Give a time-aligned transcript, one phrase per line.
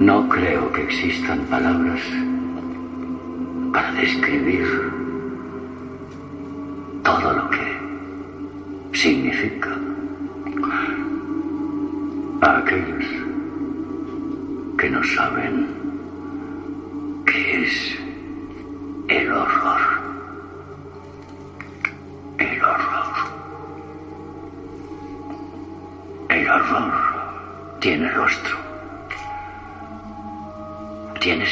[0.00, 2.00] No creo que existan palabras
[3.70, 4.66] para describir
[7.04, 9.76] todo lo que significa
[12.40, 13.04] a aquellos
[14.78, 15.79] que no saben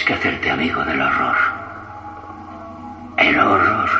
[0.09, 1.37] que hacerte amigo del horror.
[3.19, 3.91] El horror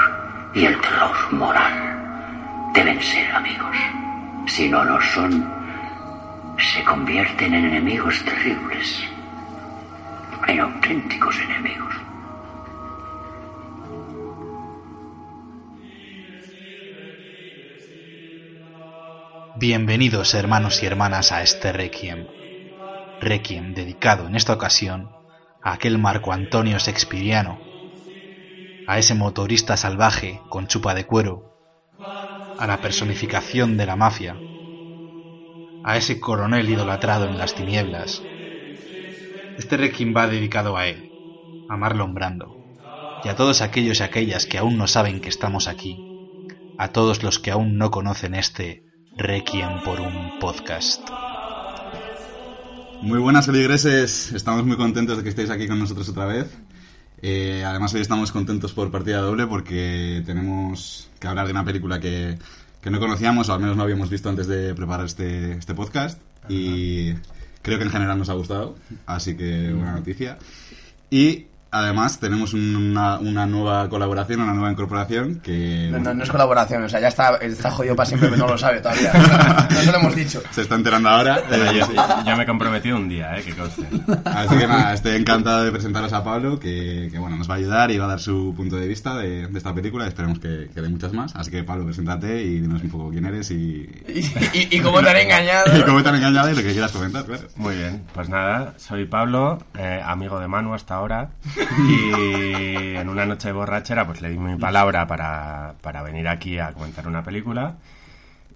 [0.55, 3.77] y el terror moral deben ser amigos.
[4.47, 5.47] Si no lo son,
[6.57, 9.05] se convierten en enemigos terribles,
[10.47, 11.95] en auténticos enemigos.
[19.57, 22.27] Bienvenidos hermanos y hermanas a este Requiem.
[23.21, 25.18] Requiem dedicado en esta ocasión
[25.69, 27.61] a aquel Marco Antonio Shakespeareano,
[28.87, 31.59] a ese motorista salvaje con chupa de cuero,
[32.59, 34.35] a la personificación de la mafia,
[35.85, 38.23] a ese coronel idolatrado en las tinieblas.
[39.59, 41.13] Este Requiem va dedicado a él,
[41.69, 42.57] a Marlon Brando,
[43.23, 45.99] y a todos aquellos y aquellas que aún no saben que estamos aquí,
[46.79, 48.85] a todos los que aún no conocen este
[49.19, 51.28] Requiem por un podcast.
[53.03, 56.49] Muy buenas feligreses, estamos muy contentos de que estéis aquí con nosotros otra vez.
[57.23, 62.01] Eh, además hoy estamos contentos por partida doble porque tenemos que hablar de una película
[62.01, 62.39] que,
[62.81, 66.21] que no conocíamos o al menos no habíamos visto antes de preparar este, este podcast
[66.49, 67.13] y
[67.63, 68.77] creo que en general nos ha gustado,
[69.07, 70.39] así que buena noticia.
[71.11, 75.89] Y además tenemos una, una nueva colaboración, una nueva incorporación que...
[75.91, 78.53] No, no, no es colaboración, o sea, ya está, está jodido para siempre, pero no
[78.53, 79.13] lo sabe todavía.
[79.69, 80.43] No se lo hemos dicho.
[80.51, 81.43] Se está enterando ahora.
[81.49, 81.87] Pero Eh, yo,
[82.27, 83.87] yo me he comprometido un día, eh, que conste.
[84.25, 87.59] Así que nada, estoy encantado de presentaros a Pablo, que, que, bueno, nos va a
[87.59, 90.07] ayudar y va a dar su punto de vista de, de esta película.
[90.07, 91.35] Esperemos que, que dé muchas más.
[91.37, 94.21] Así que Pablo, preséntate y dinos un poco quién eres y, Y,
[94.55, 95.65] y, y cómo te han engañado.
[95.79, 97.45] y cómo te han engañado y lo que quieras comentar, claro.
[97.57, 101.31] Muy bien, pues nada, soy Pablo, eh, amigo de Manu hasta ahora,
[101.89, 106.59] y en una noche de borrachera pues le di mi palabra para, para venir aquí
[106.59, 107.75] a comentar una película.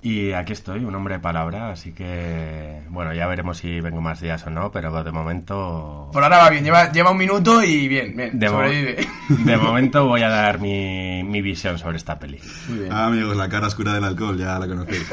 [0.04, 4.20] Y aquí estoy, un hombre de palabra, así que bueno, ya veremos si vengo más
[4.20, 7.86] días o no, pero de momento Por ahora va bien, lleva, lleva un minuto y
[7.86, 9.06] bien, bien, de, mo- sobrevive.
[9.28, 12.40] de momento voy a dar mi, mi visión sobre esta peli.
[12.69, 12.92] Muy bien.
[12.92, 15.06] Ah, amigos, la cara oscura del alcohol, ya la conocéis.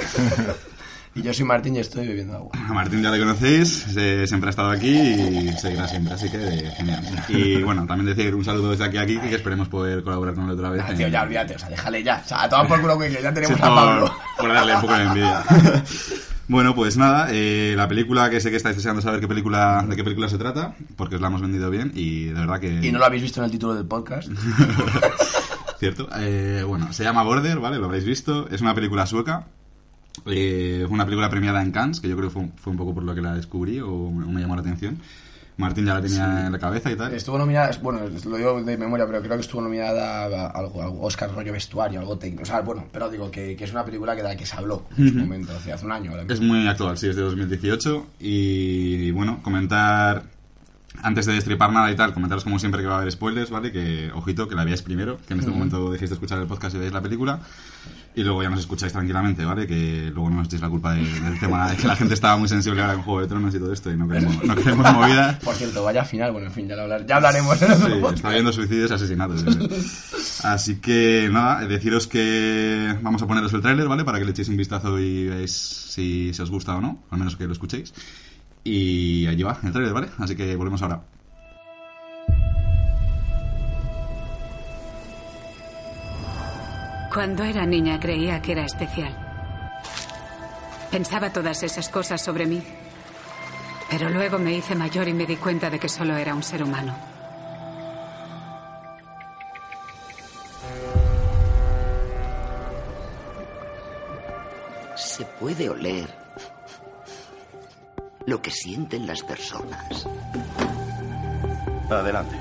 [1.16, 2.52] Y yo soy Martín y estoy bebiendo agua.
[2.54, 6.38] A Martín ya le conocéis, se- siempre ha estado aquí y seguirá siempre, así que
[6.78, 7.04] genial.
[7.30, 10.46] Y bueno, también decir un saludo desde aquí a Kiki, que esperemos poder colaborar con
[10.46, 10.84] él otra vez.
[10.88, 12.22] Ah, tío, ya olvídate, o sea, déjale ya.
[12.24, 14.14] O sea, a tomar por culo que ya tenemos Sí, a por- Pablo.
[14.38, 15.44] Por darle un poco de envidia.
[16.48, 19.96] bueno, pues nada, eh, la película que sé que estáis deseando saber qué película, de
[19.96, 22.80] qué película se trata, porque os la hemos vendido bien y de verdad que...
[22.86, 24.30] Y no lo habéis visto en el título del podcast.
[25.80, 26.08] Cierto.
[26.18, 27.78] Eh, bueno, se llama Border, ¿vale?
[27.78, 28.48] Lo habréis visto.
[28.50, 29.48] Es una película sueca.
[30.26, 32.94] Eh, fue una película premiada en Cannes, que yo creo que fue, fue un poco
[32.94, 35.00] por lo que la descubrí o me, llamó la atención.
[35.58, 37.14] Martín ya la tenía en la cabeza y tal.
[37.14, 41.02] Estuvo nominada, bueno, lo digo de memoria, pero creo que estuvo nominada a algo, algo
[41.02, 42.44] Oscar rollo vestuario, algo técnico.
[42.44, 44.56] O sea, bueno, pero digo que, que es una película que de la que se
[44.56, 46.12] habló en su momento, hace, hace un año.
[46.12, 48.08] ahora Es muy actual, sí, es de 2018.
[48.22, 50.24] Y bueno, comentar,
[51.04, 53.74] antes de destripar nada y tal, comentaros como siempre que va a haber spoilers, ¿vale?
[53.74, 56.74] Que, ojito, que la veáis primero, que en este momento dejéis de escuchar el podcast
[56.76, 57.42] y veáis la película.
[58.20, 59.66] Y luego ya nos escucháis tranquilamente, ¿vale?
[59.66, 62.36] Que luego no nos echéis la culpa de- del tema de que la gente estaba
[62.36, 64.94] muy sensible ahora con Juego de Tronos y todo esto y no queremos, no queremos
[64.94, 65.36] movidas.
[65.46, 68.28] Por cierto, vaya final, bueno, en fin, ya, lo hablar, ya hablaremos en Sí, está
[68.28, 69.46] habiendo suicidios y asesinatos.
[70.44, 74.04] Así que nada, deciros que vamos a poneros el tráiler, ¿vale?
[74.04, 77.20] Para que le echéis un vistazo y veáis si, si os gusta o no, al
[77.20, 77.94] menos que lo escuchéis.
[78.66, 80.08] Y allí va el tráiler, ¿vale?
[80.18, 81.02] Así que volvemos ahora.
[87.14, 89.16] Cuando era niña creía que era especial.
[90.92, 92.64] Pensaba todas esas cosas sobre mí.
[93.90, 96.64] Pero luego me hice mayor y me di cuenta de que solo era un ser
[96.64, 96.96] humano.
[104.96, 106.08] Se puede oler
[108.28, 110.08] lo que sienten las personas.
[111.90, 112.36] Adelante.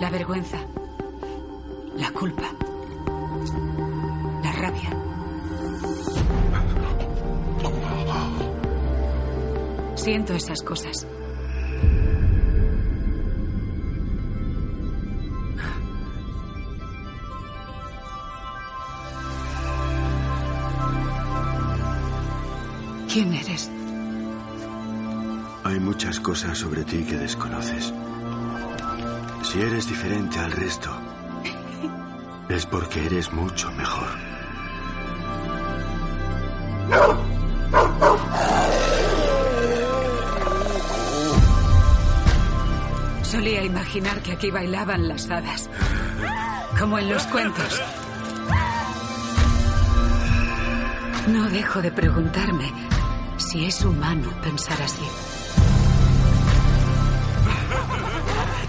[0.00, 0.58] La vergüenza.
[1.96, 2.48] La culpa.
[4.42, 4.90] La rabia.
[9.94, 11.06] Siento esas cosas.
[23.12, 23.70] ¿Quién eres?
[25.64, 27.92] Hay muchas cosas sobre ti que desconoces.
[29.42, 30.90] Si eres diferente al resto,
[32.52, 34.08] es porque eres mucho mejor.
[43.22, 45.70] Solía imaginar que aquí bailaban las hadas,
[46.78, 47.80] como en los cuentos.
[51.28, 52.70] No dejo de preguntarme
[53.38, 55.06] si es humano pensar así.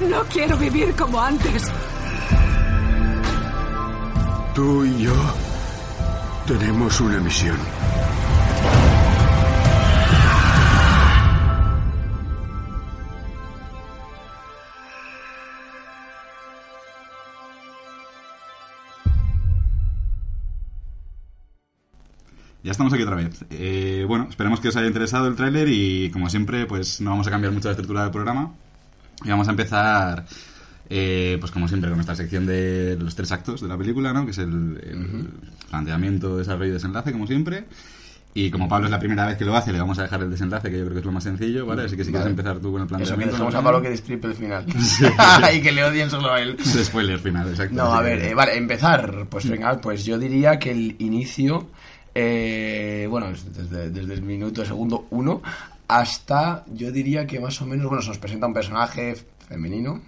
[0.09, 1.69] No quiero vivir como antes.
[4.55, 5.13] Tú y yo
[6.45, 7.57] tenemos una misión.
[22.63, 23.43] Ya estamos aquí otra vez.
[23.49, 27.25] Eh, bueno, esperemos que os haya interesado el tráiler y como siempre, pues no vamos
[27.25, 28.53] a cambiar mucho la estructura del programa.
[29.25, 30.25] Y vamos a empezar,
[30.89, 34.25] eh, pues como siempre, con nuestra sección de los tres actos de la película, ¿no?
[34.25, 35.29] Que es el, el
[35.69, 37.65] planteamiento, desarrollo y desenlace, como siempre.
[38.35, 40.31] Y como Pablo es la primera vez que lo hace, le vamos a dejar el
[40.31, 41.83] desenlace, que yo creo que es lo más sencillo, ¿vale?
[41.83, 42.31] Así que si quieres Vale.
[42.31, 43.37] empezar tú con el Eso, que planteamiento...
[43.51, 43.59] ¿no?
[43.59, 44.65] a Pablo que destripe el final.
[44.79, 45.05] Sí.
[45.55, 46.57] y que le odien solo a él.
[46.63, 47.75] Spoiler final, exacto.
[47.75, 49.27] No, a ver, que- eh, vale, empezar.
[49.29, 51.67] Pues venga, pues yo diría que el inicio,
[52.15, 55.43] eh, bueno, es desde, desde el minuto, segundo uno,
[55.87, 59.15] hasta, yo diría que más o menos, bueno, se nos presenta un personaje
[59.53, 60.01] femenino.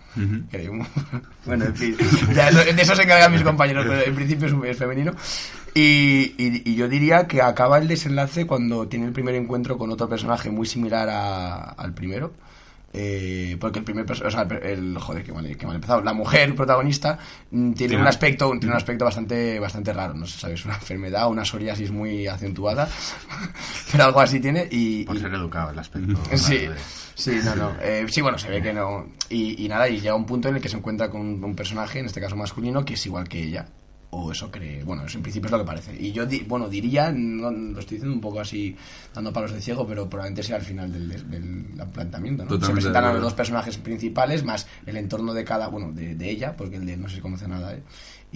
[0.51, 0.69] que-
[1.45, 1.95] bueno, en fin,
[2.35, 5.13] ya lo- de eso se encargan mis compañeros, pero en principio es, femenino.
[5.73, 9.91] Y, y- y yo diría que acaba el desenlace cuando tiene el primer encuentro con
[9.91, 12.33] otro personaje muy similar a- al primero.
[12.97, 16.01] Eh, porque el primer o sea, el, joder, qué mal, empezado.
[16.01, 17.19] La mujer protagonista
[17.51, 21.27] mm, tiene un aspecto, tiene un aspecto bastante, bastante raro, no sé, sabes, una enfermedad,
[21.29, 22.87] una psoriasis muy acentuada,
[23.91, 26.17] pero algo así tiene y, Por y- ser educado el aspecto.
[26.37, 26.75] Sí, de-
[27.15, 27.71] sí, no, no.
[27.81, 29.07] Eh, sí, bueno, se ve que no.
[29.29, 31.55] Y, y nada, y llega un punto en el que se encuentra con un, un
[31.55, 33.65] personaje, en este caso masculino, que es igual que ella.
[34.17, 34.83] O eso cree.
[34.83, 35.95] Bueno, eso en principio es lo que parece.
[36.01, 38.75] Y yo, di- bueno, diría, no, lo estoy diciendo un poco así,
[39.13, 42.49] dando palos de ciego, pero probablemente sea al final del, del- planteamiento, ¿no?
[42.67, 46.29] Se presentan a los dos personajes principales, más el entorno de cada, bueno, de, de
[46.29, 47.83] ella, porque el de no se conoce nada él,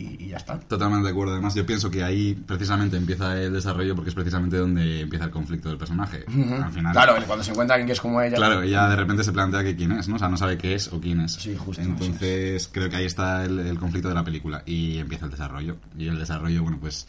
[0.01, 0.59] y, y ya está.
[0.59, 1.33] Totalmente de acuerdo.
[1.33, 5.31] Además, yo pienso que ahí precisamente empieza el desarrollo porque es precisamente donde empieza el
[5.31, 6.25] conflicto del personaje.
[6.27, 8.35] Al final, Claro, cuando se encuentra alguien que es como ella.
[8.37, 10.15] Claro, ella de repente se plantea que quién es, ¿no?
[10.15, 11.33] O sea, no sabe qué es o quién es.
[11.33, 15.25] Sí, justo, Entonces, creo que ahí está el, el conflicto de la película y empieza
[15.25, 15.77] el desarrollo.
[15.97, 17.07] Y el desarrollo, bueno, pues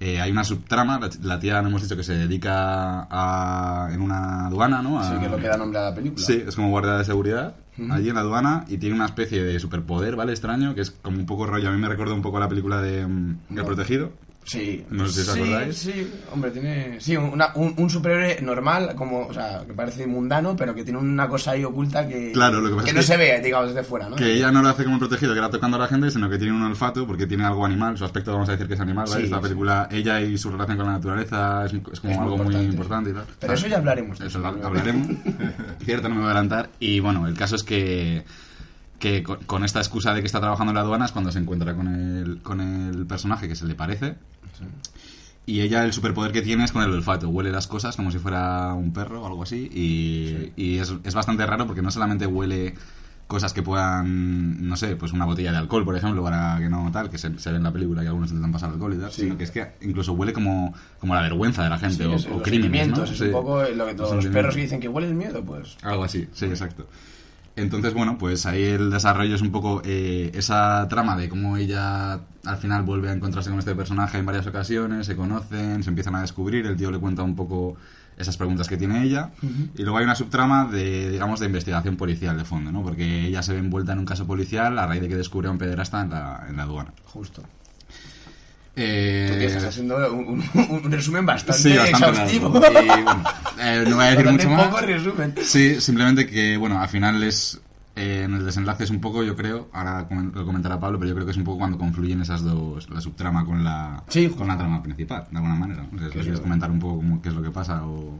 [0.00, 0.98] eh, hay una subtrama.
[0.98, 4.98] La, la tía, no hemos dicho que se dedica a, en una aduana, ¿no?
[5.00, 6.24] A- Sí, que es lo que da nombre a la película.
[6.24, 7.56] Sí, es como guardia de seguridad
[7.90, 10.30] allí en la aduana y tiene una especie de superpoder, ¿vale?
[10.32, 11.68] Extraño, que es como un poco rollo.
[11.68, 13.64] A mí me recuerda un poco a la película de mm, El No.
[13.64, 14.12] Protegido.
[14.44, 14.84] Sí.
[14.90, 15.76] No sé si os sí, acordáis.
[15.78, 17.00] Sí, hombre, tiene.
[17.00, 20.98] Sí, una- un, un superhéroe normal, como, o sea, que parece mundano, pero que tiene
[20.98, 22.30] una cosa ahí oculta que.
[22.32, 24.16] Claro, lo que pasa es no que- se ve, digamos, desde fuera, ¿no?
[24.16, 26.28] Que ella no lo hace como un protegido que era tocando a la gente, sino
[26.28, 27.96] que tiene un olfato porque tiene algo animal.
[27.96, 29.20] Su aspecto, vamos a decir que es animal, ¿vale?
[29.20, 32.36] Sí, Esta película, ella y su relación con la naturaleza es, es como Es algo
[32.36, 32.64] muy importante.
[32.64, 33.24] importante y tal.
[33.40, 34.20] Pero eso ya hablaremos.
[34.20, 35.08] Eso hablaremos.
[35.84, 36.68] Cierto, no me voy a adelantar.
[36.80, 38.24] Y bueno, el caso es que,
[39.04, 41.38] que con, con esta excusa de que está trabajando en la aduana es cuando se
[41.38, 44.14] encuentra con el, con el personaje que se le parece.
[45.46, 47.28] Y ella el superpoder que tiene es con el olfato.
[47.28, 49.68] Huele las cosas como si fuera un perro o algo así.
[49.74, 52.74] Y, y es, es bastante raro porque no solamente huele
[53.26, 56.90] cosas que puedan, no sé, pues una botella de alcohol, por ejemplo, para que no
[56.90, 59.12] tal, que se, se ve en la película que algunos intentan pasar alcohol y tal,
[59.12, 59.22] Sí.
[59.22, 62.14] sino que es que incluso huele como, como la vergüenza de la gente Sí, o,
[62.14, 62.96] es- o los crímenes, ¿no?
[63.06, 64.30] sentimientos, es un poco lo que Los los sentimientos.
[64.32, 65.76] perros que dicen que huele el miedo, pues.
[65.82, 66.86] Algo así, sí, exacto.
[67.56, 72.14] Entonces, bueno, pues ahí el desarrollo es un poco eh, esa trama de cómo ella
[72.44, 76.16] al final vuelve a encontrarse con este personaje en varias ocasiones, se conocen, se empiezan
[76.16, 77.76] a descubrir, el tío le cuenta un poco
[78.16, 79.30] esas preguntas que tiene ella,
[79.76, 82.82] y luego hay una subtrama de, digamos, de investigación policial de fondo, ¿no?
[82.82, 85.50] Porque ella se ve envuelta en un caso policial a raíz de que descubre a
[85.50, 86.92] un pederasta en la, en la aduana.
[87.06, 87.42] Justo.
[88.76, 92.58] Eh, Tú que estás haciendo un, un- un resumen bastante, Sí, bastante exhaustivo.
[92.58, 92.80] largo.
[92.82, 93.24] Y, bueno,
[93.60, 94.66] eh, no voy a decir mucho más.
[94.68, 95.34] poco resumen.
[95.44, 97.60] Sí, simplemente que, bueno, al final es.
[97.96, 101.14] eh, en el desenlace es un poco, yo creo, ahora lo comentará Pablo, pero yo
[101.14, 104.48] creo que es un poco cuando confluyen esas dos, la subtrama con la, Sí, con
[104.48, 105.86] la trama principal, de alguna manera.
[105.92, 108.18] No sé si quieres comentar un poco cómo, qué es lo que pasa o.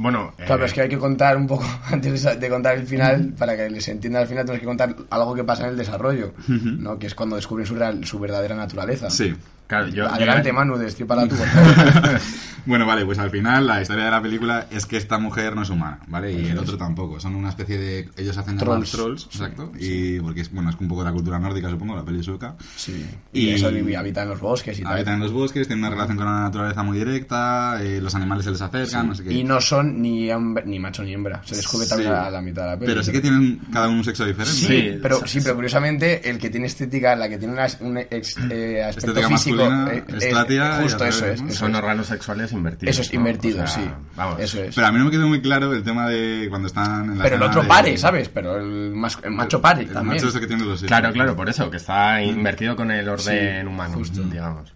[0.00, 3.34] Bueno, eh, Claro, es que hay que contar un poco, antes de contar el final,
[3.36, 6.34] para que les entienda al final, tienes que contar algo que pasa en el desarrollo,
[6.46, 6.98] ¿no?
[7.00, 9.10] Que es cuando descubren su, real- su verdadera naturaleza.
[9.10, 9.34] Sí.
[9.66, 11.34] claro, yo, yo Adelante, iba- Manu, destrípala tú.
[11.34, 12.20] por favor.
[12.66, 15.62] Bueno, vale, pues al final la historia de la película es que esta mujer no
[15.62, 16.32] es humana, ¿vale?
[16.32, 17.18] Y el otro tampoco.
[17.20, 18.08] Son una especie de.
[18.16, 18.90] Ellos hacen Trolls.
[18.90, 19.72] trolls, exacto.
[19.78, 22.54] Y porque es, bueno, es un poco de la cultura nórdica, supongo, la peli sueca.
[22.76, 23.06] Sí.
[23.32, 24.92] Y, Y- eso y habitan en los bosques y tal.
[24.94, 28.44] Habitan en los bosques, tienen una relación con la naturaleza muy directa, eh, los animales
[28.44, 29.32] se les acercan, no sé qué.
[29.32, 30.28] Y no son ni,
[30.66, 31.40] ni macho ni hembra.
[31.44, 32.16] Se descubre también Sí.
[32.16, 32.86] a la mitad de la peli.
[32.92, 34.52] Pero sí que tienen cada uno un sexo diferente.
[34.58, 38.36] Sí, pero, sí, pero curiosamente el que tiene estética, la que tiene una- un ex-
[38.50, 42.06] eh, aspecto Estética físico, masculina eh, es la tía y justo eso es, Son órganos
[42.06, 42.90] sexuales invertidos.
[42.94, 43.18] Eso es ¿no?
[43.20, 43.90] invertido, O sea, sí.
[44.16, 44.40] Vamos.
[44.40, 44.74] Eso es.
[44.74, 47.24] Pero a mí no me quedó muy claro el tema de cuando están en la
[47.24, 48.28] Pero el otro de- pare, ¿sabes?
[48.28, 50.16] Pero el, mas- el macho pare el también.
[50.16, 50.88] macho ese que tiene los hijos.
[50.88, 54.22] Claro, claro, por eso, que está invertido con el orden Sí, humano, justo.
[54.22, 54.74] digamos.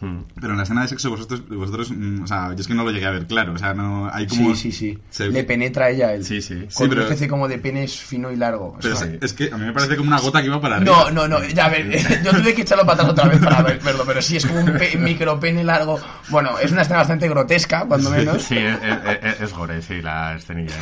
[0.00, 0.18] Mm.
[0.40, 2.84] Pero en la escena de sexo vosotros, vosotros mm, o sea, yo es que no
[2.84, 4.54] lo llegué a ver claro, o sea, no hay como...
[4.54, 4.98] Sí, sí, sí.
[5.10, 6.24] se- Le penetra a ella él.
[6.24, 6.54] Sí, sí.
[6.54, 8.78] Con Sí, una pero- especie como de pene fino y largo.
[8.80, 10.92] Pero es, es que a mí me parece como una gota que iba para arriba.
[10.92, 11.90] No, no, no, ya a ver,
[12.24, 14.60] yo tuve que echarlo para atrás otra vez para ver- verlo, pero sí, es como
[14.60, 15.98] un pe- micropene largo.
[16.28, 18.40] Bueno, es una escena bastante grotesca, cuando menos.
[18.42, 20.76] Sí, es, es- es- es gore, sí, la escenilla.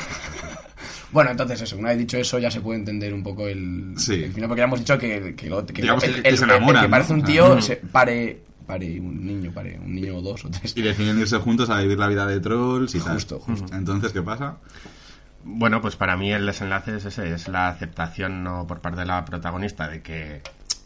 [1.12, 4.24] Bueno, entonces eso, una vez dicho eso, ya se puede entender un poco el, Sí.
[4.24, 6.50] el final, porque ya hemos dicho que, que, que Digamos el, que- el- se el-
[6.50, 10.44] el parece un O tío se pare, pare un niño, pare un niño o dos
[10.44, 10.76] o tres.
[10.76, 13.14] Y deciden irse juntos a vivir la vida de trolls y tal.
[13.14, 13.74] Justo, justo.
[13.74, 14.56] Entonces, ¿qué pasa?
[15.44, 19.06] Bueno, pues para mí el desenlace es ese, es la aceptación no por parte de
[19.06, 20.42] la protagonista de que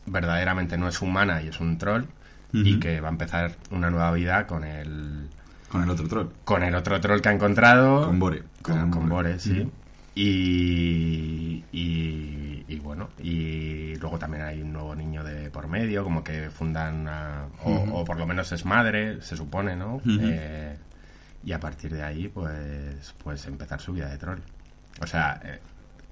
[0.07, 2.05] verdaderamente no es humana y es un troll
[2.53, 5.29] y que va a empezar una nueva vida con el
[5.71, 6.27] Con el otro troll.
[6.45, 8.43] con el otro troll que ha encontrado Con Bore.
[8.61, 9.31] con, con Bore.
[9.35, 9.71] Bore, sí
[10.15, 16.25] y, y, y bueno y luego también hay un nuevo niño de por medio como
[16.25, 17.07] que fundan
[17.65, 20.01] o, o por lo menos es madre se supone no.
[20.07, 20.77] Eh,
[21.45, 24.41] y a partir de ahí pues pues empezar su vida de troll.
[25.01, 25.61] O sea eh,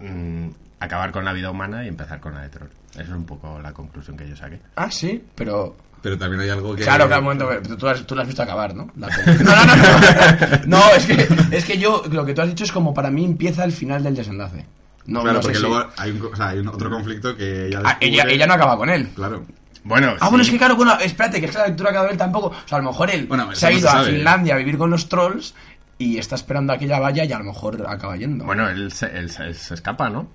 [0.04, 0.50] mm,
[0.80, 2.70] acabar con la vida humana y empezar con la de troll.
[2.92, 4.60] Esa es un poco la conclusión que yo saqué.
[4.76, 5.76] Ah, sí, pero...
[6.02, 6.82] Pero también hay algo que...
[6.84, 8.88] Claro, claro, un momento, pero tú, has- tú la has visto acabar, ¿no?
[8.96, 9.08] La.
[9.08, 12.64] No, no, no, no, no, es que, es que yo, lo que tú has dicho
[12.64, 14.64] es como para mí empieza el final del desenlace.
[15.06, 17.36] No, claro, no sé porque si- luego hay, un, o sea, hay un otro conflicto
[17.36, 19.08] que ella Ah, ella, ella no acaba con él.
[19.14, 19.44] Claro.
[19.84, 20.26] bueno Ah, sí.
[20.28, 22.18] bueno, es que claro, bueno, espérate, que es que la lectura que ha dado él
[22.18, 22.48] tampoco.
[22.48, 24.02] O sea, a lo mejor él Bueno, se ha ido se a.
[24.02, 25.54] Finlandia a vivir con los trolls
[25.98, 28.44] y está esperando a que ella vaya y a lo mejor acaba yendo.
[28.44, 30.28] bueno él se, él se- él se escapa no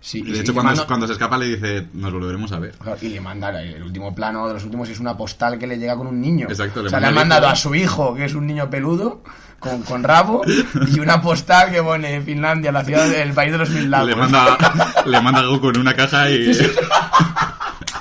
[0.00, 2.50] sí, Y y- de y hecho, cuando, manda- cuando se escapa le dice, nos volveremos
[2.52, 2.74] a ver.
[3.00, 5.96] Y le manda el último plano de los últimos es una postal que le llega
[5.96, 6.46] con un niño.
[6.48, 9.22] Exacto, le o sea, le al mandado a su hijo, que es un niño peludo,
[9.58, 10.42] con, con rabo,
[10.90, 14.08] y una postal que pone Finlandia, la ciudad del país de los mil lagos.
[14.08, 14.56] Le manda,
[15.04, 16.50] le manda a Goku en una caja y...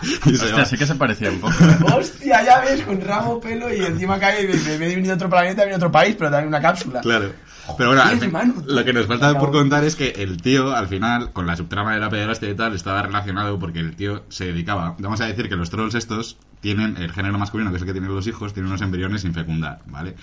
[0.25, 0.65] Hostia, va.
[0.65, 1.53] sí que se parecía un poco
[1.95, 5.71] Hostia, ya ves, con rabo, pelo y encima cae de, venir de otro planeta, viene
[5.71, 7.01] de otro país, pero también una cápsula.
[7.01, 7.31] Claro.
[7.77, 11.31] Pero bueno, fin- lo que nos falta por contar es que el tío, al final,
[11.33, 14.95] con la subtrama de la pederastia y tal, estaba relacionado porque el tío se dedicaba...
[14.97, 17.93] Vamos a decir que los trolls estos tienen el género masculino, que es el que
[17.93, 20.15] tienen los hijos, tienen unos embriones sin fecundar, ¿vale?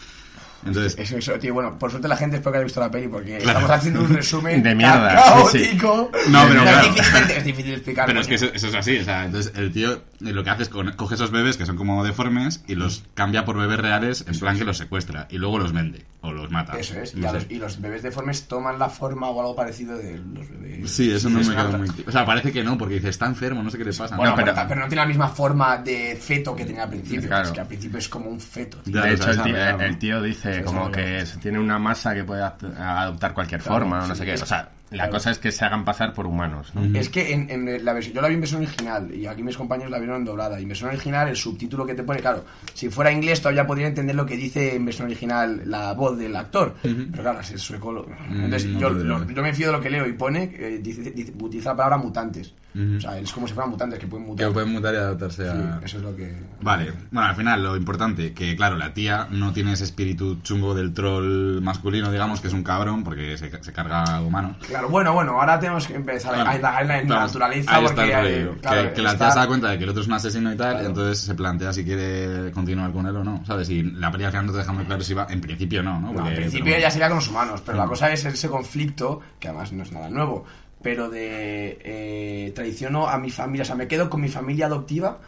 [0.64, 3.08] Entonces, Eso, eso, tío, bueno, por suerte la gente espero que haya visto la peli
[3.08, 3.58] porque Claro.
[3.60, 5.76] estamos haciendo un resumen De mierda, ca- sí, sí.
[5.76, 6.10] caótico.
[6.30, 6.88] No, pero es, claro.
[6.88, 8.06] difícil, es difícil explicar.
[8.06, 10.62] Pero es que eso, eso es así, o sea, entonces el tío lo que hace
[10.64, 14.24] es con- coge esos bebés que son como deformes y los cambia por bebés reales
[14.26, 16.76] en plan que los secuestra y luego los vende o los mata.
[16.78, 19.96] Eso es, y, No los, y los bebés deformes toman la forma o algo parecido
[19.96, 20.90] de los bebés.
[20.90, 21.88] Sí, eso no Es me quedó muy...
[22.06, 24.16] O sea, parece que no, porque dice, está enfermo, no sé qué le pasa.
[24.16, 27.28] Bueno, No, pero, no tiene la misma forma de feto que tenía al principio.
[27.28, 27.44] Claro.
[27.44, 28.78] Es que al principio es como un feto.
[28.78, 29.00] tío.
[29.00, 32.24] De hecho, tío, el tío dice Sí, como sí, que se tiene una masa que
[32.24, 34.20] puede adoptar cualquier Claro, forma o no sí.
[34.20, 34.34] sé qué.
[34.34, 35.12] O sea, la Claro.
[35.12, 36.84] cosa es que se hagan pasar por humanos, ¿no?
[36.98, 39.56] Es que en, en la versión, yo la vi en versión original y aquí mis
[39.56, 40.58] compañeros la vieron en doblada.
[40.60, 43.88] Y en versión original, el subtítulo que te pone, claro, si fuera inglés todavía podría
[43.88, 46.74] entender lo que dice en versión original la voz del actor.
[46.82, 47.92] Pero claro, si es sueco.
[47.92, 51.10] lo- Entonces yo, lo- yo me fío de lo que leo y pone, eh, dice,
[51.10, 52.54] dice- utiliza la palabra mutantes.
[52.76, 52.96] Ujú.
[52.96, 54.46] O sea, es como si fueran mutantes que pueden mutar.
[54.48, 55.52] Que pueden mutar y adaptarse a...
[55.54, 56.36] Sí, eso es lo que.
[56.60, 60.74] Vale, bueno, al final lo importante, que claro, la tía no tiene ese espíritu chungo
[60.74, 64.56] del troll masculino, digamos, que es un cabrón porque se, se carga humanos.
[64.66, 66.50] Claro, bueno, bueno, ahora tenemos que empezar Claro.
[66.50, 69.68] a indagar en la naturaleza porque hay- claro, que, que la tía se da cuenta
[69.70, 70.84] de que el otro es un asesino y tal, Claro.
[70.84, 73.70] y entonces se plantea si quiere continuar con él o no, ¿sabes?
[73.70, 76.00] Y la peli al final no te deja muy claro si va, en principio no,
[76.00, 76.08] ¿no?
[76.08, 77.88] No, Porque- al principio pero- ya sería con los humanos, pero la Mm.
[77.88, 80.44] cosa es ese conflicto, que además no es nada nuevo,
[80.86, 85.18] pero de eh, traiciono a mi familia, o sea, me quedo con mi familia adoptiva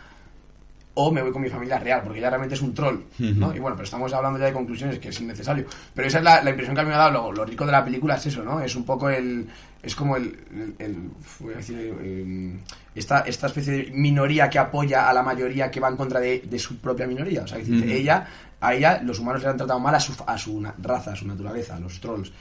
[0.94, 2.98] o me voy con mi familia real, porque ya realmente es un troll.
[3.18, 5.64] Y bueno, pero estamos hablando ya de conclusiones, que es innecesario.
[5.94, 7.66] Pero esa es la, la impresión que a mí me ha dado, lo, lo rico
[7.66, 8.60] de la película es eso, ¿no?
[8.60, 9.48] Es un poco el...
[9.82, 10.26] Es como el...
[10.52, 11.10] el- el-
[11.40, 12.56] voy a decir, eh,
[12.94, 16.40] esta, esta especie de minoría que apoya a la mayoría que va en contra de,
[16.40, 17.42] de su propia minoría.
[17.42, 17.92] O sea, es decir, Ujú.
[17.96, 18.26] ella,
[18.60, 21.26] a ella, los humanos le han tratado mal a su, a su raza, a su
[21.26, 22.32] naturaleza, a los trolls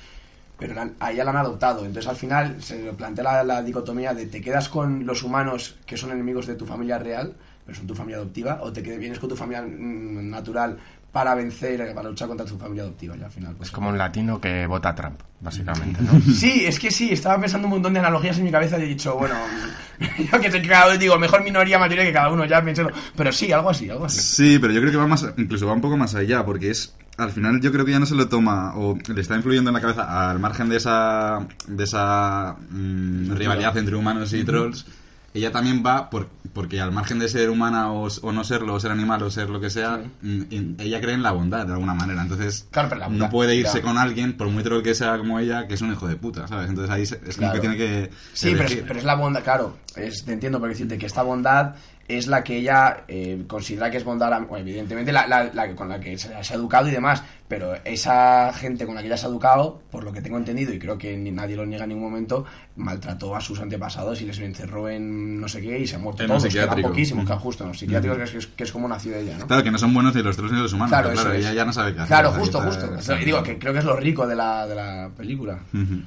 [0.58, 1.86] pero la- a ella la han adoptado.
[1.86, 5.98] Entonces al final se plantea la, la dicotomía de te quedas con los humanos que
[5.98, 7.34] son enemigos de tu familia real,
[7.66, 10.78] pero son tu familia adoptiva, o te vienes con tu familia natural,
[11.12, 13.16] para vencer, para luchar contra su familia adoptiva.
[13.18, 16.20] Y al final, pues, Es como un latino que vota a Trump, básicamente, ¿no?
[16.34, 18.88] Sí, es que sí, estaba pensando un montón de analogías en mi cabeza y he
[18.88, 19.36] dicho, bueno,
[20.32, 22.92] yo que sé que cada uno digo, mejor minoría, mayoría que cada uno ya piénselo.
[23.16, 24.20] Pero sí, algo así, algo así.
[24.20, 26.96] Sí, pero yo creo que va más, incluso va un poco más allá, porque es,
[27.18, 29.74] al final yo creo que ya no se lo toma, o le está influyendo en
[29.74, 34.86] la cabeza, al margen de esa, de esa mm, rivalidad entre humanos y trolls,
[35.34, 38.80] ella también va, por, porque al margen de ser humana o, o no serlo, o
[38.80, 40.42] ser animal, o ser lo que sea, mm,
[40.80, 43.56] ella cree en la bondad de alguna manera, entonces Claro, pero la bondad, no puede
[43.56, 46.16] irse con alguien, por muy troll que sea como ella, que es un hijo de
[46.16, 46.70] puta, ¿sabes?
[46.70, 47.54] Entonces ahí es como Claro.
[47.54, 48.10] que tiene que...
[48.34, 51.22] Sí, pero es, pero es la bondad, claro, es, te entiendo por decirte que esta
[51.24, 51.76] bondad
[52.08, 55.76] es la que ella eh, considera que es bondad, bueno, evidentemente la, la- la que-
[55.76, 59.08] con la que se, se ha educado y demás, pero esa gente con la que
[59.08, 61.66] ella se ha educado, por lo que tengo entendido, y creo que ni nadie lo
[61.66, 62.46] niega en ningún momento,
[62.78, 66.24] maltrató a sus antepasados y les encerró en no sé qué y se han muerto
[66.24, 66.44] En todos,
[66.82, 67.28] poquísimos, Ujú.
[67.28, 69.48] claro, justo, en los psiquiátricos, que, es, que es- que es como nació ella, ¿no?
[69.48, 71.46] Claro, que no son buenos ni los trolls ni los humanos, Claro, claro, eso es.
[71.46, 72.08] ella ya no sabe qué hacer.
[72.08, 72.96] Claro, o sea, justo, que justo.
[72.96, 75.60] está- Y digo que creo que es lo rico de la, de la película.
[75.74, 76.02] Ujú.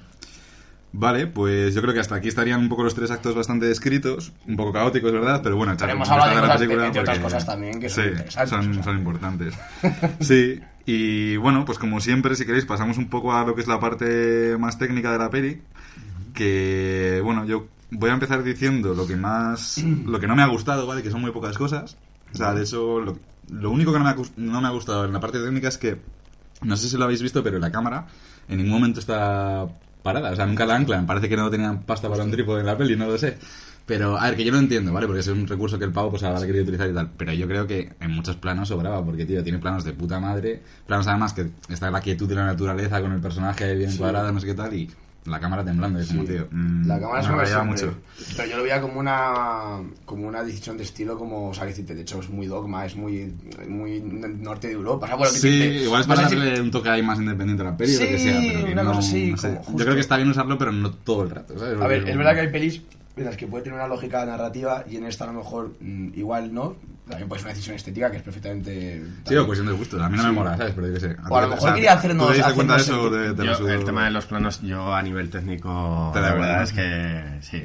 [0.92, 4.32] Vale, pues yo creo que hasta aquí estarían un poco los tres actos bastante descritos,
[4.49, 5.40] un poco caóticos, ¿verdad?
[5.42, 5.88] Pero bueno, hablado
[6.30, 8.75] de la cosas, película entre otras porque- cosas también, que son sí, interesantes, son, o
[8.75, 8.82] sea.
[8.82, 9.54] son importantes.
[10.20, 13.68] Sí, y bueno, pues como siempre, si queréis, pasamos un poco a lo que es
[13.68, 15.62] la parte más técnica de la peli,
[16.35, 20.47] que bueno, yo voy a empezar diciendo lo que más, lo que no me ha
[20.47, 21.02] gustado, ¿vale?
[21.02, 21.97] Que son muy pocas cosas.
[22.32, 23.18] O sea, de eso, lo,
[23.50, 25.78] lo único que no me, ha, no me ha gustado en la parte técnica es
[25.78, 26.00] que,
[26.62, 28.06] no sé si lo habéis visto, pero la cámara
[28.49, 29.66] en ningún momento está
[30.02, 30.30] parada.
[30.30, 31.07] O sea, nunca la anclan.
[31.07, 33.38] Parece que no tenían pasta para un trípode en la peli, no lo sé.
[33.87, 35.07] Pero, a ver, que yo lo entiendo, ¿vale?
[35.07, 37.11] Porque es un recurso que el pavo pues habrá querido utilizar y tal.
[37.16, 40.62] Pero yo creo que en muchos planos sobraba, porque, tío, tiene planos de puta madre.
[40.87, 44.40] Planos además que está la quietud de la naturaleza con el personaje bien cuadrado, no
[44.40, 44.88] sé qué tal, y
[45.26, 45.98] la cámara temblando.
[46.00, 47.94] Es como, tío, mm, La cámara me rayaba mucho.
[48.36, 51.70] Pero yo lo veía como una como una decisión de estilo como, o sea, que
[51.70, 53.32] decirte, de hecho es muy dogma, es muy
[53.68, 55.04] muy norte de Europa.
[55.04, 55.48] O sea, bueno, que Sí,
[55.84, 58.18] igual es para darle un toque ahí más independiente a la peli o lo que
[58.18, 59.60] Sí, sea, pero que una no, cosa así, no sé.
[59.64, 61.80] como Yo creo que está bien usarlo, pero no todo el rato, ¿sabes?
[61.80, 62.82] A ver, es como- verdad que hay pelis
[63.16, 66.10] en las que puede tener una lógica narrativa y en esta a lo mejor mm,
[66.14, 66.76] igual no.
[67.08, 69.04] También puede ser una decisión estética que es perfectamente...
[69.26, 70.00] Sí, o cuestión de gustos.
[70.00, 70.34] A mí no me Sí.
[70.36, 70.74] mola, ¿sabes?
[70.76, 71.16] Pero yo qué sé.
[71.28, 73.68] O a lo mejor quería hacernos- ¿Tú te cuenta de eso o te, te Yo,
[73.68, 77.64] el tema de los planos, yo a nivel técnico, Te la verdad es que sí.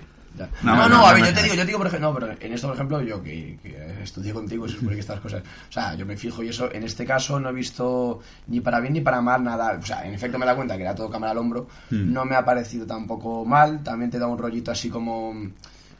[0.63, 2.31] No, No, no, a ver, yo te digo, yo te digo, por ejemplo, no, pero
[2.39, 5.71] en esto, por ejemplo, yo que, que estudié contigo, se supone que estas cosas, o
[5.71, 8.93] sea, yo me fijo y eso, en este caso no he visto ni para bien
[8.93, 11.31] ni para mal nada, o sea, en efecto me da cuenta que era todo cámara
[11.31, 12.11] al hombro, Hmm.
[12.13, 15.33] no me ha parecido tampoco mal, también te da un rollito así como,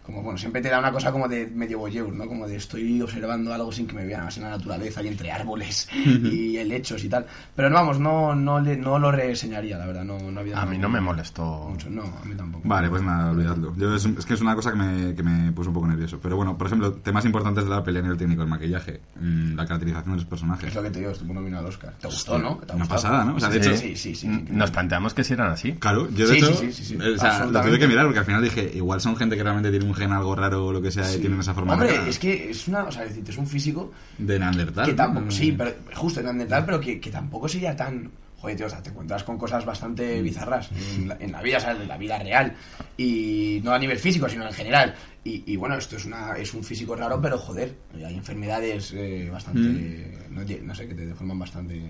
[0.05, 2.27] como, bueno, siempre te da una cosa como de medio voyeur, ¿no?
[2.27, 5.31] Como de estoy observando algo sin que me vean, más en la naturaleza y entre
[5.31, 9.85] árboles y helechos y tal, pero no, vamos, no, no, le, no lo reseñaría, la
[9.87, 11.67] verdad, no, no había A mí no me molestó.
[11.69, 12.67] mucho, no, a mí tampoco.
[12.67, 13.73] Vale, pues nada, olvidadlo.
[13.77, 16.19] Yo es, es que es una cosa que me, que me puso un poco nervioso.
[16.21, 19.55] Pero bueno, por ejemplo, temas importantes de la pelea en el técnico, el maquillaje, mm,
[19.55, 20.69] la caracterización de los personajes.
[20.69, 21.93] Es lo que te digo, estuvo nominado al Oscar.
[21.99, 22.55] ¿Te gustó, no?
[22.57, 23.35] ¿Te ha Una pasada, ¿no?
[23.35, 24.27] O sea, de hecho- sí, sí, sí.
[24.49, 25.73] Nos planteamos que si eran así.
[25.73, 26.97] Claro, yo de Sí, hecho, sí, sí, sí, sí.
[27.01, 29.43] eh, o sea, lo tuve que mirar porque al final dije, igual son gente que
[29.43, 31.97] realmente tiene un gen algo raro o lo que sea y tienen esa forma Hombre,
[31.99, 34.85] de, es que es una, o sea, es decir, es un físico de Neandertal.
[34.85, 34.97] que ¿no?
[34.97, 38.69] tampoco, sí, pero justo en Neandertal, pero que, que tampoco sería tan, joder, tío, o
[38.69, 39.67] sea, te encuentras con cosas Mm.
[39.67, 42.53] bastante bizarras en la, en la vida, o sea, en la vida real
[42.97, 44.93] y no a nivel físico, sino en general.
[45.23, 49.27] Y, y bueno, esto es una es un físico raro, pero joder, hay enfermedades eh,
[49.31, 50.35] bastante, Mm.
[50.35, 51.81] no, no sé, que te deforman bastante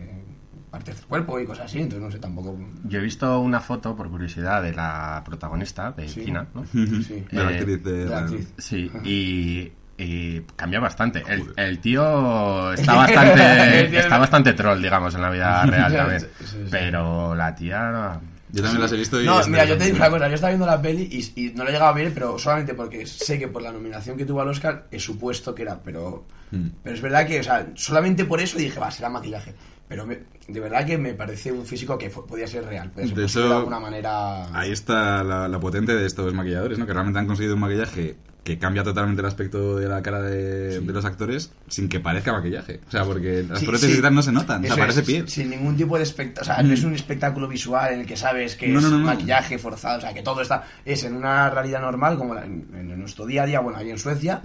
[0.75, 2.57] partes del cuerpo y cosas así, entonces no sé tampoco.
[2.83, 6.25] Yo he visto una foto, por curiosidad, de la protagonista, de Sí.
[6.25, 6.65] Tina, ¿no?
[6.65, 7.25] Sí.
[7.31, 8.53] De la Eh, actriz de- la actriz.
[8.57, 11.23] Sí, y, y cambia bastante.
[11.27, 16.19] El, el tío está bastante está bastante troll, digamos, en la vida real Sí, también.
[16.19, 16.57] sí, sí.
[16.69, 18.19] Pero la tía...
[18.51, 19.25] Yo también las he visto y...
[19.25, 21.63] No, mira, yo te digo una cosa, yo estaba viendo la peli y, y no
[21.63, 24.41] lo he llegado a ver, pero solamente porque sé que por la nominación que tuvo
[24.41, 26.67] al Oscar he supuesto que era, pero Mm.
[26.83, 29.55] pero es verdad que, o sea, solamente por eso dije, va, será maquillaje.
[29.87, 33.15] Pero me- de verdad que me parece un físico que podía ser real, podía ser
[33.17, 34.47] De eso- de alguna manera.
[34.57, 36.85] Ahí está la, la potente de estos maquilladores, ¿no?
[36.87, 38.15] Que realmente han conseguido un maquillaje
[38.45, 42.31] que cambia totalmente el aspecto de la cara de, de los actores sin que parezca
[42.31, 42.79] maquillaje.
[42.87, 44.01] O sea, porque las Sí, prótesis sí.
[44.11, 45.27] no se notan, o sea, Eso parece es, piel.
[45.27, 46.41] Sin ningún tipo de espectáculo.
[46.53, 48.91] O sea, no es un espectáculo visual en el que sabes que No, es no,
[48.91, 49.05] no, no.
[49.07, 49.97] maquillaje forzado.
[49.97, 50.63] O sea, que todo está.
[50.85, 53.89] Es en una realidad normal, como la- en, en nuestro día a día, bueno, ahí
[53.89, 54.41] en Suecia.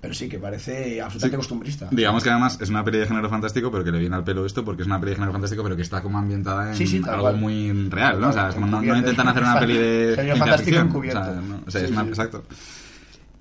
[0.00, 1.88] Pero sí, que parece absolutamente costumbrista.
[1.90, 4.46] Digamos que además es una peli de género fantástico, pero que le viene al pelo
[4.46, 7.20] esto, porque es una peli de género fantástico, pero que está como ambientada en algo
[7.20, 7.36] cual.
[7.36, 8.30] muy real, ¿no?
[8.30, 11.20] O sea, es como no, intentan hacer una peli de Género fantástico encubierto.
[11.66, 12.42] O sea, es exacto.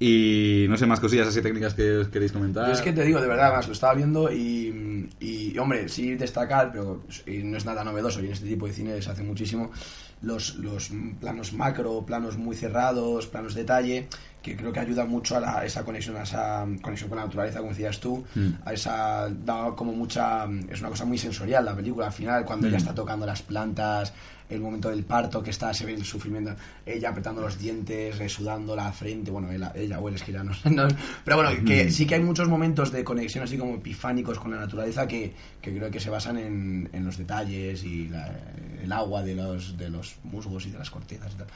[0.05, 2.67] Y no sé, más cosillas así técnicas que os queréis comentar.
[2.67, 6.15] Yo es que te digo, de verdad, más lo estaba viendo y, y, hombre, sí
[6.15, 9.71] destacar, pero no es nada novedoso y en este tipo de cine se hace muchísimo.
[10.21, 14.09] los, los planos macro, planos muy cerrados, planos detalle,
[14.43, 17.25] que creo que ayuda mucho a, la- a esa conexión, a esa conexión con la
[17.25, 18.23] naturaleza, como decías tú,
[18.65, 22.67] a esa, da como mucha, es una cosa muy sensorial la película, al final, cuando
[22.67, 24.13] ella está tocando las plantas,
[24.49, 26.53] el momento del parto, que está, se ve el sufrimiento,
[26.85, 30.33] ella apretando los dientes, eh, sudando la frente, bueno, ella, ella o él es que
[30.33, 30.87] ya no no-
[31.23, 34.57] pero bueno, que sí que hay muchos momentos de conexión así como epifánicos con la
[34.57, 38.35] naturaleza que, que creo que se basan en, en los detalles y la-
[38.83, 41.47] el agua de los, de los musgos y de las cortezas y tal.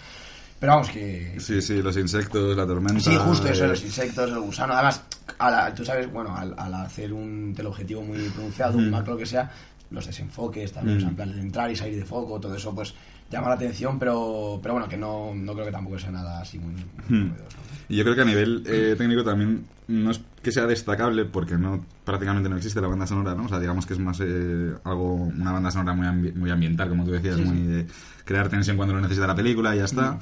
[0.60, 1.36] Pero vamos, que...
[1.39, 3.00] Sí, sí, los insectos, la tormenta.
[3.00, 4.74] Sí, justo eso, eh, los insectos, el gusano.
[4.74, 5.02] Además,
[5.38, 9.26] a la- tú sabes, bueno, al, al hacer un teleobjetivo muy pronunciado, un macro que
[9.26, 9.52] sea,
[9.91, 12.74] los desenfoques, también, o sea, en plan, el entrar y salir de foco, todo eso,
[12.74, 12.93] pues
[13.30, 16.60] llama la atención, pero, pero bueno, que no, no creo que tampoco sea nada así
[16.60, 17.58] muy, muy novedoso.
[17.90, 21.58] Y yo creo que a nivel eh, técnico también no es que sea destacable porque
[21.58, 23.46] no prácticamente no existe la banda sonora, ¿no?
[23.46, 26.90] O sea, digamos que es más eh, algo una banda sonora muy, ambi- muy ambiental,
[26.90, 27.88] como tú decías, muy de
[28.26, 30.20] crear tensión cuando lo necesita la película y ya está.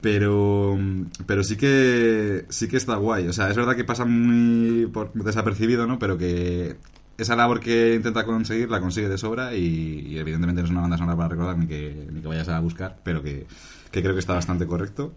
[0.00, 0.78] Pero
[1.26, 5.12] pero sí que sí que está guay, o sea, es verdad que pasa muy por-
[5.12, 5.98] desapercibido, ¿no?
[5.98, 6.78] Pero que
[7.20, 10.80] esa labor que intenta conseguir la consigue de sobra y, y evidentemente no es una
[10.82, 13.46] banda sonora para recordar ni que, ni que vayas a buscar, pero que,
[13.90, 15.12] que creo que está bastante correcto.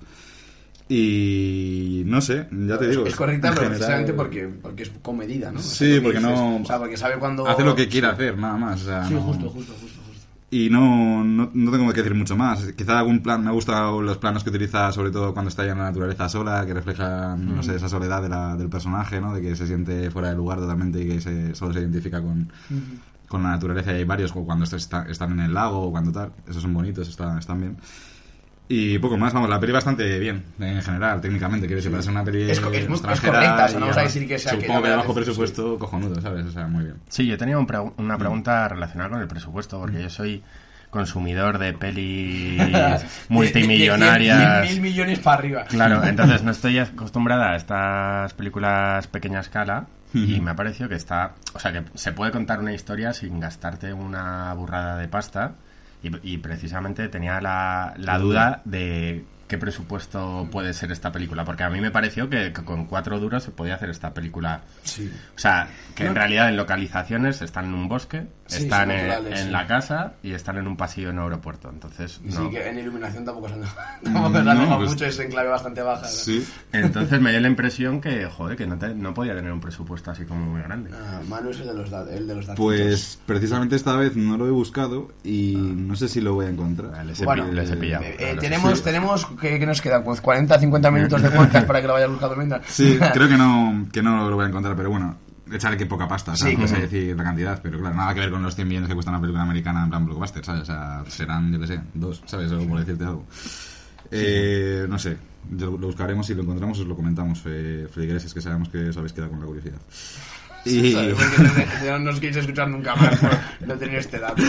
[0.89, 3.05] Y no sé, ya te Es- digo.
[3.05, 5.59] es, correcta, pero general- precisamente porque, porque es comedida, ¿no?
[5.59, 6.57] O sea, Sí, porque dices, no.
[6.57, 7.47] O sea, porque sabe cuando...
[7.47, 8.81] Hace lo que quiere hacer, nada más.
[8.81, 9.99] O sea, Sí, no- justo, justo, justo.
[10.55, 12.63] Y no, no, no tengo que decir mucho más.
[12.73, 15.71] Quizá algún plan, me han gustado los planos que utiliza, sobre todo cuando está ya
[15.71, 19.33] en la naturaleza sola, que reflejan, no sé, esa soledad de la- del personaje, ¿no?
[19.33, 22.51] De que se siente fuera de lugar totalmente y que se, solo se identifica con,
[23.27, 23.91] con la naturaleza.
[23.93, 26.31] Y hay varios, como cuando está- están en el lago o cuando tal.
[26.47, 27.77] Esos son bonitos, están, están bien.
[28.69, 31.67] Y poco más, vamos, la peli bastante bien, en general, técnicamente.
[31.67, 33.97] Quiero decir, para ser una peli Es es muy- es correcta, o sea, no vamos
[33.97, 36.45] a decir que sea que Supongo que de bajo presupuesto, cojonudo, ¿sabes?
[36.45, 36.95] O sea, muy bien.
[37.09, 40.41] Sí, yo tenía un pre- una pregunta relacionada con el presupuesto, porque yo soy
[40.89, 42.61] consumidor de pelis
[43.29, 44.63] multimillonarias.
[44.65, 45.63] Mil, mil millones para arriba.
[45.65, 50.95] Claro, entonces no estoy acostumbrada a estas películas pequeña escala y me ha parecido que
[50.95, 55.53] está, o sea, que se puede contar una historia sin gastarte una burrada de pasta
[56.03, 61.63] y, y precisamente tenía la, la duda de qué presupuesto puede ser esta película, porque
[61.63, 64.61] a mí me pareció que, que con cuatro duros se podía hacer esta película.
[64.83, 65.11] Sí.
[65.35, 69.39] O sea, que en realidad en localizaciones están en un bosque, Sí, están en, naturales,
[69.39, 69.51] en sí.
[69.51, 71.69] la casa y están en un pasillo en un aeropuerto.
[71.69, 72.31] Entonces, no.
[72.45, 75.29] Sí, que en iluminación tampoco se han dejado, tampoco se han pues- mucho, es en
[75.29, 76.01] clave bastante baja.
[76.03, 76.07] ¿no?
[76.07, 76.47] Sí.
[76.71, 80.11] Entonces me dio la impresión que, joder, que no, te- no podía tener un presupuesto
[80.11, 80.91] así como muy grande.
[80.93, 82.63] Ah, Manu es el de los, da- el de los datitos.
[82.65, 86.49] Pues precisamente esta vez no lo he buscado y no sé si lo voy a
[86.49, 87.05] encontrar.
[87.05, 88.03] Les he, Bueno, pi- les he pillado.
[88.03, 88.83] Eh, eh, claro, tenemos, sí.
[88.83, 92.09] tenemos que, que nos quedan pues 40, 50 minutos de podcast para que lo vayas
[92.09, 92.65] buscando mientras.
[92.67, 95.17] Sí, creo que no, que no lo voy a encontrar, pero bueno,
[95.57, 96.59] echarle que poca pasta, Sí, ¿sabes?
[96.59, 98.93] No sé decir la cantidad, pero claro, nada que ver con los 100 millones que
[98.95, 100.63] cuesta una película americana en plan blockbuster, ¿sabes?
[100.63, 102.51] O sea, serán, yo qué sé, dos, ¿sabes?
[102.51, 103.25] O por decirte algo.
[104.11, 105.17] Eh, no sé,
[105.51, 109.13] lo buscaremos y lo encontramos os lo comentamos, eh, feligreses, que sabemos que os habéis
[109.13, 109.79] quedado con la curiosidad.
[110.65, 110.95] Y...
[111.85, 113.31] No, no os queréis escuchar nunca más por
[113.67, 114.41] no tener este dato.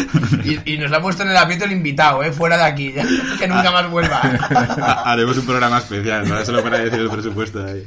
[0.44, 2.30] Y, y nos lo ha puesto en el aprieto el invitado, ¿eh?
[2.30, 3.04] Fuera de aquí, ya,
[3.38, 4.20] que nunca más vuelva.
[5.04, 6.44] Haremos un programa especial, ¿no?
[6.44, 7.84] solo para decir el presupuesto ahí.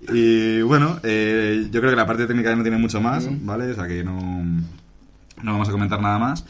[0.00, 3.70] Y bueno, eh, yo creo que la parte técnica no tiene mucho más, ¿vale?
[3.72, 4.20] O sea que no,
[5.42, 6.44] no vamos a comentar nada más.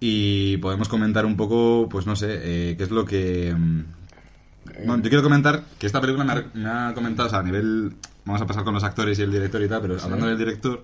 [0.00, 2.26] Y podemos comentar un poco, pues no sé,
[2.72, 3.54] eh, qué es lo que...
[3.56, 3.84] mm,
[4.86, 7.42] Bueno, yo quiero comentar que esta película me ha, me ha comentado, o sea, a
[7.44, 7.94] nivel...
[8.26, 10.82] Vamos a pasar con los actores y el director y tal, pero hablando del director,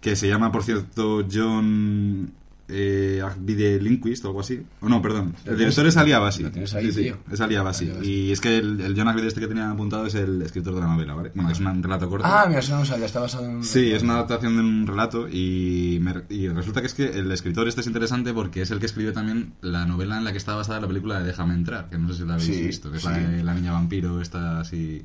[0.00, 2.30] que se llama, por cierto, John
[2.68, 4.60] eh, Agvide Lindquist o algo así.
[4.80, 5.34] O no, perdón.
[5.44, 6.44] El director es Ali Abasi.
[6.44, 7.90] Ahí, Sí, sí, es Ali Abasi.
[8.02, 10.86] Y es que el, el John este que tenía apuntado es el escritor de la
[10.88, 11.32] novela, ¿vale?
[11.34, 12.26] Bueno, es un relato corto.
[12.28, 13.62] Ah, mira, eso no sabía, está basado en...
[13.64, 17.30] Sí, es una adaptación de un relato y, me- y resulta que es que el
[17.32, 20.38] escritor este es interesante porque es el que escribió también la novela en la que
[20.38, 22.90] está basada la película de Déjame entrar, que no sé si la habéis Sí, visto,
[22.90, 25.02] que es la la niña vampiro, esta así...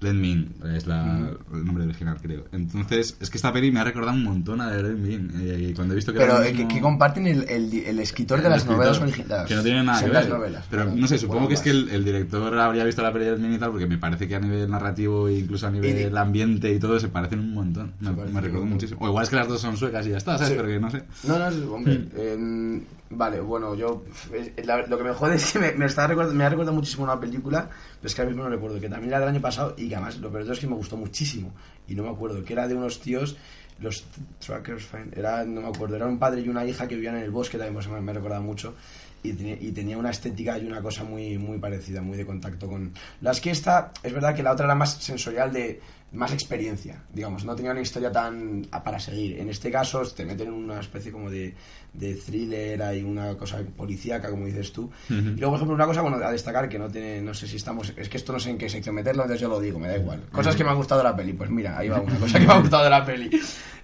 [0.00, 2.44] Let Me In, es la, el nombre original, creo.
[2.52, 5.30] Entonces, es que esta peli me ha recordado un montón a Let Me In.
[5.40, 7.74] eh, y cuando he visto que Pero era eh, que, mismo- que comparten el, el,
[7.74, 9.46] el escritor de las escritor, novelas originales.
[9.48, 10.28] Que no tiene nada que ver.
[10.28, 10.64] novelas.
[10.70, 10.96] Pero claro.
[11.00, 11.92] no sé, supongo Bueno, que es que más.
[11.92, 14.40] el, director habría visto la peli del Min y tal, porque me parece que a
[14.40, 17.92] nivel narrativo e incluso a nivel de- ambiente y todo se parecen un montón.
[18.00, 19.00] Me, me recordó muchísimo.
[19.02, 20.48] O igual es que las dos son suecas y ya está, ¿sabes?
[20.52, 20.54] Sí.
[20.56, 21.02] Pero que no sé.
[21.24, 21.98] No, no, hombre.
[21.98, 22.08] Mm.
[22.16, 24.04] eh, vale, bueno, yo.
[24.32, 27.04] eh, la- lo que me jode es que me, me, está me ha recordado muchísimo
[27.04, 29.74] una película, pero es que ahora mismo no recuerdo, que también era del año pasado
[29.76, 31.52] y que además lo peor es que me gustó muchísimo.
[31.86, 33.36] Y no me acuerdo, que era de unos tíos,
[33.80, 34.04] los
[34.44, 37.30] Trackers, era, no me acuerdo, era un padre y una hija que vivían en el
[37.30, 38.74] bosque, también pues, me, me ha recordado mucho.
[39.22, 42.68] y, tenía- y tenía una estética y una cosa muy, muy parecida, muy de contacto
[42.68, 42.92] con...
[43.20, 45.80] Las que esta, es verdad que la otra era más sensorial de
[46.12, 49.38] más experiencia, digamos, no tenía una historia tan a- para seguir.
[49.40, 51.54] En este caso te meten en una especie como de,
[51.92, 54.90] de thriller, hay una cosa policíaca, como dices tú.
[55.10, 57.56] Y luego, por ejemplo, una cosa bueno a destacar que no tiene, no sé si
[57.56, 59.88] estamos, es que esto no sé en qué sección meterlo, entonces yo lo digo, me
[59.88, 60.22] da igual.
[60.32, 62.46] Cosas que me han gustado de la peli, pues mira, ahí va una cosa que
[62.46, 63.30] me ha gustado de la peli.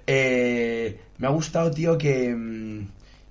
[0.06, 2.86] Eh, me ha gustado, tío, que, mm,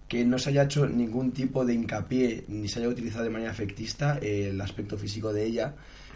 [0.07, 3.51] que no se haya hecho ningún tipo de hincapié ni se haya utilizado de manera
[3.51, 5.73] efectista eh, el aspecto físico de ella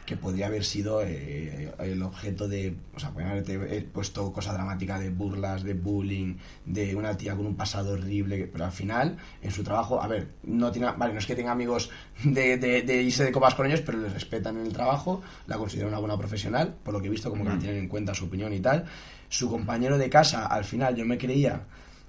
[0.08, 4.54] que podría haber sido eh, el objeto de, o sea, podrían haberte eh, puesto cosa
[4.54, 9.18] dramática de burlas, de bullying, de una tía con un pasado horrible, pero al final,
[9.42, 11.90] en su trabajo, a ver, no tiene, vale, no es que tenga amigos
[12.24, 15.58] de, de- de irse de copas con ellos, pero les respetan en el trabajo, la
[15.58, 18.16] consideran una buena profesional, por lo que he visto, como que la tienen en cuenta
[18.16, 18.86] su opinión y tal.
[19.28, 21.64] Su compañero de casa, al final, yo me creía,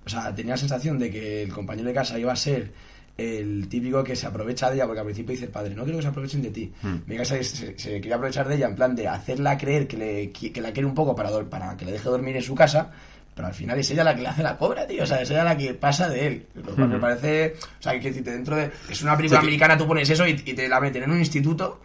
[0.07, 2.73] o sea, tenía la sensación de que el compañero de casa iba a ser
[3.19, 5.99] el típico que se aprovecha de ella, porque al principio dice el padre, no quiero
[5.99, 6.73] que se aprovechen de ti.
[7.07, 10.31] Diga, se, se, se quería aprovechar de ella en plan de hacerla creer que, le,
[10.31, 12.91] que la quiere un poco para, para que le deje dormir en su casa,
[13.35, 15.03] pero al final es ella la que le hace la cobra, tío.
[15.03, 16.47] O sea, es ella la que pasa de él.
[16.55, 17.55] Lo cual me parece.
[17.79, 18.71] O sea, que decirte, dentro de.
[18.89, 21.19] Es una película Sí, americana, tú pones eso y, y te la meten en un
[21.19, 21.81] instituto.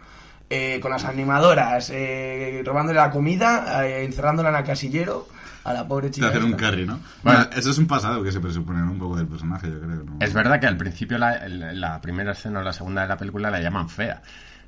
[0.50, 5.26] eh, con las animadoras, eh, robándole la comida, eh, encerrándola en el casillero
[5.64, 6.28] a la pobre De chica.
[6.28, 7.00] hacer un carry, ¿no?
[7.22, 7.40] Bueno.
[7.40, 10.04] Bueno, eso es un pasado que se presupone un poco del personaje, yo creo.
[10.04, 10.16] ¿no?
[10.20, 13.50] Es verdad que al principio la, la primera escena o la segunda de la película
[13.50, 14.20] la llaman fea.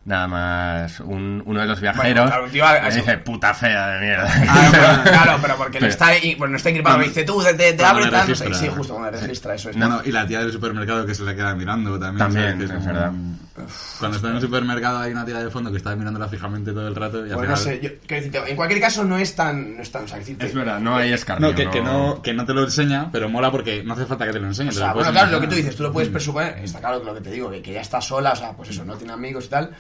[0.06, 4.30] Nada más un- uno de los viajeros claro, un tío dice puta fea de mierda.
[4.48, 6.98] Ah, bueno, claro, pero porque no está, bueno, no está equipado.
[6.98, 8.44] Me dice tú, te, te, te abre tal, no sé.
[8.44, 8.54] registra.
[8.54, 9.76] Sí, justo cuando le registra, eso es.
[9.76, 12.18] No, no, y la tía del supermercado que se le queda mirando también.
[12.18, 13.11] También, es verdad.
[13.99, 16.87] Cuando está en el supermercado hay una tía de fondo que está mirándola fijamente todo
[16.88, 19.77] el rato y al Pues no final- sé, yo, en cualquier caso no es tan,
[19.77, 21.49] no es tan, o sea, decirte, Es verdad, no hay escarnio.
[21.51, 24.27] No que, que no, que no te lo enseña, pero mola porque no hace falta
[24.27, 24.69] que te lo enseñe.
[24.69, 26.59] O te sea, lo puedes bueno, claro, lo que tú dices, tú lo puedes presuponer,
[26.59, 28.71] está claro que lo que te digo, que, que ya está sola, o sea, pues
[28.71, 29.71] eso, no tiene amigos y tal,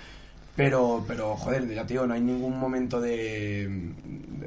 [0.54, 3.68] pero, pero joder, ya tío, no hay ningún momento de,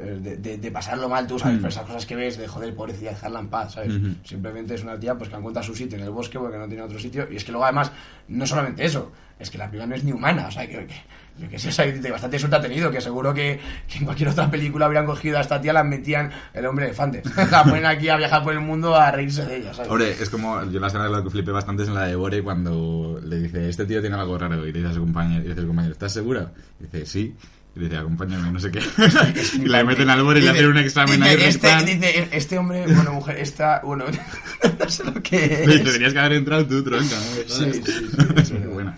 [0.04, 3.12] de, de- de pasarlo mal, tú sabes, pero esas cosas que ves de joder, pobrecilla,
[3.12, 3.94] dejarla en paz, ¿sabes?
[4.24, 6.84] Simplemente es una tía pues que encuentra su sitio en el bosque porque no tiene
[6.84, 7.92] otro sitio, y es que luego además,
[8.28, 10.96] no solamente eso, es que la piba no es ni humana, o sea, que, que,
[11.40, 14.30] yo que sé, o sea, bastante suerte ha tenido, que seguro que, que en cualquier
[14.30, 18.10] otra película habrían cogido a esta tía, la metían el hombre elefante, la ponen aquí
[18.10, 19.90] a viajar por el mundo a reírse de ella, ¿sabes?
[19.92, 22.16] Hombre, es como, yo la escena de la que flipé bastante es en la de
[22.16, 25.46] Bore cuando le dice, este tío tiene algo raro, y le dice a su compañero,
[25.46, 26.52] y dice el compañero, ¿estás segura?
[26.80, 27.36] Y dice, sí.
[27.80, 28.82] Y acompáñame, no sé qué.
[29.64, 32.86] y la meten al Bore y le hacen un examen ahí este, dice, este hombre,
[32.88, 34.06] bueno, mujer, esta, bueno,
[34.80, 35.68] no sé lo que es.
[35.68, 37.16] Dice, tenías que haber entrado tú, tronca.
[37.16, 37.54] ¿no?
[37.54, 38.96] Sí, sí, sí, Es muy buena.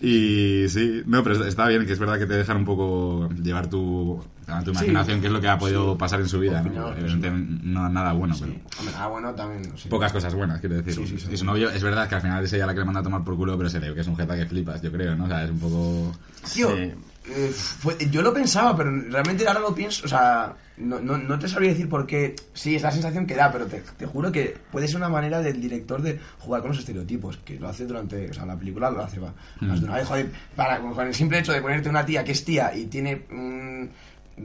[0.00, 3.68] Y sí, no, pero está bien, que es verdad que te dejan un poco llevar
[3.68, 5.98] tu, a tu imaginación, que es lo que ha podido sí.
[5.98, 6.92] pasar en su vida, ¿no?
[6.92, 8.52] Evidentemente, no nada bueno, pero
[8.98, 9.88] ah, bueno, también, sí.
[9.88, 10.94] pocas cosas buenas, quiero decir.
[10.94, 11.28] Sí, sí, sí.
[11.32, 13.04] y su novio, es verdad que al final es ella la que le manda a
[13.04, 15.14] tomar por culo, pero se le ve que es un jeta que flipas, yo creo,
[15.14, 15.24] ¿no?
[15.24, 16.12] O sea, es un poco...
[16.52, 16.92] Tío, Sí.
[17.24, 21.48] Fue- yo lo pensaba, pero realmente ahora lo pienso, o sea, no, no, no te
[21.48, 22.34] sabría decir por qué.
[22.52, 25.40] Sí, es la sensación que da, pero te, te juro que puede ser una manera
[25.40, 28.90] del director de jugar con los estereotipos, que lo hace durante, o sea, la película
[28.90, 29.32] lo hace, va.
[29.60, 32.24] Más de una vez, joder, para, con con el simple hecho de ponerte una tía
[32.24, 33.90] que es tía y tiene un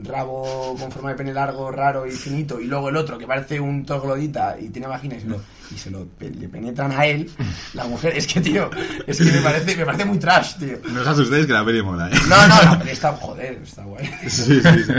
[0.04, 3.58] rabo con forma de pene largo, raro y finito, y luego el otro que parece
[3.60, 5.40] un troglodita y tiene vagina y se lo,
[5.74, 7.30] y se lo le penetran a él,
[7.74, 8.70] la mujer, es que, tío,
[9.06, 10.78] es que me parece, me parece muy trash, tío.
[10.92, 12.14] No os asustéis que la peli mola, ¿eh?
[12.28, 14.10] No, no, la peli está, joder, está guay.
[14.28, 14.92] Sí, sí, sí.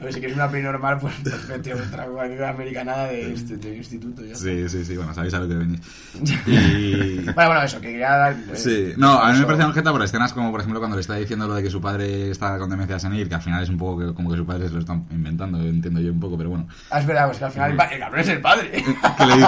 [0.00, 3.56] A ver, si quieres una peli normal, pues, pues vete otra cualquier americanada de, este,
[3.56, 4.24] de instituto.
[4.24, 4.34] Ya.
[4.34, 5.80] Sí, sí, sí, bueno, sabéis a lo que venís.
[6.46, 7.16] Y...
[7.20, 8.32] Bueno, bueno, eso, que quería dar...
[8.32, 11.02] eh, Sí, no, a mí me parece ojeta por escenas como, por ejemplo, cuando le
[11.02, 13.68] está diciendo lo de que su padre está con demencia senil, que al final es
[13.68, 16.36] un poco que, como que su padre se lo está inventando, entiendo yo un poco,
[16.36, 16.66] pero bueno.
[16.90, 18.70] Ah, es verdad, pues que al final el, el cabrón es el padre.
[18.70, 19.46] Que le dice,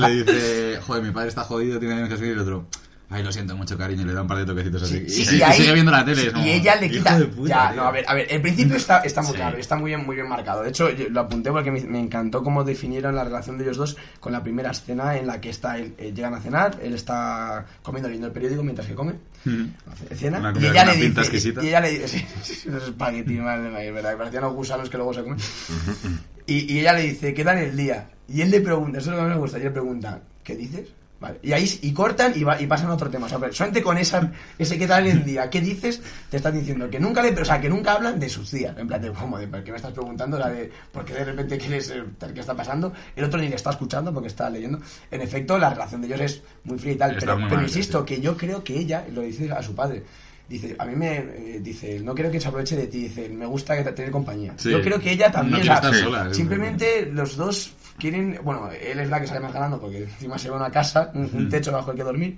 [0.00, 2.66] le dice, joder, mi padre está jodido, tiene demencia senil, y el otro,
[3.12, 5.08] ay, lo siento mucho, cariño, y le da un par de toquecitos así.
[5.08, 6.28] Sí, y, sí, y ahí- sigue viendo la tele.
[6.28, 7.18] es como, y ella le "Hijo quita.
[7.34, 7.80] puta, ya, tío".
[7.82, 9.36] no, a ver, a ver, el principio está, está muy Sí.
[9.36, 10.62] claro, está muy bien, muy bien marcado.
[10.62, 13.76] De hecho, yo lo apunté porque me, me encantó cómo definieron la relación de ellos
[13.78, 16.94] dos con la primera escena en la que está él, eh, llegan a cenar, él
[16.94, 19.14] está comiendo leyendo el periódico mientras que come.
[19.44, 19.64] Mm.
[20.14, 21.64] Cena, y ella le dice, exquisita.
[21.64, 24.88] y ella le dice, sí, unos espaguetis, madre mía, es verdad, que parecían unos gusanos
[24.90, 25.38] que luego se comen.
[26.46, 28.08] Y, y ella le dice, ¿qué tal el día?
[28.30, 30.20] Y él le pregunta, eso es lo que más me gusta, y él le pregunta,
[30.44, 30.88] ¿qué dices?
[31.20, 31.38] Vale.
[31.42, 33.26] Y ahí y cortan y, va, y pasan a otro tema.
[33.26, 36.00] O sea, pero solamente con esa, ese qué tal el día, ¿qué dices?
[36.30, 38.74] Te están diciendo que nunca le, o sea, que nunca hablan de sus días.
[38.78, 39.36] En plan de, ¿cómo?
[39.36, 40.38] De, ¿Por qué me estás preguntando?
[40.38, 42.90] La de, ¿por qué de repente quieres eh, tal, qué está pasando?
[43.14, 44.78] El otro ni le está escuchando porque está leyendo.
[45.10, 47.16] En efecto, la relación de ellos es muy fría y tal.
[47.20, 48.04] Pero muy pero mal, insisto, sí.
[48.06, 50.02] que yo creo que ella, lo dice a su padre,
[50.48, 53.46] Dice, a mí me eh, dice, no creo que se aproveche de ti, dice, me
[53.46, 54.52] gusta que te- tener compañía.
[54.56, 54.68] Sí.
[54.72, 59.20] Yo creo que ella también, estar sola, simplemente los dos quieren, bueno, él es la
[59.20, 61.92] que sale más ganando porque encima se va a una casa, un, un techo bajo
[61.92, 62.36] el que dormir,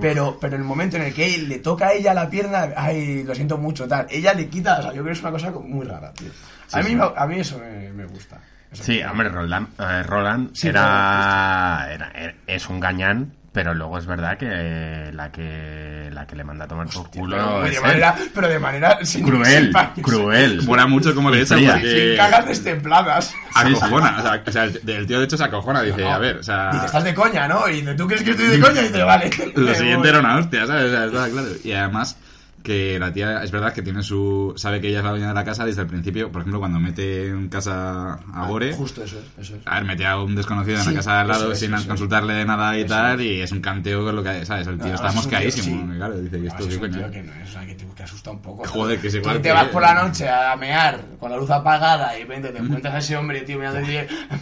[0.00, 2.68] pero, pero en el momento en el que él le toca a ella la pierna,
[2.76, 5.30] ay, lo siento mucho, tal, ella le quita, o sea, yo creo que es una
[5.30, 6.28] cosa muy rara, tío.
[6.72, 8.38] A, mí, me- a mí eso me, me gusta.
[8.70, 13.74] Eso Sí, me- hombre, Roland, eh, Roland Sí, era, era- era- es un gañán, pero
[13.74, 17.64] luego es verdad que la que la que le manda a tomar por culo pero,
[17.64, 17.82] es de él.
[17.82, 20.62] manera, pero de manera sin- cruel, sin cruel.
[20.62, 21.72] Mola mucho cómo le Y echa fría.
[21.72, 22.06] porque...
[22.10, 23.34] sin cagas destempladas.
[23.56, 26.12] Acojona, o sea, o sea, el, tío de hecho se acojona, dice, No.
[26.12, 26.70] a ver, o sea...
[26.70, 27.68] Dice, estás de coña, ¿no?
[27.68, 28.80] Y dice, ¿tú crees que estoy de coña?
[28.80, 29.28] Y dice, vale.
[29.56, 30.08] Lo siguiente voy.
[30.08, 30.84] era una hostia, ¿sabes?
[30.84, 31.48] O sea, está claro.
[31.64, 32.16] Y además
[32.62, 34.52] que la tía, es verdad que tiene su...
[34.56, 36.30] Sabe que ella es la dueña de la casa desde el principio.
[36.30, 38.72] Por ejemplo, cuando mete en casa a Bore...
[38.74, 39.62] Justo eso es, eso es.
[39.66, 41.70] A ver, mete a un desconocido en Sí, la casa de al lado es, sin
[41.70, 44.66] consultarle de nada y tal, y es un canteo con lo que, ¿sabes?
[44.66, 45.92] El tío No, está además es un tío- mosqueadísimo, sí.
[45.92, 48.02] y claro, dice que esto es un tío que no es, o sea, que te,
[48.02, 48.64] asusta un poco.
[48.66, 51.36] Joder, que es Tú igual te que- vas por la noche a mear con la
[51.36, 53.80] luz apagada y repente te encuentras a ese hombre, tío, mirando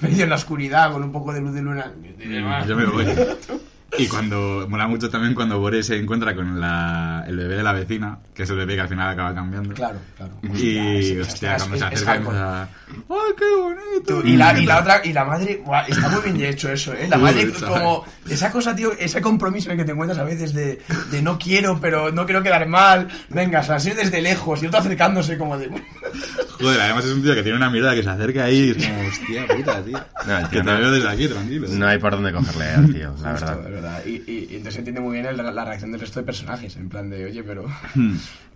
[0.03, 1.93] medio en la oscuridad con un poco de luz de luna.
[2.45, 2.65] "Ah".
[2.67, 3.07] Yo me voy.
[3.99, 7.73] Y cuando, mola mucho también cuando Bore se encuentra con la, el bebé de la
[7.73, 9.73] vecina, que es el bebé que al final acaba cambiando.
[9.75, 10.33] Claro, claro.
[10.55, 14.27] Y, hostia, cuando se acerca empieza, ¡ay, qué bonito!
[14.27, 17.07] Y la, y la otra, y la madre, buah, está muy bien hecho eso, ¿eh?
[17.09, 20.53] La madre, como, esa cosa, tío, ese compromiso en el que te encuentras a veces
[20.53, 24.63] de, de no quiero, pero no quiero quedar mal, venga, o sea, así desde lejos,
[24.63, 25.71] y otro acercándose como de,
[26.61, 28.87] Joder, además es un tío que tiene una mirada que se acerca ahí y es
[28.87, 29.99] como, hostia puta, tío.
[30.27, 31.69] No, que te no- veo desde aquí, tranquilo.
[31.71, 33.76] No hay por dónde cogerle al tío, la Justo, verdad.
[33.77, 34.03] Verdad.
[34.07, 36.77] Y, y- y entonces se entiende muy bien el- la reacción del resto de personajes,
[36.77, 37.65] en plan de, oye, pero...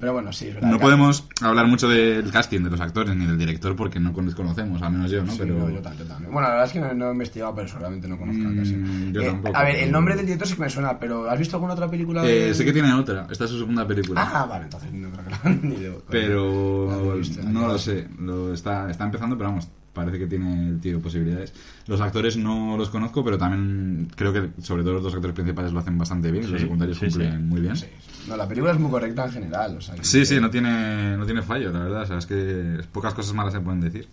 [0.01, 0.69] Pero bueno, sí, es verdad.
[0.71, 0.73] Hmm.
[0.73, 4.25] No podemos hablar mucho del casting de los actores ni del director porque no con-
[4.25, 5.31] desconocemos, al menos yo, ¿no?
[5.31, 6.33] Sí, Pero no, yo yo también.
[6.33, 9.13] Bueno, la verdad es que no, no he investigado, pero seguramente no conozco Mm, casi.
[9.13, 11.29] yo Eh, tampoco, a ver, pero- el nombre del director sí que me suena, pero
[11.29, 12.27] ¿has visto alguna otra película?
[12.27, 14.23] Eh, sé que tiene otra, esta es su segunda película.
[14.27, 17.21] Ah, vale, entonces no creo que la ni de- la pero
[17.53, 21.53] no lo sé, lo está, está empezando, pero vamos, parece que tiene el tío posibilidades.
[21.87, 25.73] Los actores no los conozco, pero también creo que sobre todo los dos actores principales
[25.73, 27.39] lo hacen bastante bien, y los Sí, secundarios sí, cumplen sí.
[27.39, 27.77] muy bien.
[27.77, 28.29] Sí, sí.
[28.29, 29.77] No, la película es muy correcta en general.
[29.79, 32.03] O sea, que- Sí, sí, no tiene, no tiene fallo, la verdad.
[32.03, 34.09] O sea, es que pocas cosas malas se pueden decir.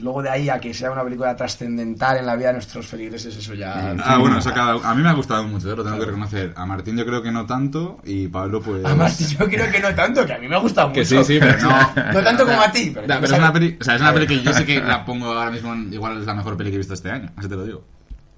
[0.00, 3.36] Luego de ahí a que sea una película trascendental en la vida de nuestros feligreses,
[3.36, 3.94] eso ya...
[4.02, 5.76] Ah, bueno, eso cada- a mí me ha gustado mucho, ¿eh?
[5.76, 6.54] lo tengo que reconocer.
[6.56, 8.82] A Martín yo creo que no tanto y Pablo pues...
[8.86, 11.00] Además, yo creo que no tanto, que a mí me ha gustado mucho.
[11.00, 11.68] Que sí, sí, pero no...
[12.14, 13.06] No tanto como a ti, pero...
[13.06, 15.04] Yo pero es una peli, o sea, es una peli que yo sé que la
[15.04, 17.48] pongo ahora mismo, en- igual es la mejor peli que he visto este año, así
[17.48, 17.84] te lo digo.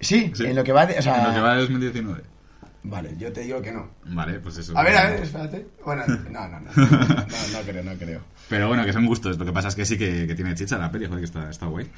[0.01, 0.45] Sí, Sí.
[0.47, 0.99] en lo que va de...
[0.99, 2.23] O sea, En lo que va de 2019.
[2.85, 3.89] Vale, yo te digo que no.
[4.07, 4.77] Vale, pues eso.
[4.77, 5.69] A ver, a ver, espérate.
[5.85, 6.71] Bueno, no, no, no.
[6.77, 6.89] No,
[7.53, 8.21] no creo, no creo.
[8.49, 9.39] Pero bueno, que son gustos.
[9.39, 11.49] Lo que pasa es que sí que, que tiene chicha la peli, joder, que está,
[11.49, 11.89] está guay.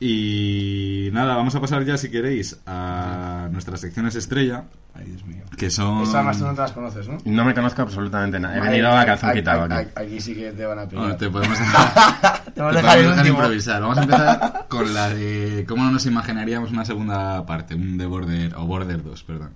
[0.00, 5.44] Y nada, vamos a pasar ya, si queréis, a nuestras secciones estrella, Ay, Dios mío.
[5.56, 6.02] que son...
[6.02, 7.18] Esta además tú no te las conoces, ¿no?
[7.24, 8.58] No me conozco absolutamente nada.
[8.58, 10.20] He venido a calzón aquí- quitado aquí- aquí.
[10.20, 11.02] Sí que te van a pillar.
[11.04, 13.80] Bueno, te podemos dejar, Te vamos te a dejar improvisar.
[13.82, 18.06] Vamos a empezar con la de cómo no nos imaginaríamos una segunda parte, un The
[18.06, 19.50] Border, o Border 2, perdón.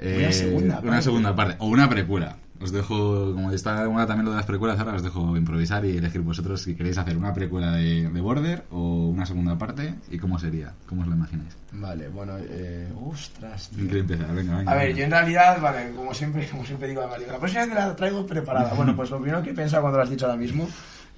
[0.00, 0.88] Una segunda parte.
[0.88, 2.36] Una segunda parte, o una precuela.
[2.60, 5.84] Os dejo, como está de moda también lo de las precuelas, ahora os dejo improvisar
[5.84, 9.94] y elegir vosotros si queréis hacer una precuela de, de Border o una segunda parte
[10.10, 11.56] y cómo sería, cómo os lo imagináis.
[11.72, 13.76] Vale, bueno, eh, ostras, tío.
[13.78, 14.34] ¿Quién quiere empezar?
[14.34, 14.72] Venga, venga.
[14.72, 14.98] A ver, venga.
[14.98, 17.94] yo en realidad, vale, como siempre, como siempre digo a Mario, la próxima vez la
[17.94, 18.74] traigo preparada.
[18.74, 20.68] Bueno, pues lo primero que he pensado cuando lo has dicho ahora mismo,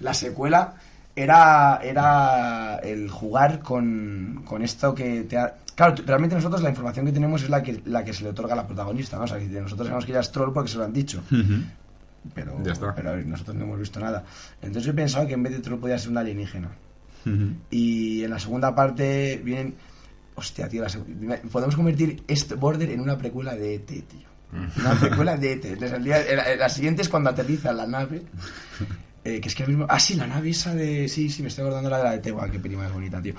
[0.01, 0.75] la secuela,
[1.17, 5.55] era, era el jugar con, con esto que te ha...
[5.81, 8.53] Claro, realmente nosotros la información que tenemos es la que, la que se le otorga
[8.53, 9.25] a la protagonista, ¿no?
[9.25, 11.23] O sea, que nosotros sabemos que ella es troll porque se lo han dicho.
[12.35, 12.95] Pero, Ya está.
[12.95, 14.23] pero a ver, nosotros no hemos visto nada.
[14.61, 16.69] Entonces yo he pensado que en vez de troll podía ser una alienígena.
[17.71, 19.75] Y en la segunda parte vienen.
[20.35, 24.29] Hostia, tío, la seg- podemos convertir este Border en una precuela de ET, tío.
[24.81, 25.81] Una precuela de ET.
[25.81, 28.23] La, la siguiente es cuando aterriza la nave.
[29.25, 29.87] eh, que es que ahora mismo.
[29.89, 31.09] Ah, sí, la nave esa de.
[31.09, 33.35] Sí, sí, me estoy acordando la de la de Tewa, qué prima es bonita, tío.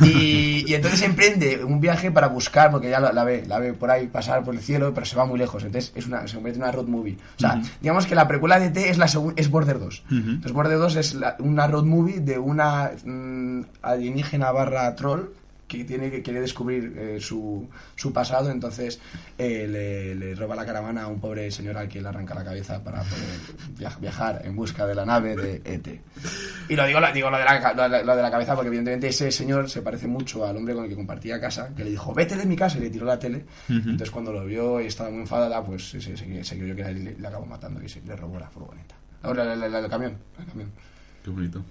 [0.00, 3.72] Y, y entonces emprende un viaje para buscar, porque ya la, la ve, la ve
[3.72, 5.62] por ahí pasar por el cielo, pero se va muy lejos.
[5.64, 7.16] Entonces es una, se convierte en una road movie.
[7.36, 10.04] O sea, digamos que la precuela de ET es, la es Border 2.
[10.10, 15.30] Entonces Border 2 es la- una road movie de una mm, alienígena barra troll
[15.66, 19.00] que tiene que quiere descubrir eh, su, su pasado, entonces
[19.38, 22.44] eh, le, le roba la caravana a un pobre señor al que le arranca la
[22.44, 23.40] cabeza para poder
[23.78, 26.00] via- viajar en busca de la nave de ET.
[26.68, 28.68] Y lo digo, lo, digo lo, de la, lo de- lo de la cabeza porque
[28.68, 31.90] evidentemente ese señor se parece mucho al hombre con el que compartía casa, que le
[31.90, 33.44] dijo, vete de mi casa y le tiró la tele.
[33.68, 36.84] Entonces cuando lo vio y estaba muy enfadada, pues se, se, se- se creyó que
[36.84, 38.94] le, le acabó matando y se, le robó la furgoneta.
[39.22, 40.70] Ahora, el camión, el camión.
[41.24, 41.64] Qué bonito.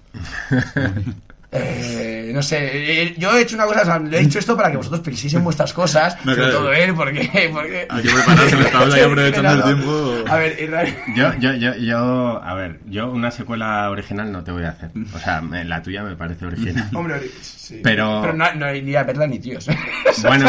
[1.55, 2.57] Eh, no sé,
[3.03, 5.01] eh, yo he hecho una cosa, o sea, le he dicho esto para que vosotros
[5.01, 6.51] penséis en vuestras cosas, No, sobre claro.
[6.59, 7.49] todo él, porque...
[7.53, 10.15] porque Hay que prepararse, me estaba aprovechando el tiempo.
[10.27, 10.95] A ver, Israel...
[11.15, 14.89] Yo, yo, yo, yo, a ver, yo una secuela original no te voy a hacer.
[15.13, 16.89] O sea, me- la tuya me parece original.
[16.95, 17.79] Hombre, sí.
[17.83, 19.67] Pero- Pero no, no iría a verla ni tíos.
[20.23, 20.45] Bueno,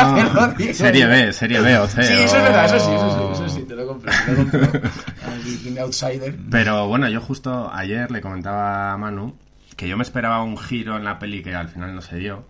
[0.72, 2.02] serie B, serie B o C.
[2.02, 4.36] Sí, eso es verdad, eso sí, eso sí, eso sí, te lo compro, te lo
[4.70, 4.90] compro.
[5.80, 6.34] Outsider.
[6.50, 9.34] Pero bueno, yo justo ayer le comentaba a Manu
[9.76, 12.46] que yo me esperaba un giro en la peli que al final no se dio,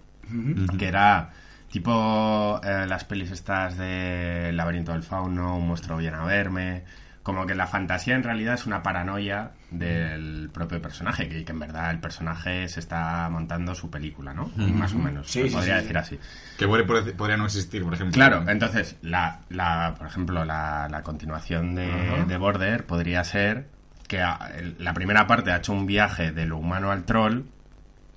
[0.79, 1.31] que era
[1.71, 6.85] tipo eh, las pelis estas de El laberinto del fauno, Un monstruo viene a verme,
[7.23, 11.59] como que la fantasía en realidad es una paranoia del propio personaje, que, que en
[11.59, 14.51] verdad el personaje se está montando su película, ¿no?
[14.57, 15.81] Más o menos, Sí, se sí, podría sí.
[15.83, 16.19] decir así.
[16.59, 18.13] Que podría, podría no existir, por ejemplo.
[18.15, 23.69] Claro, entonces, la, la, por ejemplo, la, la continuación de, de Border podría ser
[24.15, 27.43] que a- el- la primera parte ha hecho un viaje de lo humano al troll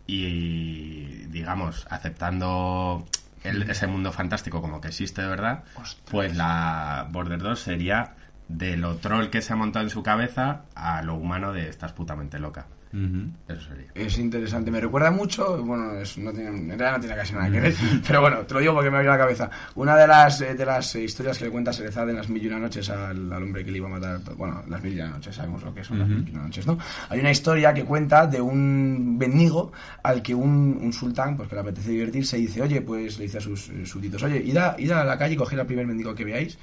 [0.05, 3.05] y, digamos, aceptando
[3.43, 5.63] el- ese mundo fantástico como que existe de verdad,
[6.11, 8.13] pues la Border 2 sería
[8.47, 11.93] de lo troll que se ha montado en su cabeza a lo humano de estás
[11.93, 12.67] putamente loca.
[12.93, 13.29] Ujú.
[13.49, 13.88] Eso sería.
[13.93, 17.51] Es interesante, me recuerda mucho, bueno, es- no tiene, en realidad no tiene casi nada
[17.51, 17.73] que ver,
[18.07, 19.49] pero bueno, te lo digo porque me ha venido a la cabeza.
[19.75, 22.47] Una de las, eh, de las historias que le cuenta Serezade en las mil y
[22.47, 25.09] una noches al, al hombre que le iba a matar, bueno, las mil y una
[25.09, 26.77] noches, sabemos lo que son las mil y una noches, ¿no?
[27.09, 29.71] Hay una historia que cuenta de un mendigo
[30.03, 33.25] al que un, un sultán, pues que le apetece divertirse, y dice, oye, pues le
[33.25, 35.65] dice a sus eh, súbditos, oye, id a, id a la calle y coged al
[35.67, 36.57] primer mendigo que veáis,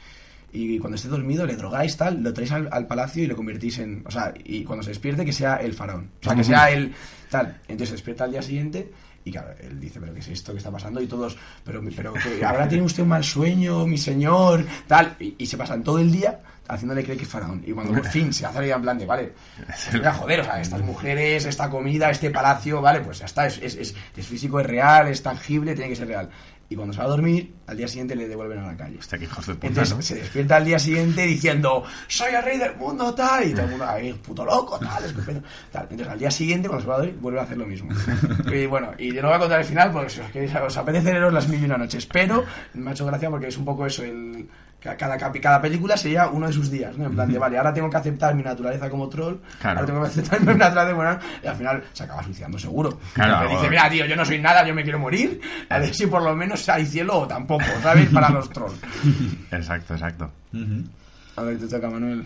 [0.55, 3.79] y cuando esté dormido le drogáis tal, lo traéis al, al palacio y lo convertís
[3.81, 6.71] en, o sea, y cuando se despierte que sea el faraón, o sea, que sea
[6.71, 6.95] el
[7.29, 8.91] tal, entonces se despierta al día siguiente
[9.25, 11.01] y claro, él dice, pero ¿qué es esto que está pasando?
[11.01, 15.35] Y todos, pero, pero que ahora tiene usted un mal sueño, mi señor, tal, y,
[15.39, 17.63] y se pasan todo el día haciéndole creer que es faraón.
[17.67, 19.33] Y cuando por fin se hace la idea en plan de, vale,
[19.93, 23.59] mira, joder, o sea, estas mujeres, esta comida, este palacio, vale, pues ya está, es,
[23.63, 26.29] es, es, es físico, es real, es tangible, tiene que ser real.
[26.69, 28.99] Y cuando se va a dormir, al día siguiente le devuelven a la calle.
[28.99, 30.03] Hostia, qué hijos de puta, Entonces ¿no?
[30.03, 33.71] se despierta al día siguiente diciendo soy el rey del mundo tal y todo el
[33.71, 35.83] mundo ahí puto loco tal, escupiendo, tal.
[35.83, 37.91] Entonces al día siguiente cuando se va a dormir vuelve a hacer lo mismo.
[38.51, 40.77] Y bueno, y yo no voy a contar el final porque si os, queréis, os
[40.77, 42.45] apetece leeros las mil y una noches, pero
[42.75, 44.49] me ha hecho gracia porque es un poco eso el
[44.85, 47.07] cada, cada película sería uno de sus días, ¿no?
[47.07, 49.81] En plan de, vale, ahora tengo que aceptar mi naturaleza como troll, Claro.
[49.81, 52.99] ahora tengo que aceptar mi naturaleza como y al final se acaba suicidando seguro.
[53.15, 55.95] Claro, Porque dice, mira, tío, yo no soy nada, yo me quiero morir, a ver
[55.95, 58.09] si por lo menos hay cielo o tampoco, ¿sabes?
[58.11, 58.79] Para los trolls.
[59.51, 60.31] Exacto, exacto.
[61.37, 62.25] A ver, te toca, Manuel.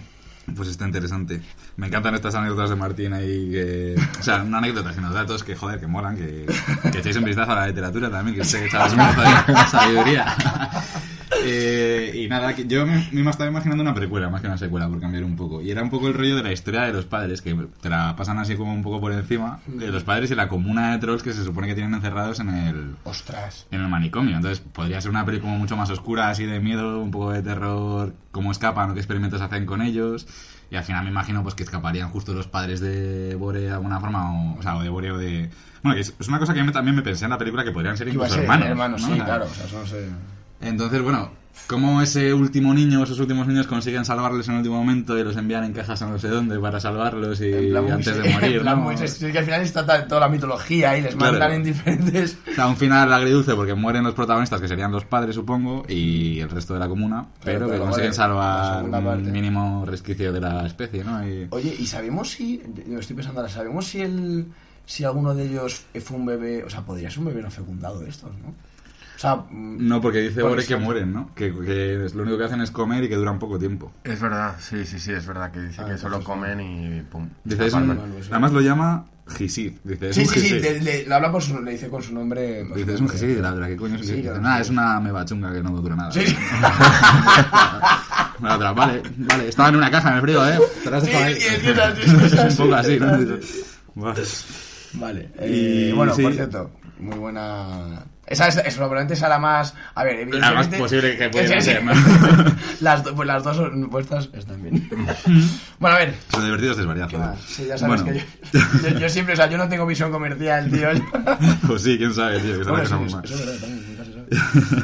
[0.56, 1.40] Pues está interesante.
[1.76, 3.94] Me encantan estas anécdotas de Martín ahí que...
[4.18, 6.46] O sea, no anécdotas, sino datos que, joder, que molan, que,
[6.90, 9.70] que echéis un vistazo a la literatura también, que sé que echabas un vistazo de
[9.70, 10.36] sabiduría.
[11.44, 15.00] Eh, y nada, yo me, me estaba imaginando una precuela más que una secuela, por
[15.00, 15.62] cambiar un poco.
[15.62, 18.16] Y era un poco el rollo de la historia de los padres, que te la
[18.16, 21.22] pasan así como un poco por encima, de los padres y la comuna de trolls
[21.22, 23.66] que se supone que tienen encerrados en el, Ostras.
[23.70, 24.36] en el manicomio.
[24.36, 27.42] Entonces podría ser una peli como mucho más oscura, así de miedo, un poco de
[27.42, 30.26] terror, cómo escapan o qué experimentos hacen con ellos.
[30.70, 34.00] Y al final me imagino pues que escaparían justo los padres de Bore de alguna
[34.00, 35.50] forma, o, o sea, o de Bore o de...
[35.82, 37.70] Bueno, es, es una cosa que yo me- también me pensé en la película que
[37.72, 38.68] podrían ser incluso ser hermanos.
[38.68, 39.14] hermanos, ¿no?
[39.14, 39.46] sí, claro.
[39.46, 39.98] O sea.
[40.60, 41.30] Entonces, bueno,
[41.66, 45.36] cómo ese último niño, esos últimos niños consiguen salvarles en el último momento y los
[45.36, 48.62] envían en cajas a no sé dónde para salvarlos y plan antes de morir, en
[48.62, 48.84] plan ¿no?
[48.84, 51.32] muy- es que al final está toda la mitología y les Claro.
[51.32, 52.38] mandan en diferentes.
[52.50, 56.40] O sea, un final agridulce porque mueren los protagonistas, que serían los padres, supongo, y
[56.40, 60.66] el resto de la comuna, pero, pero que consiguen salvar un mínimo resquicio de la
[60.66, 61.26] especie, ¿no?
[61.28, 62.62] Y- Oye, ¿y sabemos si.
[62.88, 64.46] Yo estoy pensando ahora, ¿sabemos si el.
[64.86, 66.64] Si alguno de ellos fue un bebé.
[66.64, 68.54] O sea, podría ser un bebé no fecundado de estos, ¿no?
[69.18, 69.44] O sea.
[69.50, 71.34] No, porque dice Bore que mueren, ¿no?
[71.34, 73.90] Que, que es- lo único que hacen es comer y que duran poco tiempo.
[74.04, 77.28] Es verdad, sí, sí, sí, es verdad que dice Ah, que solo comen y pum.
[77.42, 77.98] Dice, es se un- palman.
[78.10, 78.28] Bueno, sí.
[78.30, 79.06] además lo llama
[79.36, 79.72] Gisid.
[79.82, 82.62] Dice, Sí, sí, sí, le, le- le habla por su, le dice con su nombre.
[82.76, 84.22] Dice, es un Gisid, la verdad, ¿qué coño es Sí, Gisid?
[84.22, 84.62] claro, Nada, sí.
[84.62, 86.12] es una meba chunga que no dura nada.
[86.12, 86.20] Sí.
[88.40, 90.58] La otra, vale, vale, estaba en una caja en el frío, ¿eh?
[90.84, 91.34] Te la has dejado ahí.
[91.34, 91.46] sí,
[92.46, 93.18] es un poco así, ¿no?
[94.94, 95.28] Vale.
[95.40, 96.22] Y- Eh, bueno, sí.
[96.22, 98.04] por cierto, muy buena.
[98.26, 99.74] Esa es, es probablemente será la más.
[99.94, 100.54] A ver, evidentemente.
[100.54, 101.82] más posible que pudiera ser,
[102.80, 104.88] las, do- pues las dos son- vuestras están bien.
[105.78, 106.14] bueno, a ver.
[106.34, 107.30] Lo divertido es desvariar, ¿Qué joder.
[107.30, 107.40] más?
[107.42, 108.18] Sí, ya sabes Bueno.
[108.18, 110.88] que yo, yo, yo siempre, o sea, yo no tengo visión comercial, tío.
[111.66, 113.86] Pues sí, quién sabe, tío, que se Bueno, la sí, eso, eso es verdad, también,
[113.88, 114.12] nunca se
[114.68, 114.82] sabe.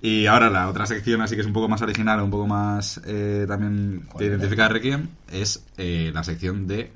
[0.00, 3.00] Y ahora la otra sección, así que es un poco más original, un poco más
[3.04, 6.92] eh, también que identifica a Requiem, es eh, la sección de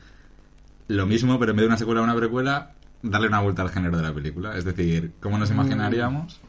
[0.86, 2.70] lo mismo, pero en vez de una secuela o una precuela,
[3.02, 4.56] darle una vuelta al género de la película.
[4.56, 5.40] Es decir, cómo Mm.
[5.40, 6.40] nos imaginaríamos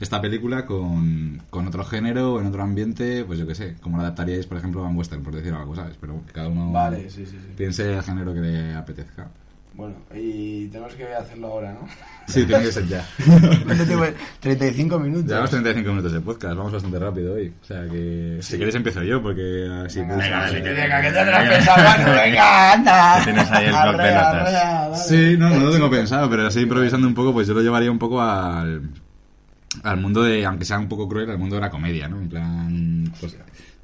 [0.00, 4.04] esta película con, con otro género, en otro ambiente, pues yo qué sé, como la
[4.04, 5.96] adaptaríais, por ejemplo, a un western, por decir algo, ¿sabes?
[6.00, 7.52] Pero que cada uno Vale, sí, sí, sí.
[7.56, 9.28] piense el género que le apetezca.
[9.76, 11.88] Bueno, y tenemos que hacerlo ahora, ¿no?
[12.28, 13.04] Sí, tiene que ser ya.
[13.64, 14.04] ¿Cuánto tiempo?
[14.38, 15.26] 35 minutos.
[15.26, 17.52] Llevamos 35 minutos de podcast, vamos bastante rápido hoy.
[17.60, 21.10] O sea que si queréis empiezo yo, porque así Venga, pues, venga, dale, Venga, que
[21.10, 23.18] te lo has pensado, venga, anda.
[23.18, 25.08] Que tienes ahí el bloc de notas.
[25.08, 27.90] Sí, no, no lo tengo pensado, pero así improvisando un poco, pues yo lo llevaría
[27.90, 28.80] un poco al,
[29.82, 32.20] al mundo de, aunque sea un poco cruel, al mundo de la comedia, ¿no?
[32.20, 33.36] En plan, pues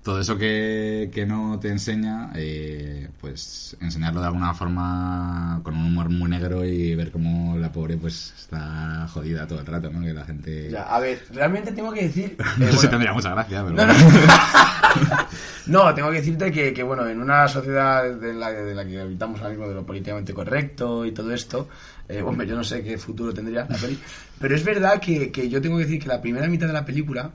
[0.03, 5.87] todo eso que, que no te enseña, eh, pues enseñarlo de alguna forma con un
[5.87, 10.01] humor muy negro y ver cómo la pobre pues está jodida todo el rato, ¿no?
[10.01, 10.71] Que la gente...
[10.71, 12.37] Ya, a ver, realmente tengo que decir...
[12.39, 13.77] eh, no sé si bueno, tendría mucha gracia, pero...
[13.77, 13.95] No, no.
[15.67, 19.01] No, tengo que decirte que, que, bueno, en una sociedad de la, de la que
[19.01, 21.69] habitamos ahora mismo, de lo políticamente correcto y todo esto,
[22.09, 23.97] eh, hombre, yo no sé qué futuro tendría la peli,
[24.41, 26.85] pero es verdad que, que yo tengo que decir que la primera mitad de la
[26.85, 27.31] película,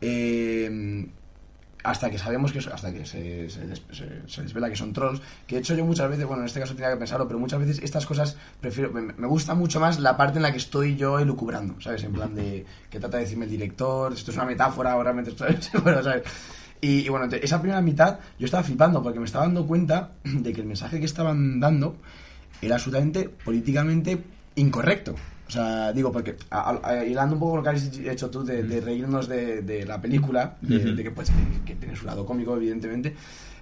[0.00, 1.08] eh,
[1.84, 5.54] hasta que sabemos que, hasta que se, se, se- se desvela que son trolls, que
[5.56, 7.80] de hecho yo muchas veces, bueno, en este caso tenía que pensarlo, pero muchas veces
[7.82, 11.18] estas cosas prefiero, me, me gusta mucho más la parte en la que estoy yo
[11.18, 12.02] elucubrando, ¿sabes?
[12.04, 14.96] En plan de que trata de decirme el director, esto es una metáfora,
[15.48, 16.22] es, bueno, ¿sabes?
[16.80, 20.60] Y, bueno, esa primera mitad yo estaba flipando porque me estaba dando cuenta de que
[20.60, 21.96] el mensaje que estaban dando
[22.62, 24.22] era absolutamente políticamente
[24.56, 25.14] incorrecto.
[25.48, 28.62] O sea, digo, porque a- a- hilando un poco lo que has hecho tú de,
[28.62, 31.32] de reírnos de, de la película, de, de que, pues,
[31.64, 33.14] que tiene su lado cómico, evidentemente,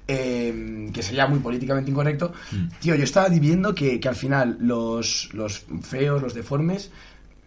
[0.09, 2.33] eh, que sería muy políticamente incorrecto,
[2.81, 6.91] tío, yo estaba viendo que, que al final los, los feos, los deformes,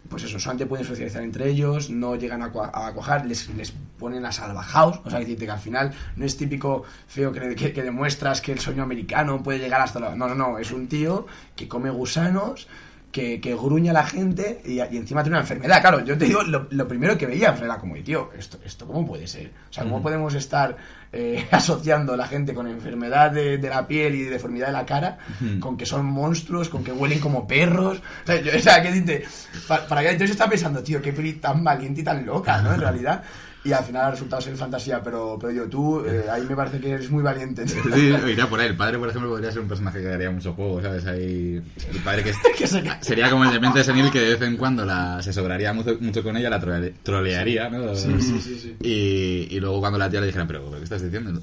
[0.10, 3.72] pues eso, solamente pueden socializar entre ellos, no llegan a, cua- a cuajar, les, les
[4.00, 7.74] ponen a salvajaos, o sea, decirte que al final no es típico feo que, que,
[7.74, 10.16] que demuestras que el sueño americano puede llegar hasta la...
[10.16, 12.68] No, no, no, es un tío que come gusanos,
[13.12, 15.82] que, que gruña a la gente y, y encima tiene una enfermedad.
[15.82, 18.86] Claro, yo te digo, lo, lo primero que veía pues, era como, tío, ¿esto, ¿esto
[18.86, 19.52] cómo puede ser?
[19.70, 20.78] O sea, ¿cómo podemos estar
[21.12, 24.86] eh, asociando a la gente con enfermedad de, de la piel y deformidad de la
[24.86, 25.18] cara,
[25.60, 27.98] con que son monstruos, con que huelen como perros?
[28.24, 29.24] O sea, yo- o sea, que dice,
[29.68, 32.74] para, para que entonces está pensando, tío, qué peli tan valiente y tan loca, ¿no?
[32.74, 33.24] En realidad.
[33.64, 36.80] Y al final ha resultado ser fantasía, pero, pero yo, tú, eh, ahí me parece
[36.80, 37.68] que eres muy valiente.
[37.68, 37.78] Sí,
[38.28, 38.68] iría por ahí.
[38.68, 41.06] El padre, por ejemplo, podría ser un personaje que daría mucho juego, ¿sabes?
[41.06, 43.04] Ahí, el padre que, Que se cae.
[43.04, 46.24] sería como el demente senil que de vez en cuando la, se sobraría mucho, mucho
[46.24, 47.94] con ella, la trole- trolearía, ¿no?
[47.96, 48.76] Sí, sí, sí, sí.
[48.82, 51.42] Y, y luego cuando la tía le dijera, pero ¿qué estás diciendo?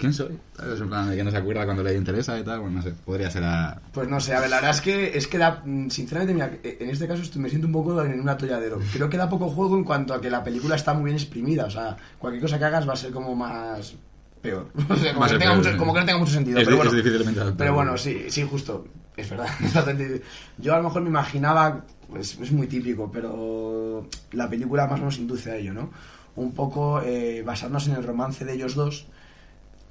[0.00, 0.38] ¿Quién soy?
[0.56, 0.80] ¿Sabes?
[0.80, 2.60] En plan, de que no se acuerda cuando le interesa y tal.
[2.60, 3.78] Bueno, no sé, podría ser a...
[3.92, 6.50] Pues no sé, a ver, la verdad es que, es que da, mm, sinceramente, mira,
[6.62, 8.80] en este caso me siento un poco en un atolladero.
[8.94, 11.66] Creo que da poco juego en cuanto a que la película está muy bien exprimida,
[11.66, 13.94] o sea, cualquier cosa que hagas va a ser como más
[14.40, 14.68] peor.
[14.88, 15.76] O sea, como, que, peor, mucho- sí.
[15.76, 16.58] como que no tenga mucho sentido.
[16.60, 18.86] Es pero, bueno, es pero bueno, sí, sí, justo,
[19.18, 19.48] es verdad.
[20.56, 25.02] Yo a lo mejor me imaginaba, pues es muy típico, pero la película más o
[25.02, 25.90] menos induce a ello, ¿no?
[26.36, 29.06] Un poco eh, basarnos en el romance de ellos dos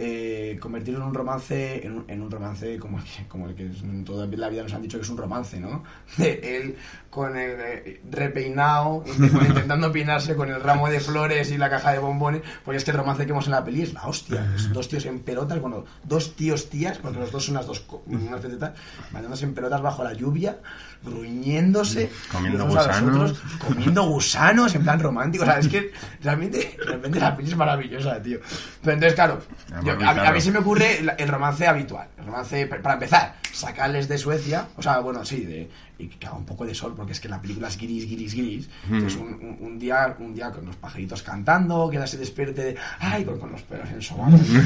[0.01, 3.53] eh, convertirlo en un romance en un, en un romance como el que, como el
[3.55, 5.83] que en toda la vida nos han dicho que es un romance, ¿no?
[6.17, 6.75] De él
[7.09, 11.91] con el eh, repeinado, int- intentando peinarse con el ramo de flores y la caja
[11.91, 14.53] de bombones, porque es que el romance que vemos en la peli es la hostia,
[14.55, 17.81] es dos tíos en pelotas, bueno, dos tíos tías, porque los dos son unas dos
[17.81, 18.71] co- unas tetas,
[19.11, 20.59] bañándose en pelotas bajo la lluvia,
[21.03, 23.31] gruñéndose, Comiendo gusanos.
[23.31, 25.43] otros, comiendo gusanos en plan romántico.
[25.43, 25.91] O sea, es que
[26.21, 28.39] realmente, realmente la peli es maravillosa, tío.
[28.81, 29.41] Pero entonces, claro,
[29.83, 32.07] yo- a, a mí se me ocurre el, romance habitual.
[32.17, 35.69] El romance, pa- para empezar, sacarles de Suecia, o sea, bueno, sí, de,
[35.99, 38.33] y que haga un poco de sol, porque es que la película es gris, gris,
[38.33, 38.69] gris.
[38.89, 42.63] Entonces, un, un- un día, un día con los pajaritos cantando, que ella se despierte
[42.63, 44.59] de, ay, con, con los pelos en sobacos que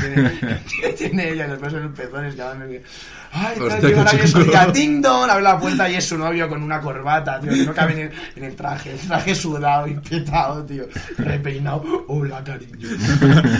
[0.94, 2.84] tiene, que ella, los pelos en los pezones, llamándome que,
[3.32, 4.52] ay, Hostia, maravilloso chulo.
[4.52, 7.66] día, ding dong, abre la puerta y es su novio con una corbata, tío, que
[7.66, 10.86] no cabe en el, en el traje, el traje sudado y petado, tío,
[11.18, 12.88] repeinado, hola cariño.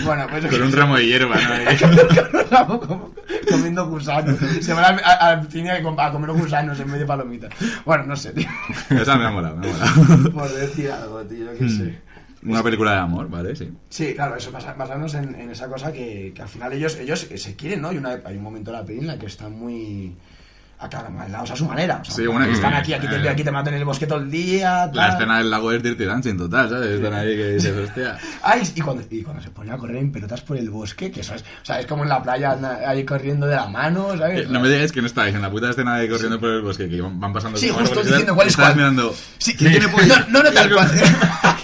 [0.04, 2.80] Bueno, pues Con un ramo de hierba, ¿no?
[3.50, 4.36] Comiendo gusanos.
[4.60, 7.50] Se van al, al- cine a comer gusanos en vez de palomitas.
[7.84, 8.48] Bueno, no sé, tío.
[8.90, 10.32] Esa me ha molado, me ha molado.
[10.32, 11.98] Por decir algo, tío, yo qué sé.
[12.42, 13.56] Una película de amor, ¿vale?
[13.56, 13.70] Sí.
[13.88, 17.20] Sí, claro, eso basa- basarnos en, en esa cosa que, que al final ellos ellos
[17.34, 17.90] se quieren, ¿no?
[17.92, 20.14] Y una, hay un momento de la peli en la que están muy
[20.84, 21.98] acaramelados a su manera.
[22.00, 23.84] O sea, Sí, bueno, están que- aquí, aquí te, eh, aquí te mato en el
[23.84, 24.90] bosque todo el día.
[24.92, 26.88] La escena del lago es Dirty Dancing total, ¿sabes?
[26.90, 28.18] Están ahí que dices, hostia.
[28.42, 31.20] Ay, y cuando, y cuando se pone a correr en pelotas por el bosque, que
[31.20, 32.56] eso es, o sea, es como en la playa
[32.86, 34.48] ahí corriendo de la mano, ¿sabes?
[34.50, 36.88] No me digáis que no estáis en la puta escena de corriendo por el bosque,
[36.88, 38.76] que van pasando Sí, justo diciendo cuál es cuál.
[38.76, 39.14] mirando.
[39.38, 40.14] Sí, ¿Quién tiene pollo?
[40.28, 40.90] No, no, no tal cual.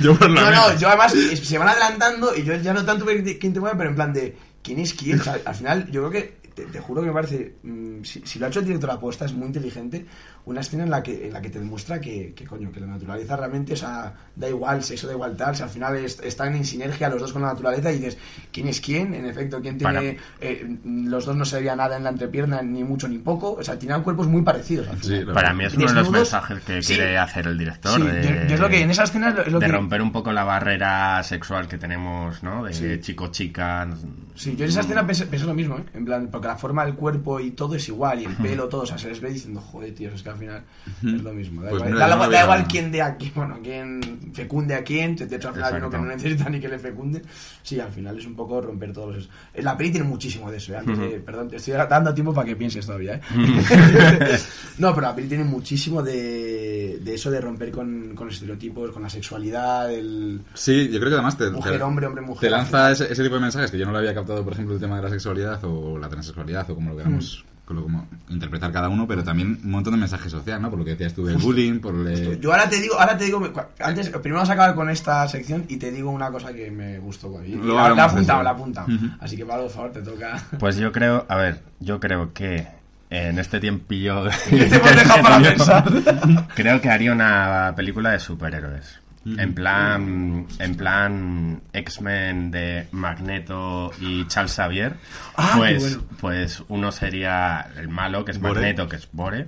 [0.00, 1.12] Yo por lo No, no, yo además
[1.42, 4.36] se van adelantando y yo ya no tanto quién te mueve, pero en plan de
[4.62, 5.20] quién es quién.
[5.20, 8.22] O sea, al final, yo creo que te, te juro que me parece, mm, si,
[8.24, 10.06] si lo ha hecho el director de apuesta, es muy inteligente,
[10.44, 12.86] una escena en la que, en la que te demuestra que, que, coño, que la
[12.88, 16.54] naturaleza realmente, o sea, da igual, sexo da igual tal, si al final es- están
[16.56, 18.18] en sinergia los dos con la naturaleza y dices,
[18.52, 19.14] ¿quién es quién?
[19.14, 20.18] En efecto, ¿quién tiene...?
[20.40, 23.62] Eh, los dos no se veía nada en la entrepierna, ni mucho ni poco, o
[23.62, 25.18] sea, tenían cuerpos muy parecidos al final.
[25.20, 26.94] Sí, Para mí es uno de los mensajes que sí.
[26.94, 28.00] quiere hacer el director.
[28.00, 29.72] Sí, de, yo, es lo que en esa escena es lo, de que...
[29.72, 32.64] romper un poco la barrera sexual que tenemos, ¿no?
[32.64, 33.88] De chico-chica.
[34.34, 35.84] Sí, yo en esa escena pensé, pensé lo mismo, ¿eh?
[35.94, 38.82] En plan, porque la forma del cuerpo y todo es igual, y el pelo, todo,
[38.82, 40.62] o sea, se les ve diciendo, joder, tío, es que al final
[41.02, 41.62] es lo mismo.
[41.62, 44.74] Da Pues igual, mira, da, no da había- igual quién de aquí, bueno, quién fecunde
[44.74, 47.22] a quién, de hecho al final digo que no necesita ni que le fecunde.
[47.62, 49.30] Sí, al final es un poco romper todos los...
[49.54, 50.76] Eh, La peli tiene muchísimo de eso, ¿eh?
[50.78, 53.20] Antes de- perdón, te estoy dando tiempo para que pienses todavía, ¿eh?
[54.78, 59.02] no, pero la peli tiene muchísimo de, de eso de romper con, con estereotipos, con
[59.02, 60.40] la sexualidad, el...
[60.54, 62.48] Sí, yo creo que además te, Mujer, te- hombre, hombre, mujer.
[62.48, 64.74] te lanza ese, ese tipo de mensajes que yo no lo había captado, por ejemplo,
[64.74, 67.64] el tema de la sexualidad o la transexualidad o como lo queramos Mm.
[67.64, 70.68] como, como interpretar cada uno, pero también un montón de mensaje social, ¿no?
[70.68, 72.40] Por lo que decías tú del bullying, por el...
[72.40, 73.40] Yo ahora te digo, ahora te digo,
[73.80, 76.98] antes, primero vamos a acabar con esta sección y te digo una cosa que me
[76.98, 77.42] gustó.
[77.44, 78.52] Y la, la apuntado, la.
[78.52, 79.06] Ujú.
[79.20, 80.42] Así que, Pablo, por favor, te toca.
[80.58, 82.66] Pues yo creo, a ver, yo creo que
[83.10, 84.24] en este tiempillo...
[84.48, 85.84] ¿Qué te hemos dejado para pensar?
[86.54, 89.01] Creo que haría una película de superhéroes.
[89.24, 94.96] En plan, en plan X-Men de Magneto y Charles Xavier,
[95.36, 96.02] Ah, pues, bueno.
[96.20, 98.54] pues uno sería el malo, que es Bore.
[98.54, 99.46] Magneto, que es Bore,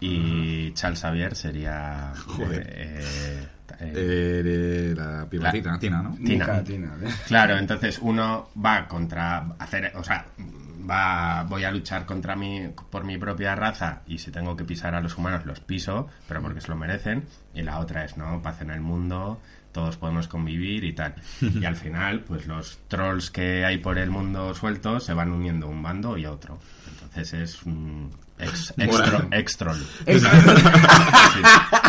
[0.00, 2.12] y Charles Xavier sería...
[2.26, 2.66] Joder.
[2.76, 3.46] eh,
[3.80, 6.14] eh, Eh, la pibacita, Tina, ¿no?
[6.16, 6.62] Tina.
[6.64, 7.08] Tina, ¿eh?
[7.26, 10.26] Claro, entonces uno va contra hacer, o sea,
[10.88, 14.94] va voy a luchar contra mí por mi propia raza y si tengo que pisar
[14.94, 17.24] a los humanos los piso, pero porque se lo merecen
[17.54, 19.40] y la otra es no, paz en el mundo,
[19.72, 21.14] todos podemos convivir y tal.
[21.40, 25.66] Y al final, pues los trolls que hay por el mundo sueltos se van uniendo
[25.66, 26.58] a un bando y a otro.
[26.92, 29.06] Entonces es un ex, ex, Mola.
[29.06, 29.76] tro- ex troll.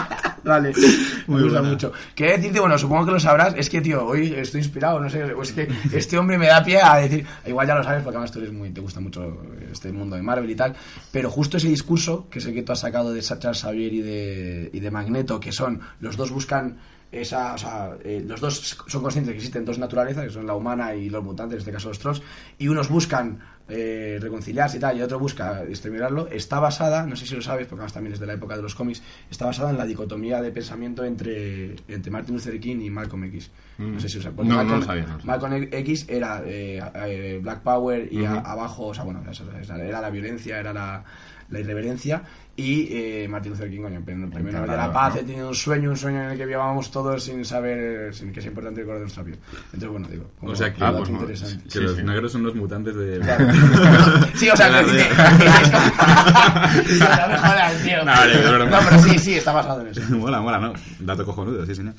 [0.48, 0.72] Vale,
[1.28, 1.74] Muy me gusta buena.
[1.74, 1.92] mucho.
[2.16, 5.24] Quería decirte, bueno, supongo que lo sabrás, es que, tío, hoy estoy inspirado, no sé,
[5.34, 8.16] o es que este hombre me da pie a decir, igual ya lo sabes, porque
[8.18, 9.42] además tú eres muy, te gusta mucho
[9.72, 10.74] este mundo de Marvel y tal,
[11.12, 14.02] pero justo ese discurso, que es el que tú has sacado de Charles Xavier y
[14.02, 16.78] de, y de Magneto, que son, los dos buscan
[17.12, 20.46] esa, o sea, eh, los dos son conscientes de que existen dos naturalezas, que son
[20.46, 22.22] la humana y los mutantes, en este caso los trolls,
[22.58, 23.40] y unos buscan
[23.70, 27.68] eh, reconciliarse y tal, y otro busca exterminarlo, está basada, no sé si lo sabes,
[27.68, 30.42] porque además también es de la época de los cómics, está basada en la dicotomía
[30.42, 33.52] de pensamiento entre, entre Martin Luther King y Malcolm X.
[33.78, 34.38] No sé si lo sabes.
[34.40, 35.26] No, no Malcolm, lo sabía, no lo sabía.
[35.26, 38.48] Malcolm X era eh, eh, Black Power y a- Ujú.
[38.48, 41.04] abajo, o sea, bueno, era la violencia, era la,
[41.50, 42.24] la irreverencia.
[42.60, 45.20] Y eh, Martin Luther King, coño, primero Integrador, de la paz, ¿no?
[45.22, 48.42] he tenido un sueño, un sueño en el que vivíamos todos sin saber, sin que
[48.42, 49.38] sea importante el color de nuestra piel.
[49.66, 51.64] Entonces, bueno, digo, como O sea que, Ah, pues, interesante.
[51.66, 52.04] que Sí, los sí.
[52.04, 53.22] negros son los mutantes de...
[54.34, 55.08] Sí, o sea, que la- dice.
[57.00, 57.98] No me jodas, tío.
[58.00, 58.66] No, vale.
[58.72, 60.02] No, pero sí, sí, está basado en eso.
[60.18, 60.74] mola, mola, ¿no?
[61.00, 61.94] Dato cojonudo, sí, señor.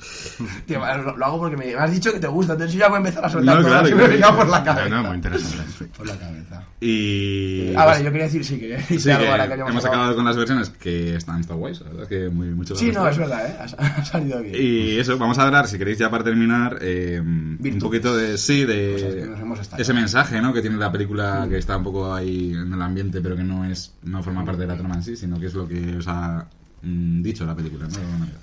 [0.65, 2.87] Tío, lo, lo hago porque me, me has dicho que te gusta, entonces yo ya
[2.89, 4.35] voy a empezar a soltar No, todo claro, que me claro.
[4.37, 4.89] por la No, cabeza.
[4.89, 5.85] no, muy interesante.
[5.97, 6.63] Por la cabeza.
[6.81, 7.69] Y...
[7.75, 10.37] ah, pues, vale, yo quería decir, sí, decir Sí, que que hemos acabado con las
[10.37, 10.48] versiones
[10.79, 13.55] que están, están guays, la verdad es que muy, mucho Sí, no, es verdad, ¿eh?
[13.59, 14.55] Ha, ha salido bien.
[14.57, 18.65] Y eso, vamos a hablar, si queréis ya para terminar, eh, un poquito de, sí,
[18.65, 19.29] de
[19.77, 20.53] ese mensaje, ¿no?
[20.53, 23.65] Que tiene la película que está un poco ahí en el ambiente, pero que no
[23.65, 26.07] es, no forma parte de la trama en sí, sino que es lo que os
[26.07, 26.47] ha
[26.81, 27.97] dicho la película, ¿no?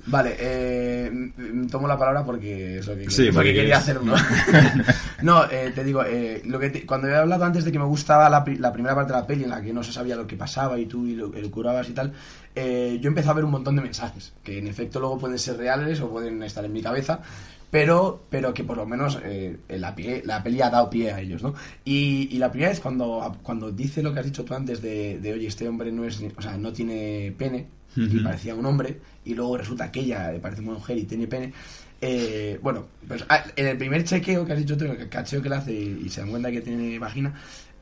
[0.07, 3.61] Vale, eh, mm, tomo la palabra porque es lo que, Sí, es lo porque que
[3.61, 3.99] quería quieres.
[4.07, 4.15] hacerlo.
[5.23, 7.85] no, eh, te digo, eh, lo que te- cuando he hablado antes de que me
[7.85, 10.27] gustaba la, la primera parte de la peli en la que no se sabía lo
[10.27, 12.13] que pasaba y tú y lo, lo curabas y tal,
[12.55, 15.57] eh, yo empecé a ver un montón de mensajes que en efecto luego pueden ser
[15.57, 17.21] reales o pueden estar en mi cabeza.
[17.69, 21.21] Pero, pero que por lo menos eh, la, pie- la peli ha dado pie a
[21.21, 21.53] ellos, ¿no?
[21.85, 25.19] Y, y la primera vez cuando, cuando dice lo que has dicho tú antes de,
[25.19, 27.67] de oye, este hombre no es, o sea, no tiene pene,
[27.97, 28.23] y Ujú.
[28.25, 31.53] parecía un hombre, y luego resulta que ella parece una mujer y tiene pene.
[32.01, 35.49] eh, bueno, pues ah, en el primer chequeo que has dicho tú, el cacheo que
[35.49, 37.33] le hace y, y se dan cuenta que tiene vagina,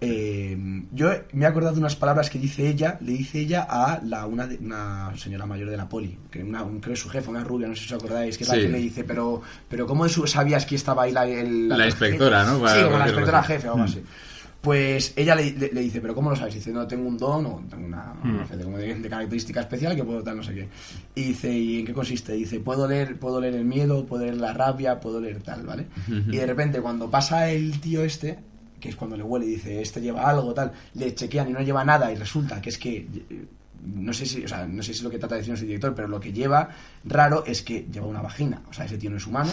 [0.00, 0.56] eh,
[0.92, 4.26] yo me he acordado de unas palabras que dice ella, le dice ella a la,
[4.26, 7.30] una, una señora mayor de la poli, que una, un- creo que es su jefa,
[7.30, 8.60] una rubia, no sé si os acordáis, que es la Sí.
[8.62, 12.60] que le dice, pero, pero ¿cómo sabías que estaba ahí la, el- La inspectora, ¿no?
[12.60, 13.52] Para- Sí, como la inspectora así.
[13.52, 13.88] jefe o algo Mm.
[14.64, 16.54] Pues ella le, le- le dice, pero ¿cómo lo sabes?
[16.54, 18.36] Dice, no, tengo un don o tengo una, Mm.
[18.38, 20.68] no sé, como de, de característica especial que puedo tal, no sé qué.
[21.14, 22.32] Y dice, ¿y en qué consiste?
[22.32, 25.86] Dice, puedo leer, puedo leer el miedo, puedo leer la rabia, puedo leer tal, ¿vale?
[26.08, 28.38] Y de repente cuando pasa el tío este,
[28.80, 31.60] que es cuando le huele y dice, este lleva algo, tal, le chequean y no
[31.60, 32.96] lleva nada y resulta que es que...
[33.30, 33.46] eh,
[33.84, 35.66] No sé, si, o sea, no sé si es lo que trata de decirnos el
[35.66, 36.70] director, pero lo que lleva
[37.04, 38.62] raro es que lleva una vagina.
[38.70, 39.50] O sea, ese tío no es humano.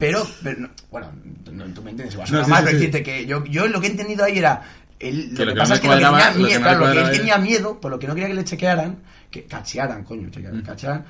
[0.00, 1.12] Pero, pero no- bueno,
[1.52, 2.86] no, tú me entiendes, sonar No, sí, mal, sí, pero sí.
[2.86, 4.62] decirte que yo, yo lo que he entendido ahí era
[4.98, 6.86] él, lo Que lo que pasa es que lo cuadraba- tenía lo que miedo, claro,
[6.86, 8.96] lo que él tenía miedo, por lo que no quería que le chequearan,
[9.30, 11.04] que cachearan, coño, chequearan, cachearan,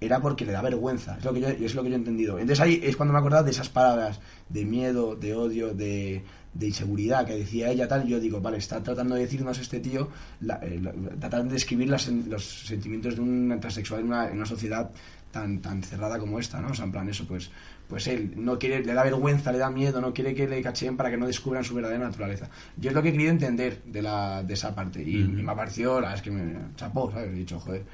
[0.00, 1.16] era porque le da vergüenza.
[1.18, 2.38] Es lo que yo, es lo que yo he entendido.
[2.38, 6.22] Entonces ahí es cuando me he acordado de esas palabras de miedo, de odio, de,
[6.54, 8.06] de inseguridad que decía ella tal.
[8.06, 10.08] Y yo digo, vale, está tratando de decirnos este tío,
[10.40, 14.36] la- eh, la- tratando de describir las los sentimientos de un transexual en una, en
[14.36, 14.90] una sociedad
[15.30, 16.68] tan, tan cerrada como esta, ¿no?
[16.68, 17.50] O sea, en plan, eso, pues,
[17.88, 20.96] pues él no quiere, le da vergüenza, le da miedo, no quiere que le cacheen
[20.96, 22.48] para que no descubran su verdadera naturaleza.
[22.76, 25.02] Yo es lo que he querido entender de, la, de esa parte.
[25.02, 27.30] Y, y me ha parecido, la verdad es que me chapó, ¿sabes?
[27.30, 27.84] He dicho, joder.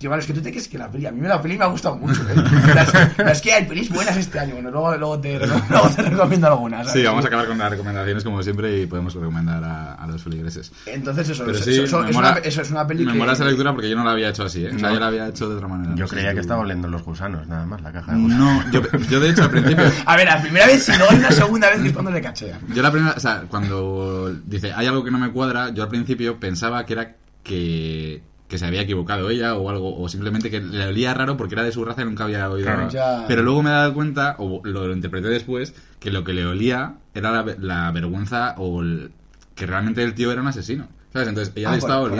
[0.00, 1.66] Tío, es que tú te crees que la peli, a mí la peli me ha
[1.66, 2.22] gustado mucho.
[2.22, 2.34] ¿eh?
[2.74, 5.38] Las- las- es que hay pelis buenas este año, bueno, luego, luego, te,
[5.68, 6.86] luego te recomiendo algunas.
[6.86, 7.02] ¿sabes?
[7.02, 10.22] Sí, vamos a acabar con las recomendaciones como siempre y podemos recomendar a, a los
[10.22, 10.72] feligreses.
[10.86, 13.18] Entonces eso, Pero eso- sí, eso- me es, una, eso es una peli Me que...
[13.18, 14.70] mola esa lectura porque yo no la había hecho así, ¿eh?
[14.74, 14.94] O sea, No.
[14.94, 15.94] yo la había hecho de otra manera.
[15.94, 18.22] Yo No creía si que tú- estaba oliendo los gusanos, nada más, la caja de
[18.22, 18.64] gusanos.
[18.64, 19.84] No, yo, yo de hecho al principio...
[20.06, 22.58] A ver, la primera vez luego hay una segunda vez es cuando le cachean.
[22.74, 25.90] Yo la primera, o sea, cuando dice hay algo que no me cuadra, yo al
[25.90, 30.60] principio pensaba que era que, que se había equivocado ella o algo, o simplemente que
[30.60, 32.80] le olía raro porque era de su raza y nunca había oído Claro.
[32.88, 32.90] nada.
[33.20, 33.24] Ya.
[33.28, 36.44] Pero luego me he dado cuenta, o lo, lo interpreté después, que lo que le
[36.44, 39.12] olía era la, la vergüenza o el-
[39.54, 40.88] que realmente el tío era un asesino.
[41.12, 41.26] ¿Sabes?
[41.28, 42.12] Entonces ella Ah, le estaba por.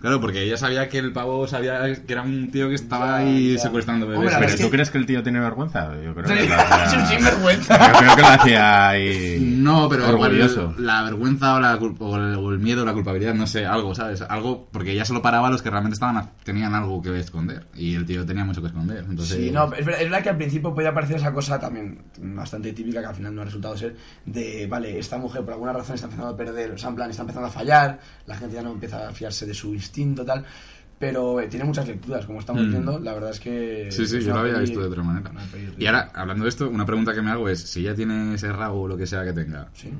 [0.00, 3.16] Claro, porque ella sabía que el pavo sabía que era un tío que estaba Ya,
[3.18, 3.60] ahí ya.
[3.62, 4.18] secuestrando bebés.
[4.32, 5.94] Hombre, ¿Pero tú que- crees que el tío tiene vergüenza?
[6.02, 7.18] Yo creo que Sí, lo hacía...
[7.18, 9.38] Yo creo que lo hacía ahí...
[9.60, 10.74] No, pero Orgulloso.
[10.78, 13.94] la vergüenza o, la o el, o el miedo o la culpabilidad, no sé, algo,
[13.94, 14.22] ¿sabes?
[14.22, 17.66] Algo, porque ella solo paraba a los que realmente estaban a- tenían algo que esconder.
[17.76, 19.04] Y el tío tenía mucho que esconder.
[19.08, 22.02] Entonces, Sí, no, es verdad, es verdad que al principio podía parecer esa cosa también
[22.18, 23.94] bastante típica que al final no ha resultado ser
[24.26, 27.10] de, vale, esta mujer por alguna razón está empezando a perder, o sea, en plan,
[27.10, 30.44] está empezando a fallar, la gente ya no empieza a fiarse de su instinto, tal,
[30.98, 32.70] pero eh, tiene muchas lecturas, como estamos Mm.
[32.70, 33.88] viendo, la verdad es que...
[33.90, 35.30] Sí, sí, yo lo había peli- visto de otra manera.
[35.78, 38.52] Y ahora, hablando de esto, una pregunta que me hago es, si ella tiene ese
[38.52, 39.90] rabo o lo que sea que tenga, Sí.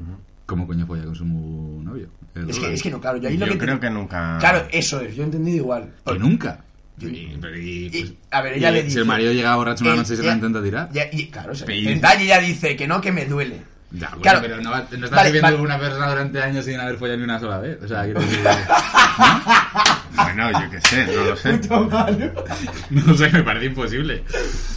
[0.46, 2.09] ¿cómo coño folla con su novio?
[2.48, 3.59] Es que, es que no, claro, yo ahí Yo lo que...
[3.59, 4.36] creo te- que nunca...
[4.38, 5.90] Claro, eso es, yo he entendido igual.
[6.05, 6.64] Que nunca.
[6.98, 8.98] Yo- Y- pero y, Y, pues, a ver, ella y le Si dice...
[9.01, 10.90] el marido llega borracho una él- noche y se la intenta tirar.
[11.12, 13.62] y, claro, se Pero- intenta y ella dice que no, que me duele.
[13.93, 14.38] Ya, bueno, Claro.
[14.43, 15.57] pero no, va- no estás Vale, viviendo vale.
[15.57, 17.78] con una persona durante años sin haber follado ni una sola vez.
[17.82, 18.41] O sea, quiero decir...
[20.12, 21.61] Bueno, yo qué sé, no lo sé.
[22.91, 24.22] No sé, me parece imposible.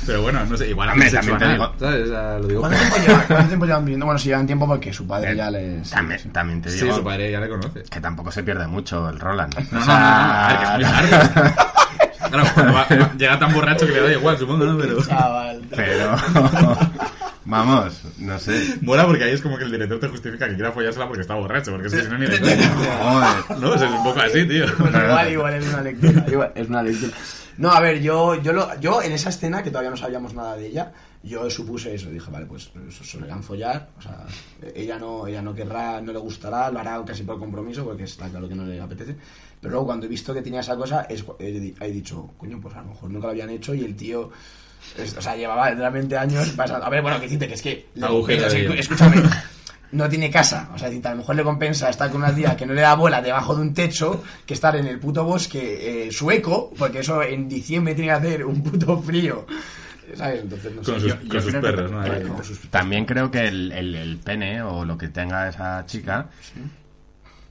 [0.05, 2.03] Pero bueno, no sé, igual Hombre, hace también te digo- ¿sabes?
[2.03, 4.05] O sea, lo digo ¿Cuánto tiempo, llevan, ¿Cuánto tiempo llevan viviendo?
[4.05, 5.89] Bueno, si llevan tiempo porque su padre Eh, ya les...
[5.89, 7.83] También, también te Sí, digo su padre ya le conoce.
[7.83, 9.53] que tampoco se pierde mucho el Roland.
[9.71, 11.55] No, O no, sea, no, no, a ver, que es muy largo.
[12.29, 14.77] Claro, cuando va- va- llega tan borracho que le da igual, supongo, ¿no?
[14.77, 15.05] Pero...
[15.05, 15.61] Chaval.
[15.75, 16.15] Pero...
[17.45, 18.77] Vamos, no sé.
[18.81, 21.35] Mola porque ahí es como que el director te justifica que quiera follársela porque está
[21.35, 23.59] borracho, porque si no ni le Joder.
[23.59, 24.65] No, es un poco así, tío.
[24.77, 26.25] Pues igual, igual es una lectura.
[26.27, 27.13] Igual, es una lectura.
[27.57, 30.55] No, a ver, yo, yo, lo, yo en esa escena, que todavía no sabíamos nada
[30.55, 30.91] de ella,
[31.21, 32.09] yo supuse eso.
[32.09, 32.71] Dije, vale, pues
[33.19, 33.89] le han follar.
[33.97, 34.25] O sea,
[34.73, 38.29] ella no, ella no querrá, no le gustará, lo hará casi por compromiso, porque está
[38.29, 39.15] claro que no le apetece.
[39.61, 42.75] Pero luego cuando he visto que tenía esa cosa, es, he, he dicho, coño, pues
[42.75, 44.31] a lo mejor nunca lo habían hecho y el tío.
[44.97, 46.85] Es- o sea, llevaba realmente años pasando.
[46.85, 47.87] A ver, bueno, que decirte que es que.
[48.77, 49.21] Escúchame.
[49.93, 52.65] No tiene casa, o sea, a lo mejor le compensa estar con unas días que
[52.65, 56.11] no le da bola debajo de un techo que estar en el puto bosque eh,
[56.11, 59.45] sueco, porque eso en diciembre tiene que hacer un puto frío.
[60.15, 60.41] ¿Sabes?
[60.41, 60.99] Entonces, no Con sé.
[60.99, 62.01] sus, yo- con yo sus que- perros, ¿no?
[62.71, 66.25] También creo que el, el- el pene o lo que tenga esa chica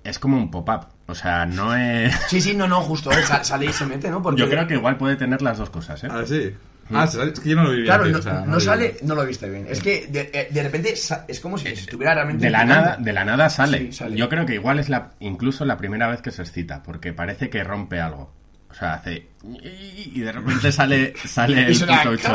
[0.02, 0.86] es como un pop-up.
[1.06, 2.12] O sea, no es...
[2.26, 4.20] Sí, sí, no, no, justo, eh, sa- sale y se mete, ¿no?
[4.20, 6.08] Porque, Yo creo que igual puede tener las dos cosas, ¿eh?
[6.10, 6.52] Ah, sí.
[6.90, 8.96] Ah, es que yo no lo viví Claro, antes, no, o sea, no lo sale,
[9.02, 9.66] no lo viste bien.
[9.68, 10.92] Es que de, eh, de repente
[11.28, 12.44] es como si estuviera realmente.
[12.46, 13.78] De la nada, de la nada sale.
[13.78, 14.16] Sí, sale.
[14.16, 17.48] Yo creo que igual es la, incluso la primera vez que se excita, porque parece
[17.48, 18.32] que rompe algo.
[18.70, 22.32] O sea, hace y de repente sale sale el suena- puto bicho.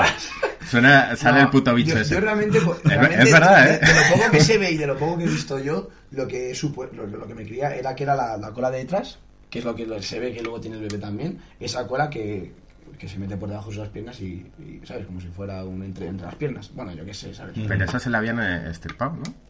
[0.70, 2.14] Suena, sale No, el puto bicho yo, ese.
[2.16, 3.80] Yo realmente, pues, realmente, es verdad, ¿eh?
[3.80, 5.90] de, de lo poco que se ve y de lo poco que he visto yo,
[6.12, 8.80] lo que supu- lo, lo que me creía era que era la, la cola de
[8.80, 9.18] detrás,
[9.50, 12.52] que es lo que se ve que luego tiene el bebé también, esa cola que,
[12.98, 15.06] que se mete por debajo de las piernas y, y, ¿sabes?
[15.06, 16.72] Como si fuera un entre, entre las piernas.
[16.74, 17.56] Bueno, yo qué sé, ¿sabes?
[17.68, 19.48] Pero esa se la habían eh, estirpado, ¿no?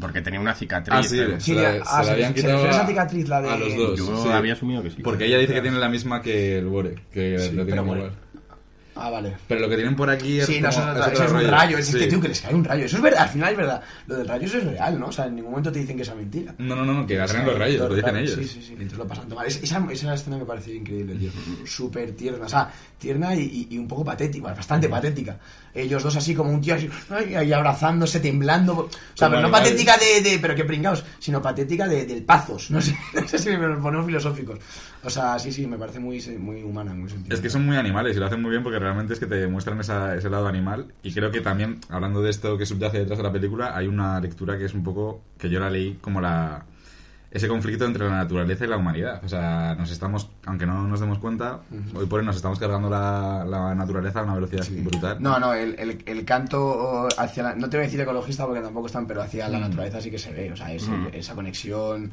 [0.00, 0.92] Porque tenía una cicatriz.
[0.98, 2.86] Ah, sí, pero- Sí, se la, ah, se se- la habían se quitado a esa
[2.86, 3.98] cicatriz, la de- a los dos.
[3.98, 4.28] Yo sí.
[4.30, 5.02] había asumido que sí.
[5.02, 8.00] Porque ella dice que tiene la misma que el Bore, que Sí, lo pero Bore.
[8.00, 8.16] igual.
[8.94, 9.36] Ah, vale.
[9.48, 11.30] Pero lo que tienen por aquí es Sí, no, como- no- es eso otro es
[11.30, 11.50] un rollo.
[11.50, 11.78] rayo.
[11.78, 11.98] Es Sí.
[11.98, 12.84] que, tío, que hay un rayo.
[12.84, 13.82] Eso es verdad, al final es verdad.
[14.06, 15.06] Lo del rayo eso es real, ¿no?
[15.06, 16.54] O sea, en ningún momento te dicen que sea mentira.
[16.58, 18.34] No, no, no, que agarran los rayos, lo dicen ellos.
[18.38, 18.72] Sí, sí, sí.
[18.72, 19.46] Entonces lo pasan mal.
[19.46, 21.30] Es- Esa, esa escena me pareció increíble, tío.
[21.64, 22.44] Súper tierna.
[22.44, 23.40] O sea, tierna y,
[23.70, 24.52] y- y un poco patética.
[24.52, 25.38] Bastante patética.
[25.74, 26.88] Ellos dos así como un tío así,
[27.34, 28.72] ay, abrazándose, temblando.
[28.74, 29.70] O sea, pero no animales.
[29.70, 31.02] patética de, de- Pero que pringaos.
[31.18, 32.70] Sino patética de, del pazos.
[32.70, 34.58] No sé, no sé si me ponemos filosóficos.
[35.04, 37.36] O sea, sí, sí, me parece muy, muy humana, muy sentimental.
[37.36, 39.46] Es que son muy animales y lo hacen muy bien porque realmente es que te
[39.46, 40.92] muestran esa- ese lado animal.
[41.02, 44.20] Y creo que también, hablando de esto que subyace detrás de la película, hay una
[44.20, 45.22] lectura que es un poco.
[45.38, 46.64] que yo la leí como la.
[47.32, 49.22] Ese conflicto entre la naturaleza y la humanidad.
[49.24, 51.60] O sea, nos estamos, aunque no nos demos cuenta,
[51.94, 55.16] hoy por hoy nos estamos cargando la, la naturaleza a una velocidad brutal.
[55.20, 58.60] No, no, el, el, el canto hacia la, no te voy a decir ecologista porque
[58.60, 62.04] tampoco están, pero hacia la naturaleza sí que se ve, o sea, ese- esa conexión,
[62.04, 62.10] mm,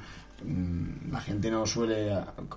[1.12, 2.14] la gente no suele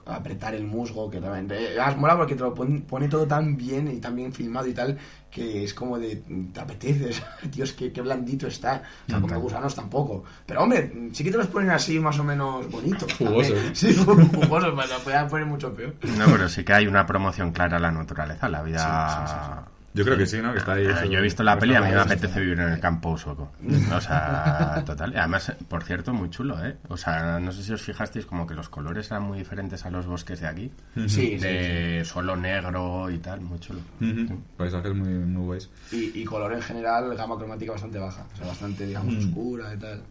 [0.06, 3.56] apretar el musgo, que realmente, eh, ah, mola porque te lo pon- pone todo tan
[3.56, 4.98] bien y tan bien filmado y tal,
[5.30, 6.16] que es como de,
[6.52, 7.10] te apetece,
[7.50, 11.38] Dios, qué, qué blandito está, o sea, como gusanos tampoco, pero hombre, sí que te
[11.38, 13.12] los ponen así más o menos bonitos.
[13.18, 13.52] Jugosos.
[13.54, 13.74] también.
[13.76, 15.94] Sí, jugosos, pero lo podían poner mucho peor.
[16.18, 19.64] No, pero sí que hay una promoción clara a la naturaleza, la vida...
[19.94, 20.52] Yo creo que sí, ¿no?
[20.52, 20.86] Que está ahí.
[20.86, 23.16] Eh, Yo he visto la peli y a mí me apetece vivir en el campo
[23.18, 23.52] sueco.
[23.94, 25.12] O sea, total.
[25.12, 26.76] Y además, por cierto, muy chulo, ¿eh?
[26.88, 29.90] O sea, no sé si os fijasteis como que los colores eran muy diferentes a
[29.90, 30.70] los bosques de aquí.
[30.94, 33.80] Sí, sí, De suelo negro y tal, muy chulo.
[34.00, 34.40] Ujú.
[34.56, 35.68] Paisajes muy, muy guays.
[35.92, 39.78] Y, y color en general, gama cromática bastante baja, o sea, bastante, digamos, oscura y
[39.78, 40.02] tal.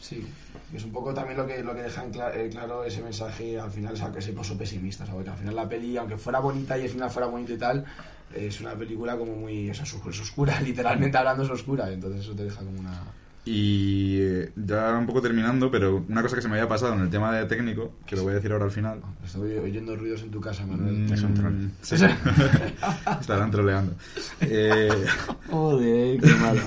[0.00, 0.26] Sí,
[0.72, 3.00] y es un poco también lo que, lo que deja en cla- eh, claro ese
[3.02, 5.22] mensaje al final, o sea, que ese pozo pesimista, ¿sabes?
[5.24, 7.84] Que al final la peli, aunque fuera bonita y al final fuera bonito y tal,
[8.36, 12.44] es una película como muy, es es oscura, literalmente hablando es oscura, entonces eso te
[12.44, 13.00] deja como una...
[13.44, 17.00] Y eh, ya un poco terminando, pero una cosa que se me había pasado en
[17.00, 19.00] el tema de técnico, que lo voy a decir ahora al final.
[19.24, 20.94] Estoy oyendo ruidos en tu casa, Manuel.
[21.08, 21.54] Mm, Es un troll.
[21.80, 21.96] sí.
[23.20, 23.94] Estarán troleando.
[24.40, 24.88] Eh,
[25.50, 26.60] Joder, qué malo.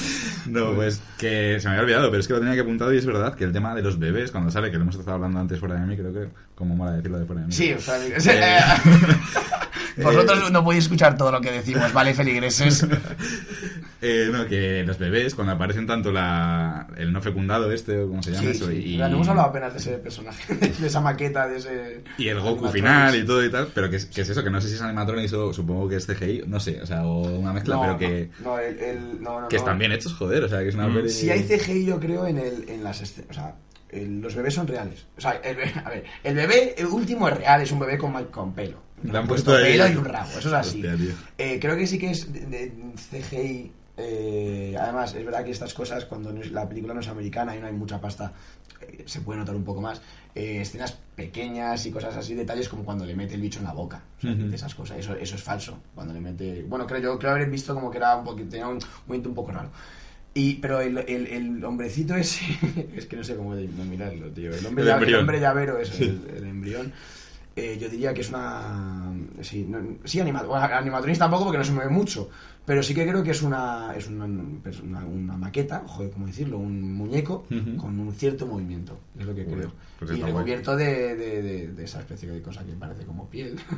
[0.46, 2.96] no, pues que se me había olvidado, pero es que lo tenía que apuntado y
[2.96, 5.38] es verdad que el tema de los bebés, cuando sale, que lo hemos estado hablando
[5.38, 7.52] antes fuera de mí, creo que, como mola decirlo de fuera de mí.
[7.52, 7.98] Sí, o sea,
[10.02, 12.86] vosotros no podéis escuchar todo lo que decimos, ¿vale, feligreses?
[14.04, 18.20] Eh, no, que los bebés, cuando aparecen tanto la, el no fecundado este, o como
[18.20, 18.94] se llama Sí, eso, sí.
[18.94, 22.02] y, no hemos hablado apenas de ese personaje, de esa maqueta, de ese...
[22.18, 24.50] y el Goku final y todo y tal, pero que, es- que es eso, que
[24.50, 27.28] no sé si es animatronics o supongo que es CGI, no sé, o sea, o
[27.38, 30.42] una mezcla, No, pero que, no, el, el- no, no, que están bien hechos, joder,
[30.42, 33.00] o sea, que es una peli- Si hay CGI, yo creo, en, el, en las
[33.02, 33.30] escenas.
[33.30, 33.54] O sea,
[33.92, 35.06] los bebés son reales.
[35.16, 37.98] O sea, el, be- a ver, el bebé el último es real, es un bebé
[37.98, 38.78] con, con pelo.
[39.02, 40.84] Le han puesto ahí- pelo y un rabo, eso es así.
[40.86, 41.14] Hostia.
[41.38, 42.72] Eh, creo que sí que es de, de
[43.10, 43.72] CGI.
[43.96, 47.54] eh, además, es verdad que estas cosas, cuando no es- la película no es americana
[47.56, 48.32] y no hay mucha pasta,
[48.80, 50.00] eh, se puede notar un poco más.
[50.34, 53.72] Eh, escenas pequeñas y cosas así, detalles como cuando le mete el bicho en la
[53.74, 54.02] boca.
[54.18, 54.54] O sea, Ujú.
[54.54, 55.78] esas cosas, eso, eso es falso.
[55.94, 56.62] Cuando le mete.
[56.66, 59.34] Bueno, creo yo creo haber visto como que era un poquito, tenía un momento un
[59.34, 59.70] poco raro.
[60.34, 62.42] Y, pero el, el, el hombrecito ese,
[62.96, 64.54] es que no sé cómo denominarlo, tío.
[64.54, 66.92] El hombre, El el hombre llavero, eso, el, el embrión.
[67.56, 69.12] Eh, yo diría que es una.
[69.40, 70.48] Sí, no, sí animado.
[70.48, 72.28] Bueno, animatronics tampoco porque no se mueve mucho.
[72.64, 73.92] Pero sí que creo que es una.
[73.96, 76.58] Es una, una, una maqueta, joder, ¿cómo decirlo?
[76.58, 77.44] Un muñeco
[77.76, 78.98] con un cierto movimiento.
[79.18, 79.72] Es lo que Joder, creo.
[79.98, 83.58] pues y recubierto de, de, de, de esa especie de cosa que parece como piel.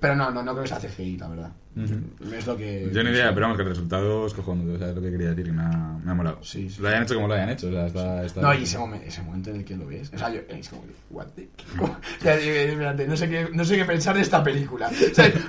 [0.00, 1.50] pero no, no, no creo que sea CGI, la verdad.
[1.76, 2.34] Ujú.
[2.34, 2.90] Es lo que.
[2.92, 5.10] Yo ni idea, pero vamos, que el resultado es cojonudo, o sea, es lo que
[5.10, 6.38] quería decir, que me ha, me ha molado.
[6.42, 6.80] Sí, sí.
[6.80, 8.24] Lo hayan hecho como lo hayan hecho, o sea, está...
[8.24, 10.10] está No, y ese, momen- ese momento en el que lo ves.
[10.14, 13.64] O sea, yo, es como, what the- como- o sea, espérate, no sé qué, no
[13.64, 14.90] sé qué pensar de esta película.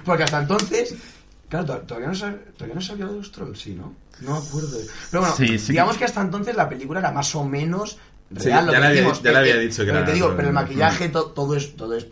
[0.03, 0.95] Porque hasta entonces,
[1.47, 3.95] claro, to- todavía no, sab- todavía no sabía de los trolls, sí, ¿no?
[4.21, 4.77] No me acuerdo.
[5.11, 5.71] Pero bueno, Sí, sí.
[5.71, 7.97] digamos que hasta entonces la película era más o menos
[8.35, 8.65] Sí, real.
[8.65, 10.49] lo ya que había- decimos, ya eh, había dicho que lo era te digo, pero
[10.49, 12.07] el maquillaje, to- todo es, todo es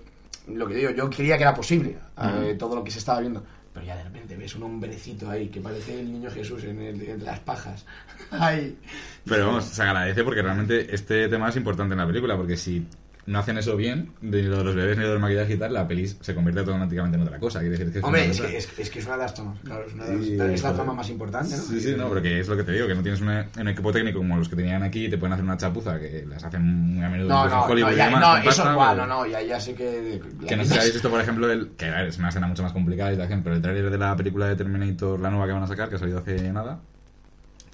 [0.47, 0.91] lo que digo.
[0.91, 3.43] Yo creía que era posible, eh, todo lo que se estaba viendo.
[3.73, 7.01] Pero ya de repente ves un hombrecito ahí que parece el niño Jesús en, el-
[7.01, 7.85] entre las pajas.
[8.31, 8.77] Ay.
[9.25, 12.85] Pero vamos, se agradece porque realmente este tema es importante en la película, porque si
[13.27, 15.73] no hacen eso bien, ni lo de los bebés ni lo del maquillaje y tal,
[15.73, 17.59] la peli se convierte automáticamente en otra cosa.
[17.59, 19.59] Quiere decir que es Hombre, es que, es, es que es una de las tomas,
[19.61, 21.63] claro, es, una de las- es la trama más importante, ¿no?
[21.63, 23.67] Sí, sí, no, pero que es lo que te digo, que no tienes una- un
[23.67, 26.43] equipo técnico como los que tenían aquí y te pueden hacer una chapuza que las
[26.43, 28.45] hacen muy a menudo No, incluso en no, Hollywood no, y ya, demás, no, eso
[28.45, 30.21] pasta, igual, no, no, ya, ya sé que...
[30.47, 32.73] Que no sé si habéis visto, por ejemplo, el, que es una escena mucho más
[32.73, 35.63] complicada y tal, pero el tráiler de la película de Terminator, la nueva que van
[35.63, 36.79] a sacar, que ha salido hace nada,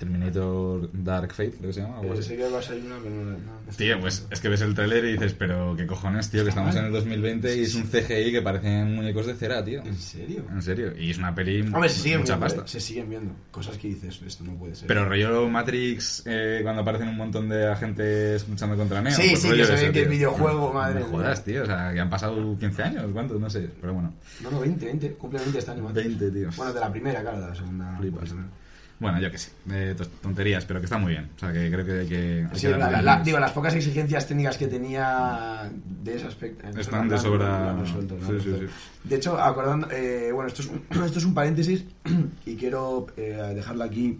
[0.01, 2.23] Terminator Dark Fate, creo que se llama, algo así.
[2.23, 4.61] sé que va a salir una, pero no, no, no Tío, pues es que ves
[4.61, 7.75] el tráiler y dices, pero qué cojones, tío, que estamos en el 2020 y es
[7.75, 9.83] un CGI que parecen muñecos de cera, tío.
[9.85, 10.43] ¿En serio?
[10.49, 12.61] En serio, y es una peli Hombre, se siguen mucha viendo, pasta.
[12.61, 14.87] eh, se siguen viendo cosas que dices, esto no puede ser.
[14.87, 19.15] Pero rollo Matrix, eh, cuando aparecen un montón de agentes luchando contra Neo.
[19.15, 21.65] Sí, pues sí, rollo que se ve que el videojuego, madre No jodas, tío, o
[21.67, 23.39] sea, que han pasado 15 años, ¿cuántos?
[23.39, 24.11] No sé, pero bueno.
[24.41, 25.87] No, no, 20, 20, cumple 20 este año.
[25.93, 26.49] 20, tío.
[26.57, 27.97] Bueno, de la primera, claro, de la segunda.
[27.99, 28.19] Flipas.
[28.19, 28.61] pues, no.
[29.01, 29.51] Bueno, yo qué sé,
[29.97, 31.29] tos- tonterías, pero que está muy bien.
[31.35, 32.47] O sea, que creo que hay que...
[32.51, 35.69] hay Sí, que la- digo, las pocas exigencias técnicas que tenía
[36.03, 36.67] de ese aspecto.
[36.67, 38.67] eh, Están de sobra- resuelto, sí, sí.
[39.03, 41.83] De hecho, acordando, eh, bueno, esto es, un, esto es un paréntesis
[42.45, 44.19] y quiero eh, dejarlo aquí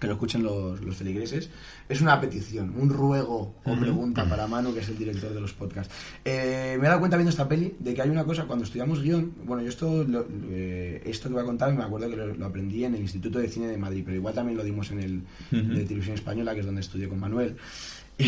[0.00, 1.50] que lo escuchen los, los feligreses.
[1.88, 5.52] Es una petición, un ruego o pregunta para Manu, que es el director de los
[5.54, 5.92] podcasts.
[6.24, 9.02] Eh, me he dado cuenta viendo esta peli de que hay una cosa, cuando estudiamos
[9.02, 12.34] guion, bueno, yo esto, lo- eh, esto que voy a contar me acuerdo que lo,
[12.34, 15.00] lo aprendí en el Instituto de Cine de Madrid, pero igual también lo dimos en
[15.00, 17.56] el de Televisión Española, que es donde estudié con Manuel.
[18.20, 18.24] Y,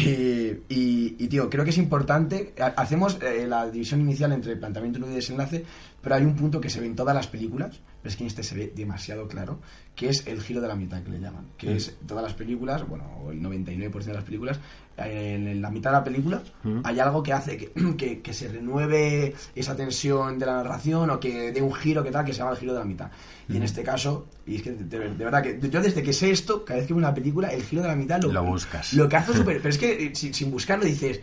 [0.69, 2.55] y, y, tío, creo que es importante.
[2.61, 5.65] ha- Hacemos eh, la división inicial entre planteamiento nudo y desenlace,
[6.01, 8.29] pero hay un punto que se ve en todas las películas, pero es que en
[8.29, 9.59] este se ve demasiado claro,
[9.95, 11.49] que es el giro de la mitad que le llaman.
[11.59, 14.59] Que es todas las películas, bueno, o el 99% de las películas,
[14.97, 16.43] en, la mitad de la película
[16.85, 21.21] hay algo que hace que, que, que se renueve esa tensión de la narración o
[21.21, 23.11] que dé un giro que tal, que se llama el giro de la mitad.
[23.49, 26.31] Y en este caso, y es que de, de verdad que yo desde que sé
[26.31, 28.93] esto, cada vez que veo una película, el giro de la mitad lo, Lo buscas.
[28.93, 29.59] Lo que hace súper.
[29.59, 31.21] Pero es que eh, sin, sin buscarlo dices.